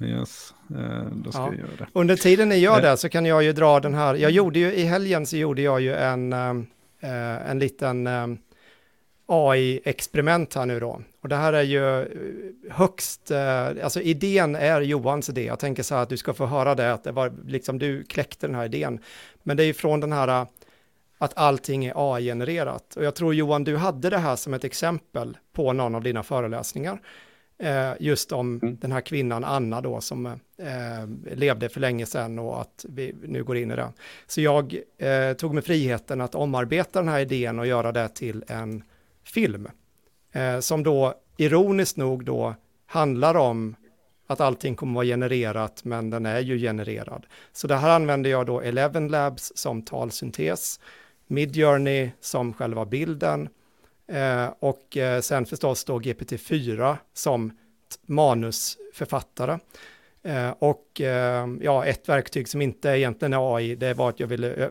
[0.00, 0.54] Yes,
[1.12, 1.46] då ska ja.
[1.46, 1.86] jag göra det.
[1.92, 4.14] Under tiden ni gör det så kan jag ju dra den här.
[4.14, 6.32] Jag gjorde ju i helgen så gjorde jag ju en,
[7.02, 8.06] en liten
[9.28, 11.02] AI-experiment här nu då.
[11.20, 12.06] Och det här är ju eh,
[12.70, 15.44] högst, eh, alltså idén är Johans idé.
[15.44, 18.04] Jag tänker så här att du ska få höra det, att det var liksom du
[18.04, 19.00] kläckte den här idén.
[19.42, 20.46] Men det är ju från den här
[21.18, 22.96] att allting är AI-genererat.
[22.96, 26.22] Och jag tror Johan, du hade det här som ett exempel på någon av dina
[26.22, 27.00] föreläsningar.
[27.58, 28.76] Eh, just om mm.
[28.80, 33.44] den här kvinnan Anna då som eh, levde för länge sedan och att vi nu
[33.44, 33.92] går in i det.
[34.26, 38.44] Så jag eh, tog mig friheten att omarbeta den här idén och göra det till
[38.48, 38.82] en
[39.30, 39.68] film.
[40.32, 42.54] Eh, som då ironiskt nog då
[42.86, 43.76] handlar om
[44.26, 47.26] att allting kommer vara genererat, men den är ju genererad.
[47.52, 50.80] Så det här använder jag då Eleven Labs som talsyntes.
[51.26, 53.48] Midjourney som själva bilden
[54.06, 57.58] eh, och eh, sen förstås då GPT-4 som
[58.06, 59.58] manusförfattare.
[60.22, 64.26] Eh, och eh, ja, ett verktyg som inte egentligen är AI, det var att jag
[64.26, 64.70] ville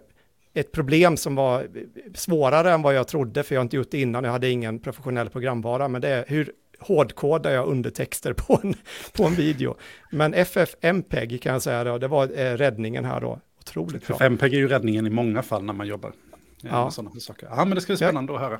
[0.60, 1.68] ett problem som var
[2.14, 4.80] svårare än vad jag trodde, för jag har inte gjort det innan, jag hade ingen
[4.80, 8.74] professionell programvara, men det är hur hårdkodar jag undertexter på en,
[9.14, 9.76] på en video.
[10.12, 13.40] Men FFmpeg kan jag säga då, det var eh, räddningen här då.
[13.60, 14.16] Otroligt bra.
[14.16, 16.14] FFmpeg är ju räddningen i många fall när man jobbar
[16.62, 16.92] ja.
[16.92, 17.48] sådana saker.
[17.52, 18.60] Ja, men det ska bli spännande jag, att höra.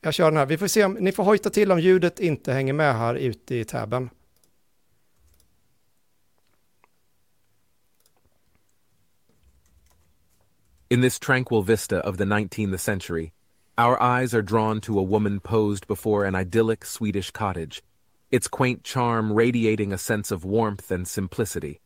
[0.00, 2.52] Jag kör den här, vi får se om, ni får hojta till om ljudet inte
[2.52, 4.10] hänger med här ute i tabben.
[10.90, 13.34] In this tranquil vista of the 19th century,
[13.76, 17.82] our eyes are drawn to a woman posed before an idyllic Swedish cottage,
[18.30, 21.82] its quaint charm radiating a sense of warmth and simplicity.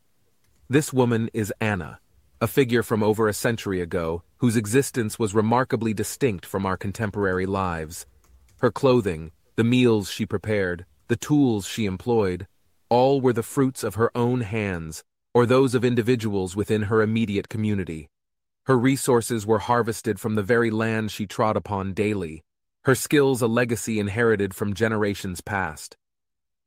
[0.69, 1.99] This woman is Anna,
[2.39, 7.45] a figure from over a century ago whose existence was remarkably distinct from our contemporary
[7.45, 8.05] lives.
[8.59, 12.47] Her clothing, the meals she prepared, the tools she employed,
[12.87, 15.03] all were the fruits of her own hands
[15.33, 18.07] or those of individuals within her immediate community.
[18.65, 22.43] Her resources were harvested from the very land she trod upon daily,
[22.85, 25.97] her skills a legacy inherited from generations past.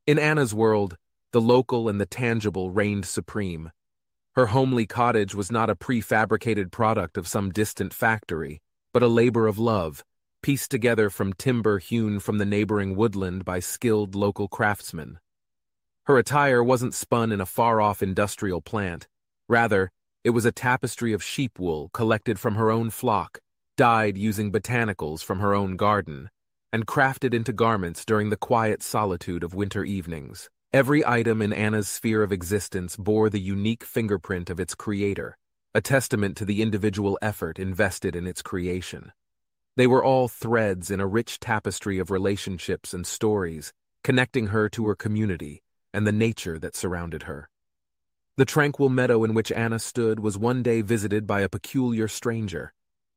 [0.07, 0.97] In Anna's world,
[1.33, 3.71] the local and the tangible reigned supreme.
[4.35, 8.61] Her homely cottage was not a prefabricated product of some distant factory,
[8.93, 10.05] but a labor of love,
[10.43, 15.19] pieced together from timber hewn from the neighboring woodland by skilled local craftsmen.
[16.05, 19.09] Her attire wasn't spun in a far-off industrial plant.
[19.49, 19.91] Rather,
[20.27, 23.39] it was a tapestry of sheep wool collected from her own flock,
[23.77, 26.29] dyed using botanicals from her own garden,
[26.73, 30.51] and crafted into garments during the quiet solitude of winter evenings.
[30.73, 35.39] Every item in Anna's sphere of existence bore the unique fingerprint of its creator,
[35.77, 39.13] a testament to the individual effort invested in its creation.
[39.77, 43.73] They were all threads in a rich tapestry of relationships and stories,
[44.03, 45.63] connecting her to her community
[45.95, 47.49] and the nature that surrounded her.
[48.39, 52.75] The tranquil meadow in which Anna stood was one day visited by a peculiar stranger,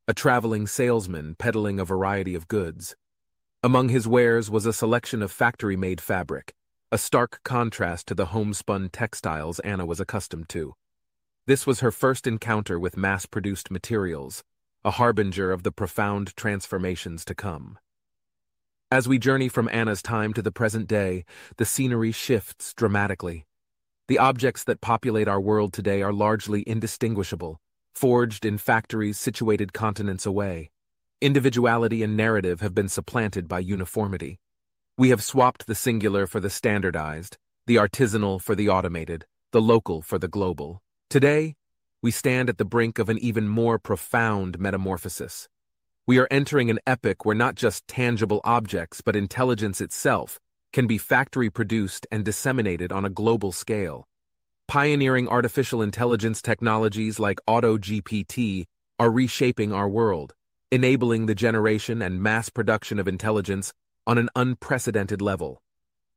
[0.07, 2.95] a traveling salesman peddling a variety of goods.
[3.61, 6.53] Among his wares was a selection of factory-made fabric,
[6.89, 10.75] a stark contrast to the homespun textiles Anna was accustomed to.
[11.47, 14.45] This was her first encounter with mass-produced materials,
[14.85, 17.77] a harbinger of the profound transformations to come.
[18.89, 21.25] As we journey from Anna's time to the present day,
[21.57, 23.45] the scenery shifts dramatically.
[24.09, 27.61] The objects that populate our world today are largely indistinguishable,
[27.93, 30.71] forged in factories situated continents away.
[31.21, 34.39] Individuality and narrative have been supplanted by uniformity.
[34.97, 37.37] We have swapped the singular for the standardized,
[37.67, 40.81] the artisanal for the automated, the local for the global.
[41.11, 41.55] Today,
[42.01, 45.47] we stand at the brink of an even more profound metamorphosis.
[46.07, 50.39] We are entering an epoch where not just tangible objects, but intelligence itself
[50.71, 54.07] can be factory produced and disseminated on a global scale.
[54.67, 58.65] Pioneering artificial intelligence technologies like AutoGPT
[58.99, 60.33] are reshaping our world,
[60.71, 63.73] enabling the generation and mass production of intelligence
[64.05, 65.61] on an unprecedented level.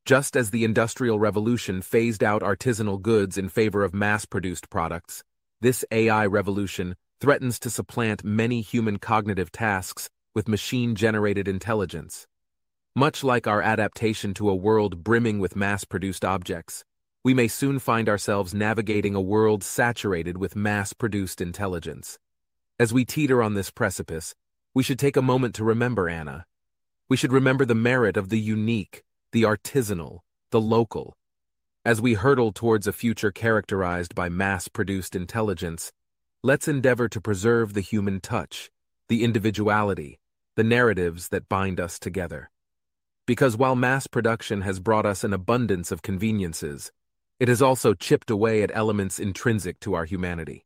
[0.04, 5.22] Just as the Industrial Revolution phased out artisanal goods in favor of mass-produced products,
[5.60, 12.26] this AI revolution threatens to supplant many human cognitive tasks with machine-generated intelligence.
[12.94, 16.84] Much like our adaptation to a world brimming with mass-produced objects,
[17.24, 22.18] we may soon find ourselves navigating a world saturated with mass-produced intelligence.
[22.78, 24.34] As we teeter on this precipice,
[24.74, 26.44] we should take a moment to remember Anna.
[27.08, 29.02] We should remember the merit of the unique,
[29.32, 30.18] the artisanal,
[30.50, 31.16] the local.
[31.86, 35.92] As we hurtle towards a future characterized by mass-produced intelligence,
[36.42, 38.70] let's endeavor to preserve the human touch,
[39.08, 40.20] the individuality,
[40.56, 42.50] the narratives that bind us together.
[43.24, 46.90] Because while mass production has brought us an abundance of conveniences,
[47.38, 50.64] it has also chipped away at elements intrinsic to our humanity.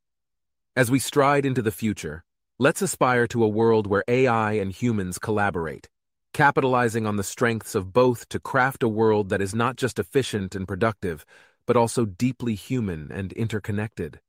[0.75, 2.25] As we stride into the future,
[2.59, 5.89] let's aspire to a world where AI and humans collaborate,
[6.33, 10.55] capitalizing on the strengths of both to craft a world that is not just efficient
[10.55, 11.27] and productive,
[11.67, 14.21] but also deeply human and interconnected.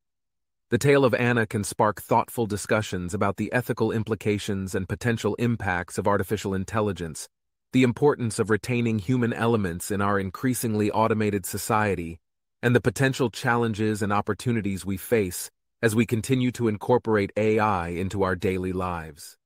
[0.69, 5.97] The tale of Anna can spark thoughtful discussions about the ethical implications and potential impacts
[5.97, 7.29] of artificial intelligence,
[7.77, 12.19] the importance of retaining human elements in our increasingly automated society,
[12.63, 15.51] and the potential challenges and opportunities we face
[15.83, 19.37] as we continue to incorporate AI into our daily lives.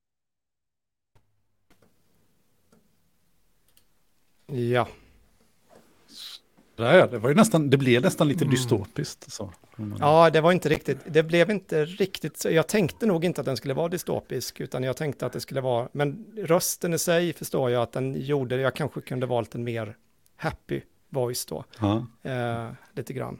[6.82, 7.06] Ja.
[7.06, 8.50] det, var ju nästan, det blev nästan lite mm.
[8.50, 9.32] dystopiskt.
[9.32, 9.52] Så.
[10.00, 12.44] Ja, det var inte riktigt, det blev inte riktigt.
[12.44, 15.60] Jag tänkte nog inte att den skulle vara dystopisk, utan jag tänkte att det skulle
[15.60, 19.64] vara, men rösten i sig förstår jag att den gjorde, jag kanske kunde valt en
[19.64, 19.96] mer
[20.36, 22.06] happy voice då, ja.
[22.22, 23.38] eh, lite grann.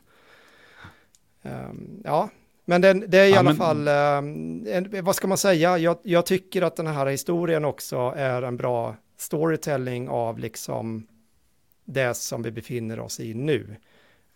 [1.43, 2.31] Um, ja,
[2.65, 3.57] men det, det är i ja, alla men...
[3.57, 3.89] fall,
[4.25, 8.57] um, vad ska man säga, jag, jag, tycker att den här historien också är en
[8.57, 11.07] bra storytelling av liksom
[11.85, 13.77] det som vi befinner oss i nu.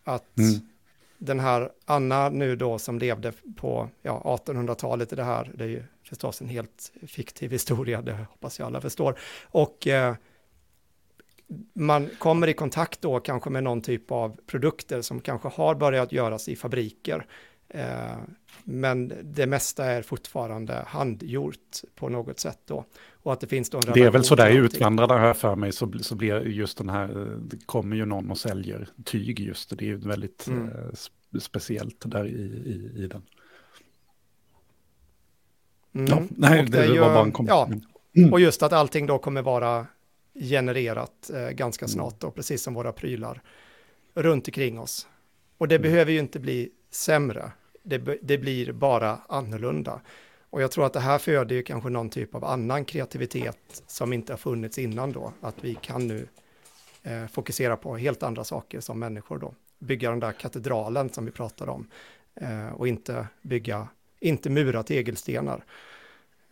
[0.05, 0.61] Att mm.
[1.19, 5.69] den här Anna nu då som levde på ja, 1800-talet i det här, det är
[5.69, 9.19] ju förstås en helt fiktiv historia, det hoppas jag alla förstår.
[9.43, 10.15] Och eh,
[11.73, 16.13] man kommer i kontakt då kanske med någon typ av produkter som kanske har börjat
[16.13, 17.27] göras i fabriker.
[17.69, 18.17] Eh,
[18.65, 22.85] men det mesta är fortfarande handgjort på något sätt då.
[23.23, 25.73] Och att det finns då en Det är väl sådär i utvandrarna här för mig
[25.73, 29.85] så, så blir just den här, det kommer ju någon och säljer tyg just, det
[29.85, 30.69] är ju väldigt mm.
[30.69, 33.23] eh, speciellt där i, i, i den.
[35.95, 36.07] Mm.
[36.09, 37.81] Ja, nej, det, det, var bara en kommentar.
[38.13, 38.33] Ja, mm.
[38.33, 39.87] och just att allting då kommer vara
[40.35, 41.93] genererat eh, ganska mm.
[41.93, 43.43] snart då, precis som våra prylar
[44.15, 45.09] runt omkring oss.
[45.59, 45.83] Och det mm.
[45.83, 47.53] behöver ju inte bli sämre,
[47.83, 50.01] det, det blir bara annorlunda.
[50.51, 54.13] Och jag tror att det här föder ju kanske någon typ av annan kreativitet som
[54.13, 56.29] inte har funnits innan då, att vi kan nu
[57.03, 59.55] eh, fokusera på helt andra saker som människor då.
[59.79, 61.89] Bygga den där katedralen som vi pratade om
[62.35, 63.89] eh, och inte bygga,
[64.21, 65.65] inte mura tegelstenar.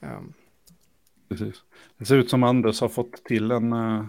[0.01, 0.35] Um,
[1.29, 1.63] Precis.
[1.99, 4.05] Det ser ut som Anders har fått till en, eh,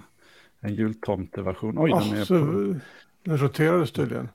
[0.59, 1.79] en jultomteversion.
[1.79, 2.79] Oj, oh, den är på...
[3.23, 4.29] Den roterades tydligen.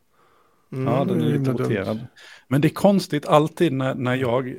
[0.73, 2.07] Mm, ja, den är lite roterad.
[2.49, 4.45] Men det är konstigt alltid när, när jag,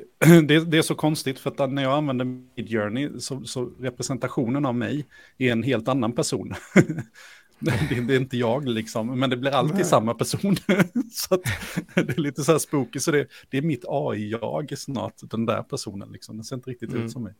[0.48, 4.74] det, det, är så konstigt för att när jag använder Midjourney så, så representationen av
[4.74, 5.06] mig
[5.38, 6.54] är en helt annan person.
[7.62, 9.84] det, det, är inte jag liksom, men det blir alltid Nej.
[9.84, 10.56] samma person.
[11.12, 11.36] så
[11.94, 15.62] det är lite så här spooky, så det, det är mitt AI-jag snart, den där
[15.62, 16.36] personen liksom.
[16.36, 17.04] Den ser inte riktigt mm.
[17.04, 17.34] ut som mig.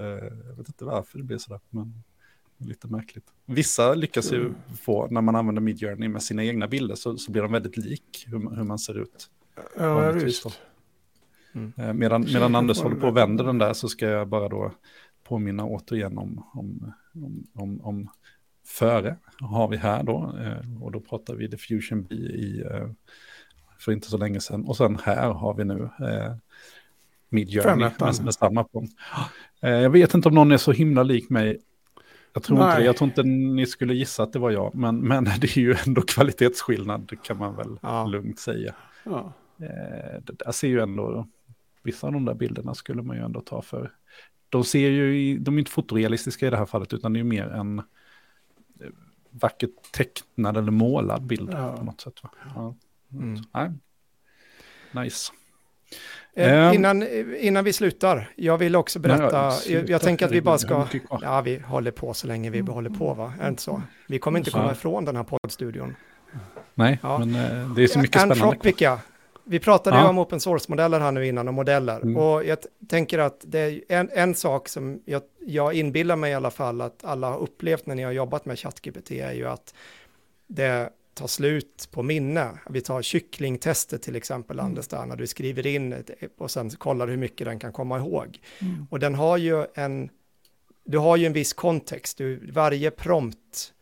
[0.00, 0.06] Uh,
[0.48, 2.02] jag vet inte varför det blir så där, men
[2.60, 3.24] lite märkligt.
[3.46, 7.42] Vissa lyckas ju få, när man använder Midjourney med sina egna bilder, så, så blir
[7.42, 9.30] de väldigt lik hur, hur man ser ut.
[9.76, 10.60] Ja, visst.
[11.52, 11.72] Mm.
[11.76, 14.72] Eh, medan, medan Anders håller på och vänder den där så ska jag bara då
[15.24, 18.08] påminna återigen om, om, om, om, om
[18.66, 20.34] före har vi här då.
[20.40, 22.90] Eh, och då pratar vi Diffusion B i, eh,
[23.78, 24.64] för inte så länge sedan.
[24.64, 25.88] Och sen här har vi nu
[27.28, 28.86] Midjourney med, med samma på.
[29.60, 31.60] Jag vet inte om någon är så himla lik mig
[32.32, 32.84] jag tror inte det.
[32.84, 34.74] Jag tror inte ni skulle gissa att det var jag.
[34.74, 38.06] Men, men det är ju ändå kvalitetsskillnad, kan man väl ja.
[38.06, 38.74] lugnt säga.
[39.04, 39.32] Ja.
[39.60, 41.28] Eh, det där ser ju ändå,
[41.82, 43.92] vissa av de där bilderna skulle man ju ändå ta för.
[44.48, 47.48] De ser ju, de är inte fotorealistiska i det här fallet, utan det är mer
[47.48, 47.84] en eh,
[49.30, 51.76] vackert tecknad eller målad bild ja.
[51.76, 52.20] på något sätt.
[52.54, 52.76] Ja.
[53.12, 53.42] Mm.
[53.52, 53.70] Nej.
[55.04, 55.32] Nice.
[56.34, 56.74] Eh, ehm.
[56.74, 57.06] innan,
[57.36, 60.86] innan vi slutar, jag vill också berätta, Nej, jag, jag, tänker att vi bara ska,
[61.22, 63.82] ja vi håller på så länge vi håller på va, är inte så?
[64.08, 65.96] Vi kommer inte komma ifrån den här poddstudion.
[66.74, 67.18] Nej, ja.
[67.18, 68.44] men eh, det är så mycket spännande.
[68.44, 68.98] Anthropica,
[69.44, 70.02] vi pratade ja.
[70.02, 71.96] ju om open source-modeller här nu innan och modeller.
[71.96, 72.16] Mm.
[72.16, 72.58] Och jag
[72.88, 76.80] tänker att det är en, en sak som jag, jag inbillar mig i alla fall
[76.80, 79.74] att alla har upplevt när ni har jobbat med ChatGPT är ju att
[80.46, 82.50] det tar slut på minne.
[82.70, 84.66] Vi tar kycklingtestet till exempel, mm.
[84.66, 86.04] Anders, där när du skriver in
[86.38, 88.38] och sen kollar hur mycket den kan komma ihåg.
[88.58, 88.86] Mm.
[88.90, 90.10] Och den har ju en,
[90.84, 93.72] du har ju en viss kontext, du, varje prompt,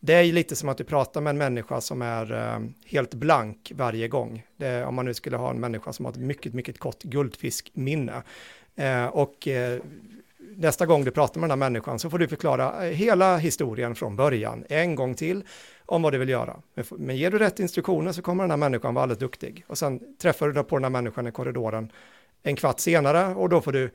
[0.00, 3.14] det är ju lite som att du pratar med en människa som är eh, helt
[3.14, 4.42] blank varje gång.
[4.56, 8.22] Det, om man nu skulle ha en människa som har ett mycket, mycket kort guldfiskminne.
[8.76, 9.80] Eh, och eh,
[10.56, 14.16] nästa gång du pratar med den här människan så får du förklara hela historien från
[14.16, 15.44] början en gång till
[15.86, 16.62] om vad du vill göra.
[16.90, 19.64] Men ger du rätt instruktioner så kommer den här människan vara alldeles duktig.
[19.66, 21.92] Och sen träffar du på den här människan i korridoren
[22.42, 23.90] en kvart senare och då får du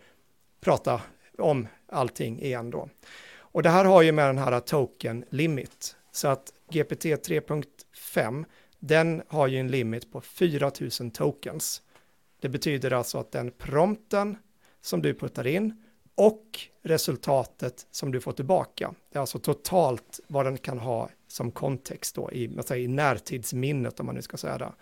[0.62, 1.02] prata
[1.38, 2.90] om allting igen då.
[3.34, 5.96] Och det här har ju med den här token limit.
[6.12, 8.46] Så att GPT 3.5
[8.80, 11.82] den har ju en limit på 4000 tokens.
[12.40, 14.38] Det betyder alltså att den prompten
[14.82, 15.84] som du puttar in
[16.16, 18.94] och resultatet som du får tillbaka.
[19.12, 24.00] Det är alltså totalt vad den kan ha som kontext då i, säger, i närtidsminnet
[24.00, 24.74] om man nu ska säga det.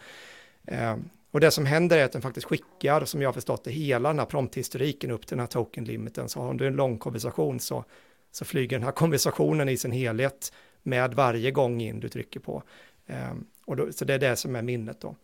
[0.75, 0.97] Eh,
[1.31, 4.09] och det som händer är att den faktiskt skickar, som jag har förstått det, hela
[4.09, 6.29] den här prompthistoriken upp till den här token-limiten.
[6.29, 7.85] Så har du en lång konversation så,
[8.31, 10.53] så flyger den här konversationen i sin helhet
[10.83, 12.63] med varje gång in du trycker på.
[13.07, 13.33] Eh,
[13.65, 15.15] och då, så det är det som är minnet då.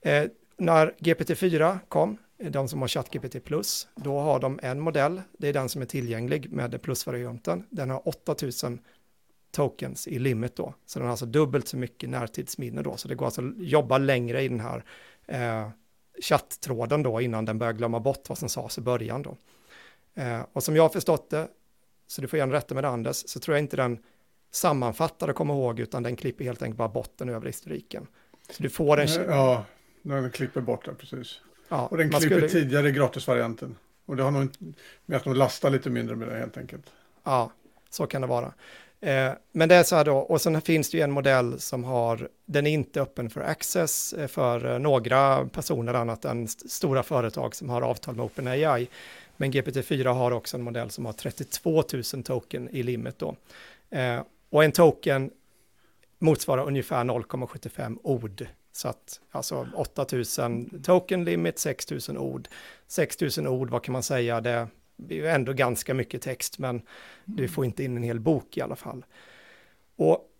[0.00, 0.24] Eh,
[0.56, 5.52] när GPT-4 kom de som har ChatGPT Plus, då har de en modell, det är
[5.52, 7.66] den som är tillgänglig med plusvarianten.
[7.70, 8.78] Den har 8000
[9.54, 10.74] tokens i limit då.
[10.86, 12.96] Så den har alltså dubbelt så mycket närtidsminne då.
[12.96, 14.84] Så det går alltså att jobba längre i den här
[15.26, 15.68] eh,
[16.22, 19.36] chatttråden då innan den börjar glömma bort vad som sades i början då.
[20.14, 21.48] Eh, och som jag har förstått det,
[22.06, 23.98] så du får gärna rätta med det Anders, så tror jag inte den
[24.50, 28.06] sammanfattar och kommer ihåg utan den klipper helt enkelt bara botten över historiken.
[28.50, 29.08] Så du får en...
[29.28, 29.64] Ja,
[30.02, 31.40] den klipper bort det precis.
[31.68, 32.48] Ja, och den klipper skulle...
[32.48, 33.76] tidigare gratisvarianten.
[34.06, 34.48] Och det har nog
[35.06, 36.92] med att de lastar lite mindre med det helt enkelt.
[37.22, 37.52] Ja,
[37.90, 38.52] så kan det vara.
[39.00, 41.84] Eh, men det är så här då, och sen finns det ju en modell som
[41.84, 47.02] har, den är inte öppen för access eh, för eh, några personer annat än stora
[47.02, 48.88] företag som har avtal med OpenAI.
[49.36, 53.36] Men GPT-4 har också en modell som har 32 000 token i limit då.
[54.50, 55.30] Och en token
[56.18, 58.46] motsvarar ungefär 0,75 ord.
[58.72, 62.48] Så att alltså 8000 token limit, 6000 ord.
[62.86, 64.68] 6000 ord, vad kan man säga, det
[65.08, 66.82] är ju ändå ganska mycket text, men
[67.24, 69.04] du får inte in en hel bok i alla fall.
[69.96, 70.30] Och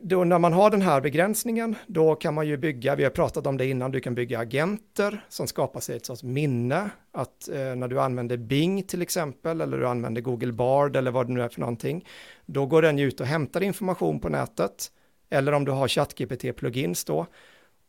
[0.00, 3.46] då när man har den här begränsningen, då kan man ju bygga, vi har pratat
[3.46, 7.74] om det innan, du kan bygga agenter som skapar sig ett sorts minne, att eh,
[7.74, 11.42] när du använder Bing till exempel, eller du använder Google Bard eller vad det nu
[11.42, 12.06] är för någonting,
[12.46, 14.92] då går den ju ut och hämtar information på nätet,
[15.30, 17.26] eller om du har ChatGPT-plugins då,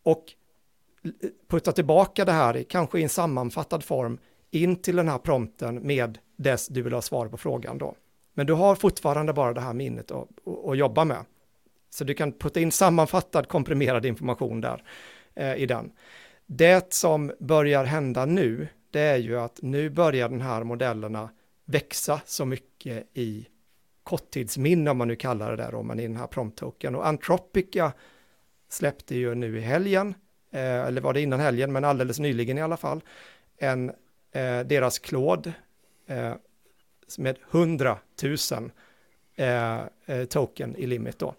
[0.04, 0.34] och
[1.48, 4.18] puttar tillbaka det här, kanske i en sammanfattad form,
[4.56, 7.96] in till den här prompten med dess du vill ha svar på frågan då.
[8.34, 10.28] Men du har fortfarande bara det här minnet att,
[10.68, 11.26] att jobba med.
[11.90, 14.84] Så du kan putta in sammanfattad komprimerad information där
[15.36, 15.92] eh, i den.
[16.46, 21.30] Det som börjar hända nu, det är ju att nu börjar den här modellerna
[21.66, 23.48] växa så mycket i
[24.04, 26.96] korttidsminne om man nu kallar det där då, men i den här promptoken.
[26.96, 27.94] Och Antropica
[28.70, 30.16] släppte ju nu i helgen,
[30.52, 33.02] eh, eller var det innan helgen, men alldeles nyligen i alla fall,
[33.58, 33.92] en
[34.36, 35.54] eh, deras Claude
[36.08, 36.34] eh,
[37.18, 38.72] med 100 000
[39.36, 41.36] eh, eh, token i limit då.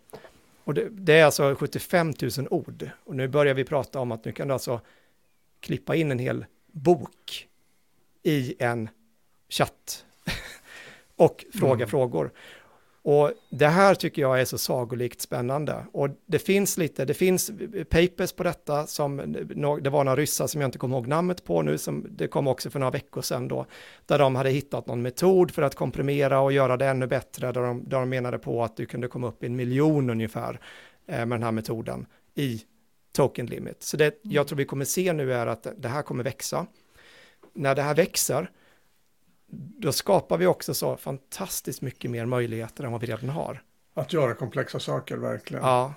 [0.65, 2.91] Och det, det, är alltså 75 000 ord.
[3.05, 4.81] Och nu börjar vi prata om att nu kan du alltså
[5.61, 7.49] klippa in en hel bok
[8.23, 8.89] i en
[9.49, 10.05] chatt
[11.17, 11.89] och fråga mm.
[11.89, 12.31] frågor.
[13.07, 15.87] Och det här tycker jag är så sagolikt spännande.
[15.93, 17.51] Och det finns lite, det finns
[17.89, 19.17] papers på detta som,
[19.83, 22.47] det var några ryssar som jag inte kommer ihåg namnet på nu, som det kom
[22.47, 23.67] också för några veckor sedan då,
[24.07, 27.63] där de hade hittat någon metod för att komprimera och göra det ännu bättre, där
[27.63, 30.61] de, där de menade på att du kunde komma upp i en miljon ungefär
[31.07, 32.63] eh, med den här metoden i
[33.13, 33.83] token limit.
[33.83, 36.67] Så det jag tror vi kommer se nu är att det här kommer växa.
[37.53, 38.51] När det här växer,
[39.79, 43.63] då skapar vi också så fantastiskt mycket mer möjligheter än vad vi redan har.
[43.95, 45.65] Att göra komplexa saker, verkligen.
[45.65, 45.95] Ja.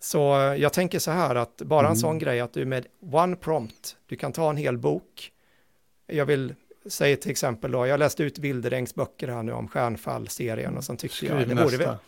[0.00, 1.96] Så eh, jag tänker så här att bara en mm.
[1.96, 5.32] sån grej att du med one prompt, du kan ta en hel bok.
[6.06, 6.54] Jag vill
[6.86, 10.96] säga till exempel då, jag läste ut Wilderängs böcker här nu om Stjärnfall-serien och sen
[10.96, 11.78] tyckte Skriv jag, det nästa.
[11.78, 11.98] vore,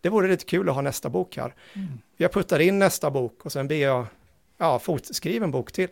[0.00, 1.54] det vore lite kul att ha nästa bok här.
[1.72, 1.88] Mm.
[2.16, 4.06] Jag puttar in nästa bok och sen ber jag,
[4.58, 5.88] ja, fot, skriv en bok till.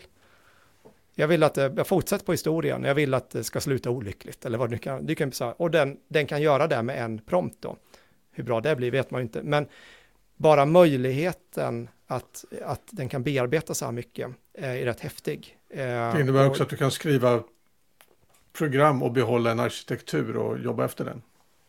[1.14, 4.44] Jag vill att det, jag fortsätter på historien, jag vill att det ska sluta olyckligt,
[4.44, 7.18] eller vad du kan, du kan säga, och den, den kan göra det med en
[7.18, 7.76] prompt då.
[8.30, 9.66] Hur bra det blir vet man ju inte, men
[10.36, 15.58] bara möjligheten att, att den kan bearbeta så här mycket är rätt häftig.
[15.70, 17.42] Eh, det innebär också att du kan skriva
[18.52, 21.22] program och behålla en arkitektur och jobba efter den.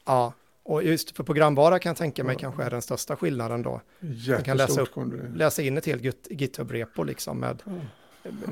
[0.05, 0.33] Ja,
[0.63, 2.39] och just för programvara kan jag tänka mig ja.
[2.39, 3.81] kanske är den största skillnaden då.
[4.29, 4.89] Man kan läsa, upp,
[5.35, 7.71] läsa in ett helt GitHub-repo liksom med ja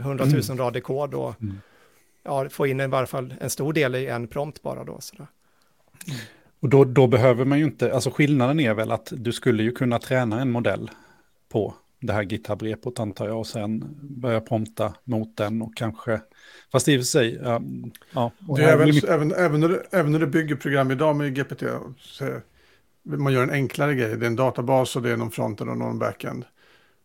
[0.03, 0.65] hundratusen mm.
[0.65, 1.61] rader kod och mm.
[2.23, 4.97] ja, få in i varje fall en stor del i en prompt bara då.
[5.01, 5.27] Sådär.
[6.59, 9.71] Och då, då behöver man ju inte, alltså skillnaden är väl att du skulle ju
[9.71, 10.91] kunna träna en modell
[11.49, 16.21] på det här GitHub-repot antar jag och sen börja prompta mot den och kanske,
[16.71, 17.61] fast i och för sig, ja.
[18.57, 21.63] Det är väl, även, även, när du, även när du bygger program idag med GPT,
[21.97, 22.39] så
[23.03, 25.77] man gör en enklare grej, det är en databas och det är någon frontend och
[25.77, 26.45] någon backend.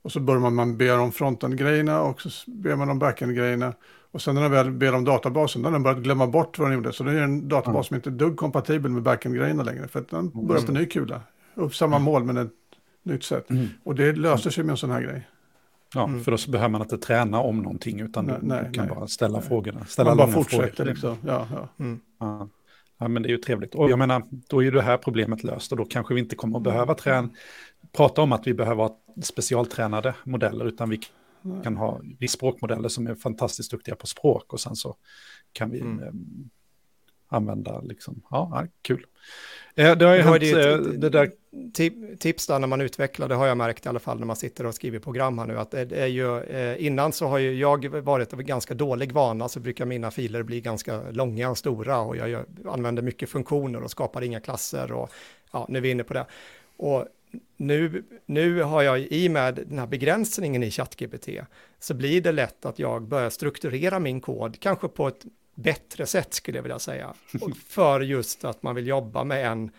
[0.06, 3.74] Och så börjar man, man be om frontend-grejerna och så ber man om backend-grejerna.
[4.10, 6.68] Och sen när den väl ber om databasen, då har den börjat glömma bort vad
[6.68, 6.92] den gjorde.
[6.92, 7.84] Så det är en databas mm.
[7.84, 9.88] som inte är dugg kompatibel med backend-grejerna längre.
[9.88, 10.46] För att den mm.
[10.46, 11.20] börjar på en ny kula.
[11.54, 12.50] Upp samma mål men ett
[13.02, 13.50] nytt sätt.
[13.50, 13.66] Mm.
[13.84, 15.28] Och det löser sig med en sån här grej.
[15.94, 16.24] Ja, mm.
[16.24, 18.96] för då behöver man inte träna om någonting utan nej, du, nej, kan nej.
[18.96, 19.84] bara ställa frågorna.
[19.84, 20.90] Ställa man bara fortsätter frågor.
[20.90, 21.16] liksom.
[21.26, 21.68] Ja, ja.
[21.84, 22.00] Mm.
[22.20, 22.48] ja.
[22.98, 23.74] Ja, men det är ju trevligt.
[23.74, 26.56] Och jag menar, då är det här problemet löst och då kanske vi inte kommer
[26.56, 27.28] att behöva träna,
[27.92, 31.00] prata om att vi behöver ha specialtränade modeller, utan vi
[31.64, 34.96] kan ha språkmodeller som är fantastiskt duktiga på språk och sen så
[35.52, 36.50] kan vi mm.
[37.28, 37.80] använda.
[37.80, 38.22] Liksom.
[38.30, 39.06] Ja, kul.
[39.74, 41.30] Eh, det har ju hänt, det, eh, det där...
[42.18, 44.66] Tips där när man utvecklar, det har jag märkt i alla fall när man sitter
[44.66, 47.88] och skriver program här nu, att det är ju, eh, innan så har ju jag
[47.88, 52.16] varit av ganska dålig vana, så brukar mina filer bli ganska långa och stora och
[52.16, 55.10] jag använder mycket funktioner och skapar inga klasser och
[55.52, 56.26] ja, nu är vi inne på det.
[56.76, 57.06] Och
[57.56, 61.28] nu, nu har jag i och med den här begränsningen i ChatGPT
[61.78, 66.34] så blir det lätt att jag börjar strukturera min kod, kanske på ett bättre sätt
[66.34, 67.14] skulle jag vilja säga.
[67.66, 69.70] För just att man vill jobba med en,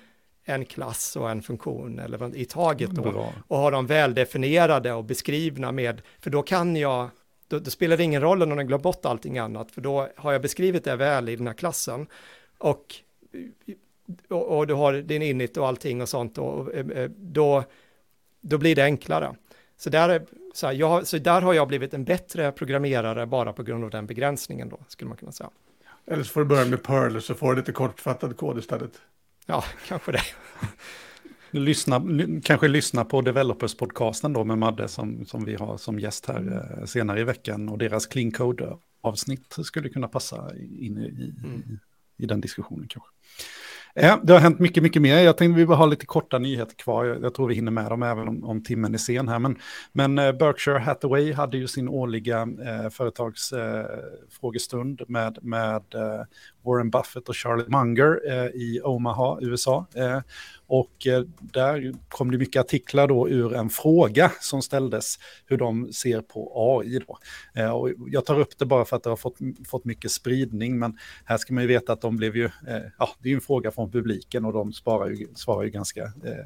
[0.44, 3.34] en klass och en funktion eller i taget då.
[3.48, 7.10] Och ha dem väldefinierade och beskrivna med, för då kan jag,
[7.48, 10.32] då, då spelar det ingen roll om jag glömt bort allting annat, för då har
[10.32, 12.08] jag beskrivit det väl i den här klassen.
[12.58, 12.96] Och,
[14.30, 17.64] och, och du har din init och allting och sånt, och, eh, eh, då,
[18.42, 19.36] då blir det enklare.
[19.78, 23.64] Så där, så, här, jag, så där har jag blivit en bättre programmerare bara på
[23.64, 25.50] grund av den begränsningen då, skulle man kunna säga.
[26.06, 29.02] Eller så får du börja med Perl och så får du lite kortfattad kod istället.
[29.46, 30.22] Ja, kanske det.
[31.52, 32.02] lyssna,
[32.44, 36.86] kanske lyssna på Developers-podcasten då med Madde som, som vi har som gäst här eh,
[36.86, 41.80] senare i veckan och deras clean code-avsnitt skulle kunna passa in i, i, mm.
[42.18, 43.10] i den diskussionen kanske.
[44.00, 45.18] Ja, det har hänt mycket, mycket mer.
[45.18, 47.06] Jag tänkte vi bara ha lite korta nyheter kvar.
[47.06, 49.40] Jag, jag tror vi hinner med dem även om, om timmen är sen här.
[49.40, 49.58] Men,
[49.92, 56.22] men eh, Berkshire Hathaway hade ju sin årliga eh, företagsfrågestund eh, med, med eh,
[56.68, 59.86] Warren Buffett och Charlie Munger eh, i Omaha, USA.
[59.96, 60.20] Eh,
[60.68, 65.16] och eh, där kom det mycket artiklar då ur en fråga som ställdes
[65.46, 67.00] hur de ser på AI.
[67.08, 67.18] Då.
[67.74, 69.38] Och jag tar upp det bara för att det har fått,
[69.68, 72.50] fått mycket spridning, men här ska man ju veta att de blev ju,
[73.00, 76.04] ja, det är ju en fråga från publiken och de svarar ju, svarar ju ganska
[76.04, 76.46] eh,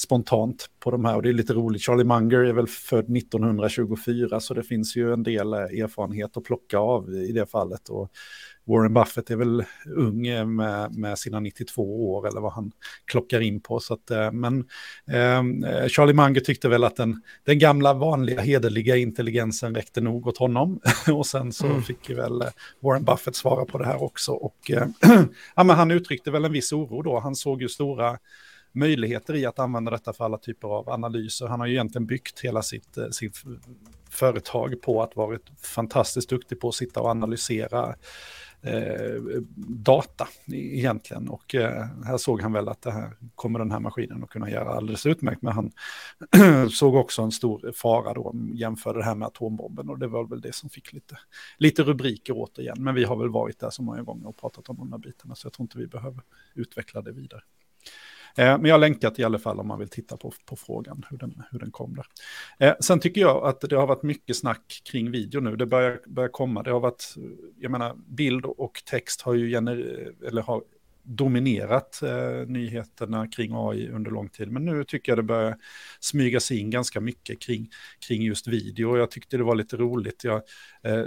[0.00, 1.16] spontant på de här.
[1.16, 5.12] Och det är lite roligt, Charlie Munger är väl född 1924, så det finns ju
[5.12, 7.88] en del erfarenhet att plocka av i det fallet.
[7.88, 8.12] Och
[8.70, 9.64] Warren Buffett är väl
[9.96, 12.72] ung eh, med, med sina 92 år eller vad han
[13.04, 13.80] klockar in på.
[13.80, 14.58] Så att, eh, men
[15.06, 20.38] eh, Charlie Munger tyckte väl att den, den gamla vanliga hederliga intelligensen räckte nog åt
[20.38, 20.80] honom.
[21.12, 21.82] och sen så mm.
[21.82, 22.42] fick väl
[22.80, 24.32] Warren Buffett svara på det här också.
[24.32, 24.86] Och eh,
[25.56, 27.20] ja, men han uttryckte väl en viss oro då.
[27.20, 28.18] Han såg ju stora
[28.72, 31.46] möjligheter i att använda detta för alla typer av analyser.
[31.46, 33.36] Han har ju egentligen byggt hela sitt, eh, sitt
[34.10, 37.94] företag på att varit fantastiskt duktig på att sitta och analysera
[38.62, 41.28] eh, data egentligen.
[41.28, 44.50] Och eh, här såg han väl att det här kommer den här maskinen att kunna
[44.50, 45.42] göra alldeles utmärkt.
[45.42, 45.72] Men han
[46.70, 49.88] såg också en stor fara då, jämförde det här med atombomben.
[49.88, 51.18] Och det var väl det som fick lite,
[51.58, 52.76] lite rubriker återigen.
[52.78, 55.34] Men vi har väl varit där så många gånger och pratat om de här bitarna.
[55.34, 56.22] Så jag tror inte vi behöver
[56.54, 57.42] utveckla det vidare.
[58.36, 61.04] Eh, men jag har länkat i alla fall om man vill titta på, på frågan,
[61.10, 62.06] hur den, hur den kom där.
[62.58, 65.56] Eh, sen tycker jag att det har varit mycket snack kring video nu.
[65.56, 66.62] Det börjar, börjar komma.
[66.62, 67.14] Det har varit,
[67.58, 70.62] jag menar, bild och text har ju gener, eller har
[71.02, 74.50] dominerat eh, nyheterna kring AI under lång tid.
[74.50, 75.56] Men nu tycker jag det börjar
[76.00, 77.70] smyga sig in ganska mycket kring,
[78.08, 78.98] kring just video.
[78.98, 80.24] Jag tyckte det var lite roligt.
[80.24, 80.42] Jag
[80.82, 81.04] eh,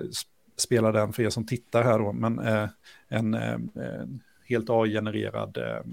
[0.58, 2.70] spelade den för er som tittar här då, men eh,
[3.08, 5.84] en, eh, en helt AI-genererad eh,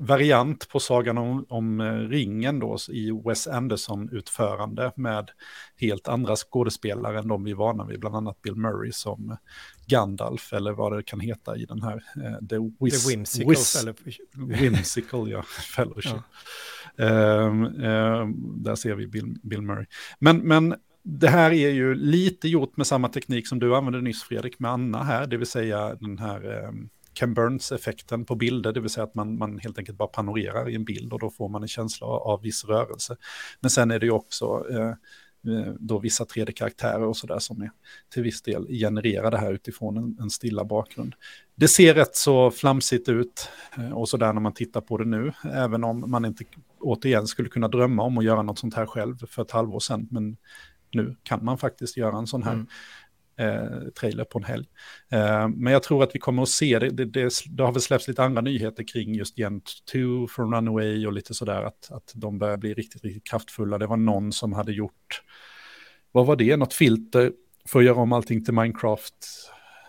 [0.00, 5.30] variant på Sagan om, om eh, ringen då i Wes Anderson-utförande med
[5.76, 9.36] helt andra skådespelare än de vi är vana vid, bland annat Bill Murray som
[9.86, 12.02] Gandalf eller vad det kan heta i den här.
[12.16, 14.20] Eh, The, Wiz, The Whimsical Wiz,
[14.60, 15.42] Whimsical, ja,
[15.76, 16.12] Fellowship.
[16.12, 16.22] Ja.
[16.98, 19.86] Uh, uh, där ser vi Bill, Bill Murray.
[20.18, 24.22] Men, men det här är ju lite gjort med samma teknik som du använde nyss
[24.22, 28.80] Fredrik med Anna här, det vill säga den här um, Ken Burns-effekten på bilder, det
[28.80, 31.48] vill säga att man, man helt enkelt bara panorerar i en bild och då får
[31.48, 33.16] man en känsla av, viss rörelse.
[33.60, 37.70] Men sen är det ju också eh, eh då vissa 3D-karaktärer och sådär som är
[38.14, 41.14] till viss del genererade här utifrån en, en, stilla bakgrund.
[41.54, 43.48] Det ser rätt så flamsigt ut
[43.78, 46.44] eh, och sådär när man tittar på det nu, även om man inte
[46.80, 50.08] återigen skulle kunna drömma om att göra något sånt här själv för ett halvår sedan,
[50.10, 50.36] men
[50.92, 52.66] nu kan man faktiskt göra en sån här mm
[53.38, 54.66] eh, trailer på en helg.
[55.10, 57.82] Eh, men jag tror att vi kommer att se, det, det, det, det, har väl
[57.82, 62.12] släppts lite andra nyheter kring just Gent 2 från Runaway och lite sådär, att, att
[62.14, 63.78] de börjar bli riktigt, riktigt kraftfulla.
[63.78, 65.22] Det var någon som hade gjort,
[66.12, 67.32] vad var det, något filter
[67.68, 69.14] för att göra om allting till Minecraft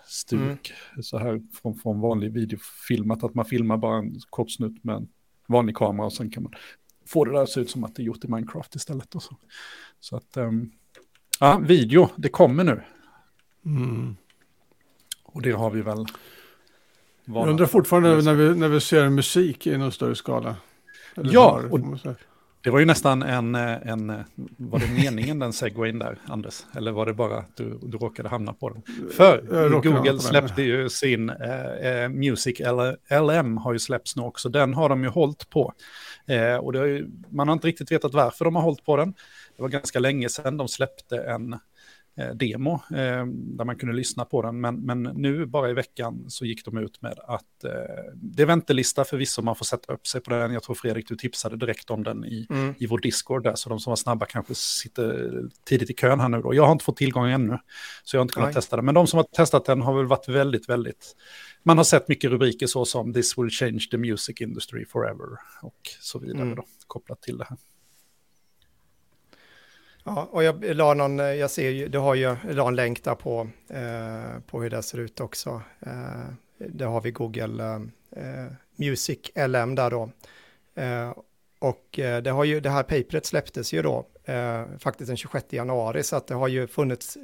[0.07, 1.03] stuk, mm.
[1.03, 5.07] så här från, från vanlig videofilmat, att man filmar bara en kort snutt med en
[5.48, 6.53] vanlig kamera och sen kan man
[7.07, 9.15] få det där att se ut som att det är gjort i Minecraft istället.
[9.15, 9.38] Och så.
[9.99, 10.72] så att, um,
[11.40, 12.82] ja, video, det kommer nu.
[13.68, 14.15] Mm.
[15.23, 16.06] Och det har vi väl.
[17.26, 20.56] Jag undrar fortfarande när vi, när vi ser musik i någon större skala.
[21.15, 21.80] Eller ja, och
[22.61, 24.23] Det var ju nästan en, en
[24.57, 26.65] var det meningen den segwayn där, Anders?
[26.76, 28.81] Eller var det bara att du, du råkade hamna på den?
[29.11, 32.60] För Google släppte ju sin eh, Music
[33.10, 34.49] LM har ju släppts nu också.
[34.49, 35.73] Den har de ju hållit på.
[36.27, 39.14] Eh, och har ju, man har inte riktigt vetat varför de har hållit på den.
[39.56, 41.60] Det var ganska länge sedan de släppte en Eh,
[42.18, 44.61] demo eh, där man kunde lyssna på den.
[44.61, 47.72] Men, men nu bara i veckan så gick de ut med att eh,
[48.15, 50.53] det är väntelista för vissa man får sätta upp sig på den.
[50.53, 52.73] Jag tror Fredrik, du tipsade direkt om den i, mm.
[52.77, 55.31] i vår Discord där, så de som var snabba kanske sitter
[55.65, 56.53] tidigt i kön här nu då.
[56.53, 57.57] Jag har inte fått tillgång ännu,
[58.03, 58.53] så jag har inte kunnat Nej.
[58.53, 58.85] testa den.
[58.85, 61.15] Men de som har testat den har väl varit väldigt, väldigt...
[61.64, 65.27] Man har sett mycket rubriker så som “This will change the music industry forever”
[65.61, 66.56] och så vidare mm.
[66.56, 67.57] då, kopplat till det här.
[70.07, 73.15] Ja, och jag la någon, jag ser ju, du har ju, la en länk där
[73.15, 75.61] på, eh, på hur det ser ut också.
[75.79, 76.27] Eh,
[76.57, 77.63] det har vi Google
[78.11, 80.09] eh, Music LM där då.
[80.75, 81.13] Eh,
[81.59, 85.45] och eh, det har ju, det här paperet släpptes ju då eh, faktiskt den 26
[85.49, 87.17] januari, så att det har ju funnits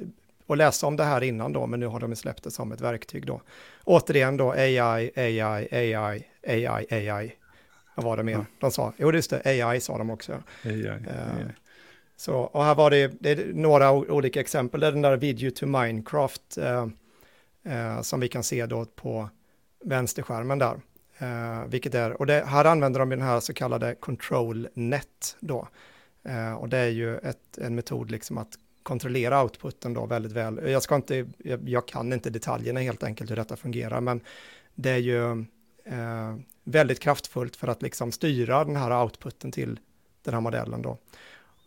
[0.46, 2.80] att läsa om det här innan då, men nu har de släppt det som ett
[2.80, 3.40] verktyg då.
[3.84, 7.34] Återigen då AI, AI, AI, AI, AI.
[7.94, 8.46] Vad var det mer?
[8.60, 10.42] De sa, jo just det, AI sa de också.
[10.64, 11.44] AI, AI.
[12.16, 14.80] Så, och här var det, det är några olika exempel.
[14.80, 16.86] Det är den där video to Minecraft eh,
[17.64, 19.28] eh, som vi kan se då på
[19.84, 20.80] vänsterskärmen där.
[21.18, 25.68] Eh, vilket är, och det, här använder de den här så kallade control net då.
[26.22, 30.70] Eh, och det är ju ett, en metod liksom att kontrollera outputen då väldigt väl.
[30.70, 34.20] Jag, ska inte, jag, jag, kan inte detaljerna helt enkelt hur detta fungerar, men
[34.74, 35.30] det är ju
[35.84, 39.80] eh, väldigt kraftfullt för att liksom styra den här outputen till
[40.22, 40.98] den här modellen då.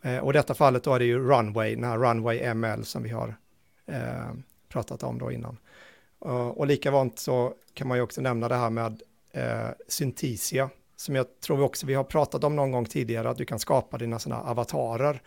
[0.02, 3.02] Eh, och i detta fallet då är det ju Runway, den här Runway ML som
[3.02, 3.34] vi har
[3.86, 4.32] eh,
[4.68, 5.58] pratat om då innan.
[6.26, 9.02] Uh, och likadant så kan man ju också nämna det här med
[9.32, 13.44] eh, Synthesia, som jag tror också vi har pratat om någon gång tidigare, att du
[13.44, 15.22] kan skapa dina sådana avatarer.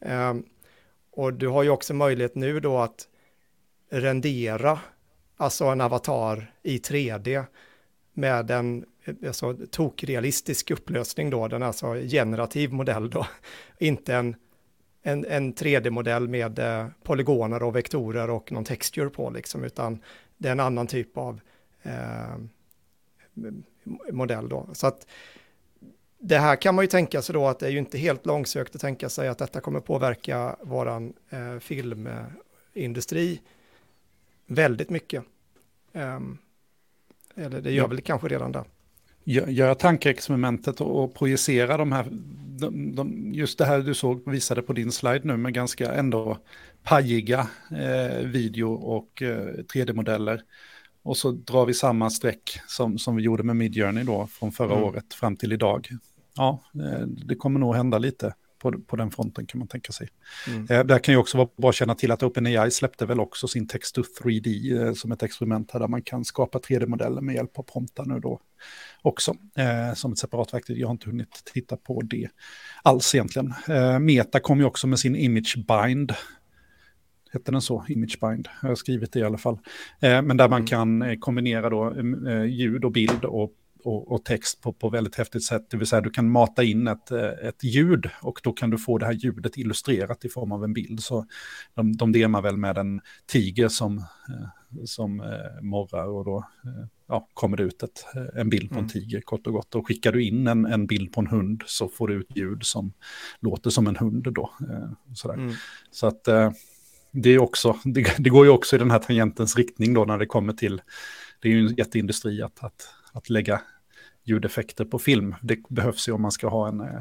[0.00, 0.34] Eh,
[1.10, 3.08] och du har ju också möjlighet nu då att
[3.90, 4.78] rendera,
[5.36, 7.44] alltså en avatar i 3D
[8.12, 8.84] med en
[9.26, 13.26] alltså, tokrealistisk upplösning då, den alltså generativ modell då,
[13.78, 14.36] inte en,
[15.02, 20.02] en, en 3D-modell med eh, polygoner och vektorer och någon texture på liksom, utan
[20.36, 21.40] det är en annan typ av
[21.82, 22.36] eh,
[24.12, 24.68] modell då.
[24.72, 25.06] Så att
[26.18, 28.74] det här kan man ju tänka sig då att det är ju inte helt långsökt
[28.74, 33.40] att tänka sig att detta kommer påverka våran eh, filmindustri
[34.46, 35.24] väldigt mycket.
[35.92, 36.38] Um,
[37.34, 37.86] eller det gör ja.
[37.86, 38.64] väl kanske redan det.
[39.24, 42.06] Göra tankeexperimentet och projicera de här,
[42.58, 46.38] de, de, just det här du såg, visade på din slide nu med ganska ändå
[46.82, 50.40] pajiga eh, video och eh, 3D-modeller.
[51.02, 54.72] Och så drar vi samma streck som, som vi gjorde med Midjourney då från förra
[54.72, 54.84] mm.
[54.84, 55.88] året fram till idag.
[56.36, 60.08] Ja, eh, det kommer nog hända lite på, på den fronten kan man tänka sig.
[60.48, 60.66] Mm.
[60.70, 63.48] Eh, där kan ju också vara bra att känna till att OpenAI släppte väl också
[63.48, 67.34] sin text to 3D eh, som ett experiment här där man kan skapa 3D-modeller med
[67.34, 68.40] hjälp av promptar nu då
[69.02, 70.78] också eh, som ett separat verktyg.
[70.78, 72.28] Jag har inte hunnit titta på det
[72.82, 73.54] alls egentligen.
[73.68, 76.12] Eh, Meta kom ju också med sin image bind
[77.32, 79.58] hette den så, Imagebind, jag har skrivit det i alla fall.
[80.00, 80.66] Eh, men där man mm.
[80.66, 81.94] kan eh, kombinera då
[82.28, 83.52] eh, ljud och bild och
[83.84, 85.70] och, och, text på, på väldigt häftigt sätt.
[85.70, 88.78] Det vill säga du kan mata in ett, eh, ett ljud och då kan du
[88.78, 91.02] få det här ljudet illustrerat i form av en bild.
[91.02, 91.26] Så
[91.74, 96.48] de, de demar väl med en tiger som, eh, som eh, morrar och då
[97.08, 98.90] ja, kommer det ut ett, en bild på en mm.
[98.90, 99.74] tiger kort och gott.
[99.74, 102.62] Och skickar du in en, en bild på en hund så får du ut ljud
[102.62, 102.92] som
[103.40, 104.50] låter som en hund då.
[105.14, 105.34] Sådär.
[105.34, 105.54] Mm.
[105.90, 106.24] Så att
[107.12, 110.18] det, är också, det, det, går ju också i den här tangentens riktning då när
[110.18, 110.82] det kommer till,
[111.42, 113.62] det är ju en jätteindustri att, att att lägga
[114.24, 115.34] ljudeffekter på film.
[115.42, 117.00] Det behövs ju om man ska ha en, eh,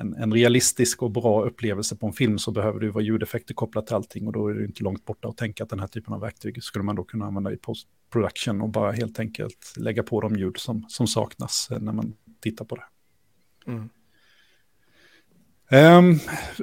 [0.00, 3.54] en, en, realistisk och bra upplevelse på en film så behöver det ju vara ljudeffekter
[3.54, 5.86] kopplat till allting och då är det inte långt borta att tänka att den här
[5.86, 10.02] typen av verktyg skulle man då kunna använda i post-production och bara helt enkelt lägga
[10.02, 12.84] på de ljud som, som saknas eh, när man tittar på det.
[13.66, 13.88] Mm.
[15.74, 16.20] Um,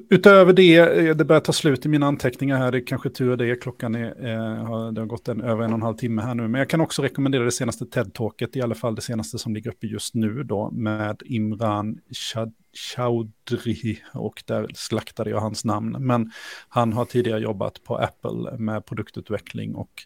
[0.09, 3.38] utöver det, eh, det börjar ta slut i mina anteckningar här, det är kanske tur
[3.38, 6.35] det, klockan är, eh, det har gått en, över en och en halv timme här
[6.35, 9.53] nu, men jag kan också rekommendera det senaste TED-talket, i alla fall det senaste som
[9.53, 15.95] ligger uppe just nu då, med Imran Shad Chaudhry och där slaktade jag hans namn.
[15.99, 16.31] Men
[16.69, 20.03] han har tidigare jobbat på Apple med produktutveckling och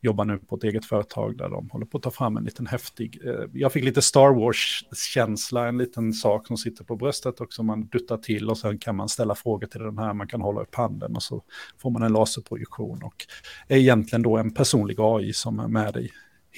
[0.00, 2.66] jobbar nu på ett eget företag där de håller på att ta fram en liten
[2.66, 7.52] häftig, eh, jag fick lite Star Wars-känsla, en liten sak som sitter på bröstet och
[7.52, 10.40] som man duttar till och sen kan man ställa frågor till den här, man kan
[10.40, 11.42] hålla upp handen och så
[11.78, 13.26] får man en laserprojektion och
[13.68, 16.12] är egentligen då en personlig AI som är med dig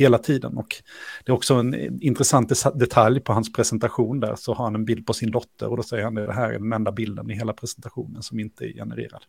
[0.05, 0.57] hela tiden.
[0.57, 0.83] Och
[1.25, 5.07] det är också en intressant detalj på hans presentation där, så har han en bild
[5.07, 7.35] på sin dotter och då säger han att det här är den enda bilden i
[7.35, 9.23] hela presentationen som inte är genererad.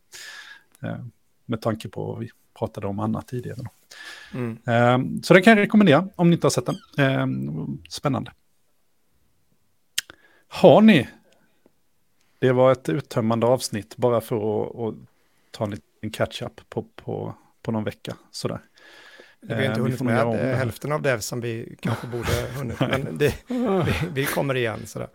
[0.83, 1.05] Eh,
[1.45, 2.29] med tanke på vad vi
[2.59, 3.61] pratade om annat tidigare.
[4.33, 4.57] Mm.
[4.67, 6.75] Eh, så det kan jag rekommendera om ni inte har sett den.
[6.97, 7.27] Eh,
[7.89, 8.31] spännande.
[10.47, 11.09] Har ni?
[12.39, 14.95] Det var ett uttömmande avsnitt bara för att, att
[15.51, 18.15] ta en liten catch-up på, på, på någon vecka.
[18.31, 18.59] Sådär.
[19.41, 23.17] Vi har inte eh, hunnit med hälften av det som vi kanske borde hunnit, men
[23.17, 24.79] det, vi, vi, kommer igen.
[24.85, 25.07] Sådär.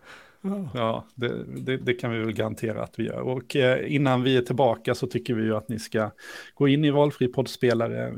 [0.73, 3.19] Ja, det, det, det, kan vi väl garantera att vi gör.
[3.19, 6.11] Och eh, innan vi är tillbaka så tycker vi ju att ni ska
[6.53, 8.13] gå in i valfri poddspelare,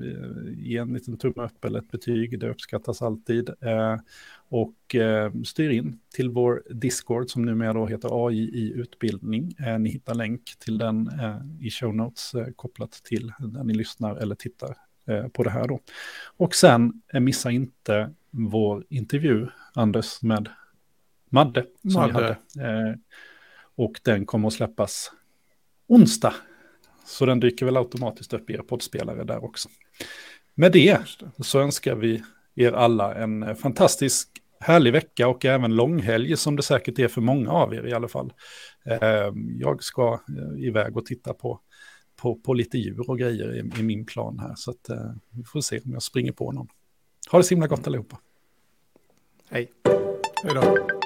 [0.57, 3.49] ge en liten tumme upp eller ett betyg, det uppskattas alltid.
[3.49, 3.97] Eh,
[4.49, 9.53] och eh, styr in till vår Discord som numera då heter AI i utbildning.
[9.59, 13.73] Eh, ni hittar länk till den eh, i show notes eh, kopplat till när ni
[13.73, 14.75] lyssnar eller tittar eh,
[15.33, 15.79] på det här då.
[16.37, 20.49] Och sen eh, missa inte vår intervju, Anders, med
[21.29, 21.65] Madde.
[21.81, 22.37] Som Madde.
[22.55, 22.99] Vi hade.
[23.75, 25.11] och den kommer att släppas
[25.87, 26.33] onsdag.
[27.05, 29.69] Så den dyker väl automatiskt upp i er poddspelare där också.
[30.55, 30.97] Med det
[31.37, 32.23] så önskar vi
[32.55, 34.29] er alla en fantastisk
[34.59, 38.07] härlig vecka och även långhelg som det säkert är för många av er i alla
[38.07, 38.33] fall.
[39.59, 41.59] Jag ska eh, iväg och titta på,
[42.21, 44.53] på, på lite djur och grejer i, i min plan här.
[44.55, 46.67] Så att, eh, vi får se om jag springer på någon.
[47.31, 48.19] Ha det så himla gott allihopa.
[49.49, 49.71] Hej.
[50.43, 50.98] Hej då.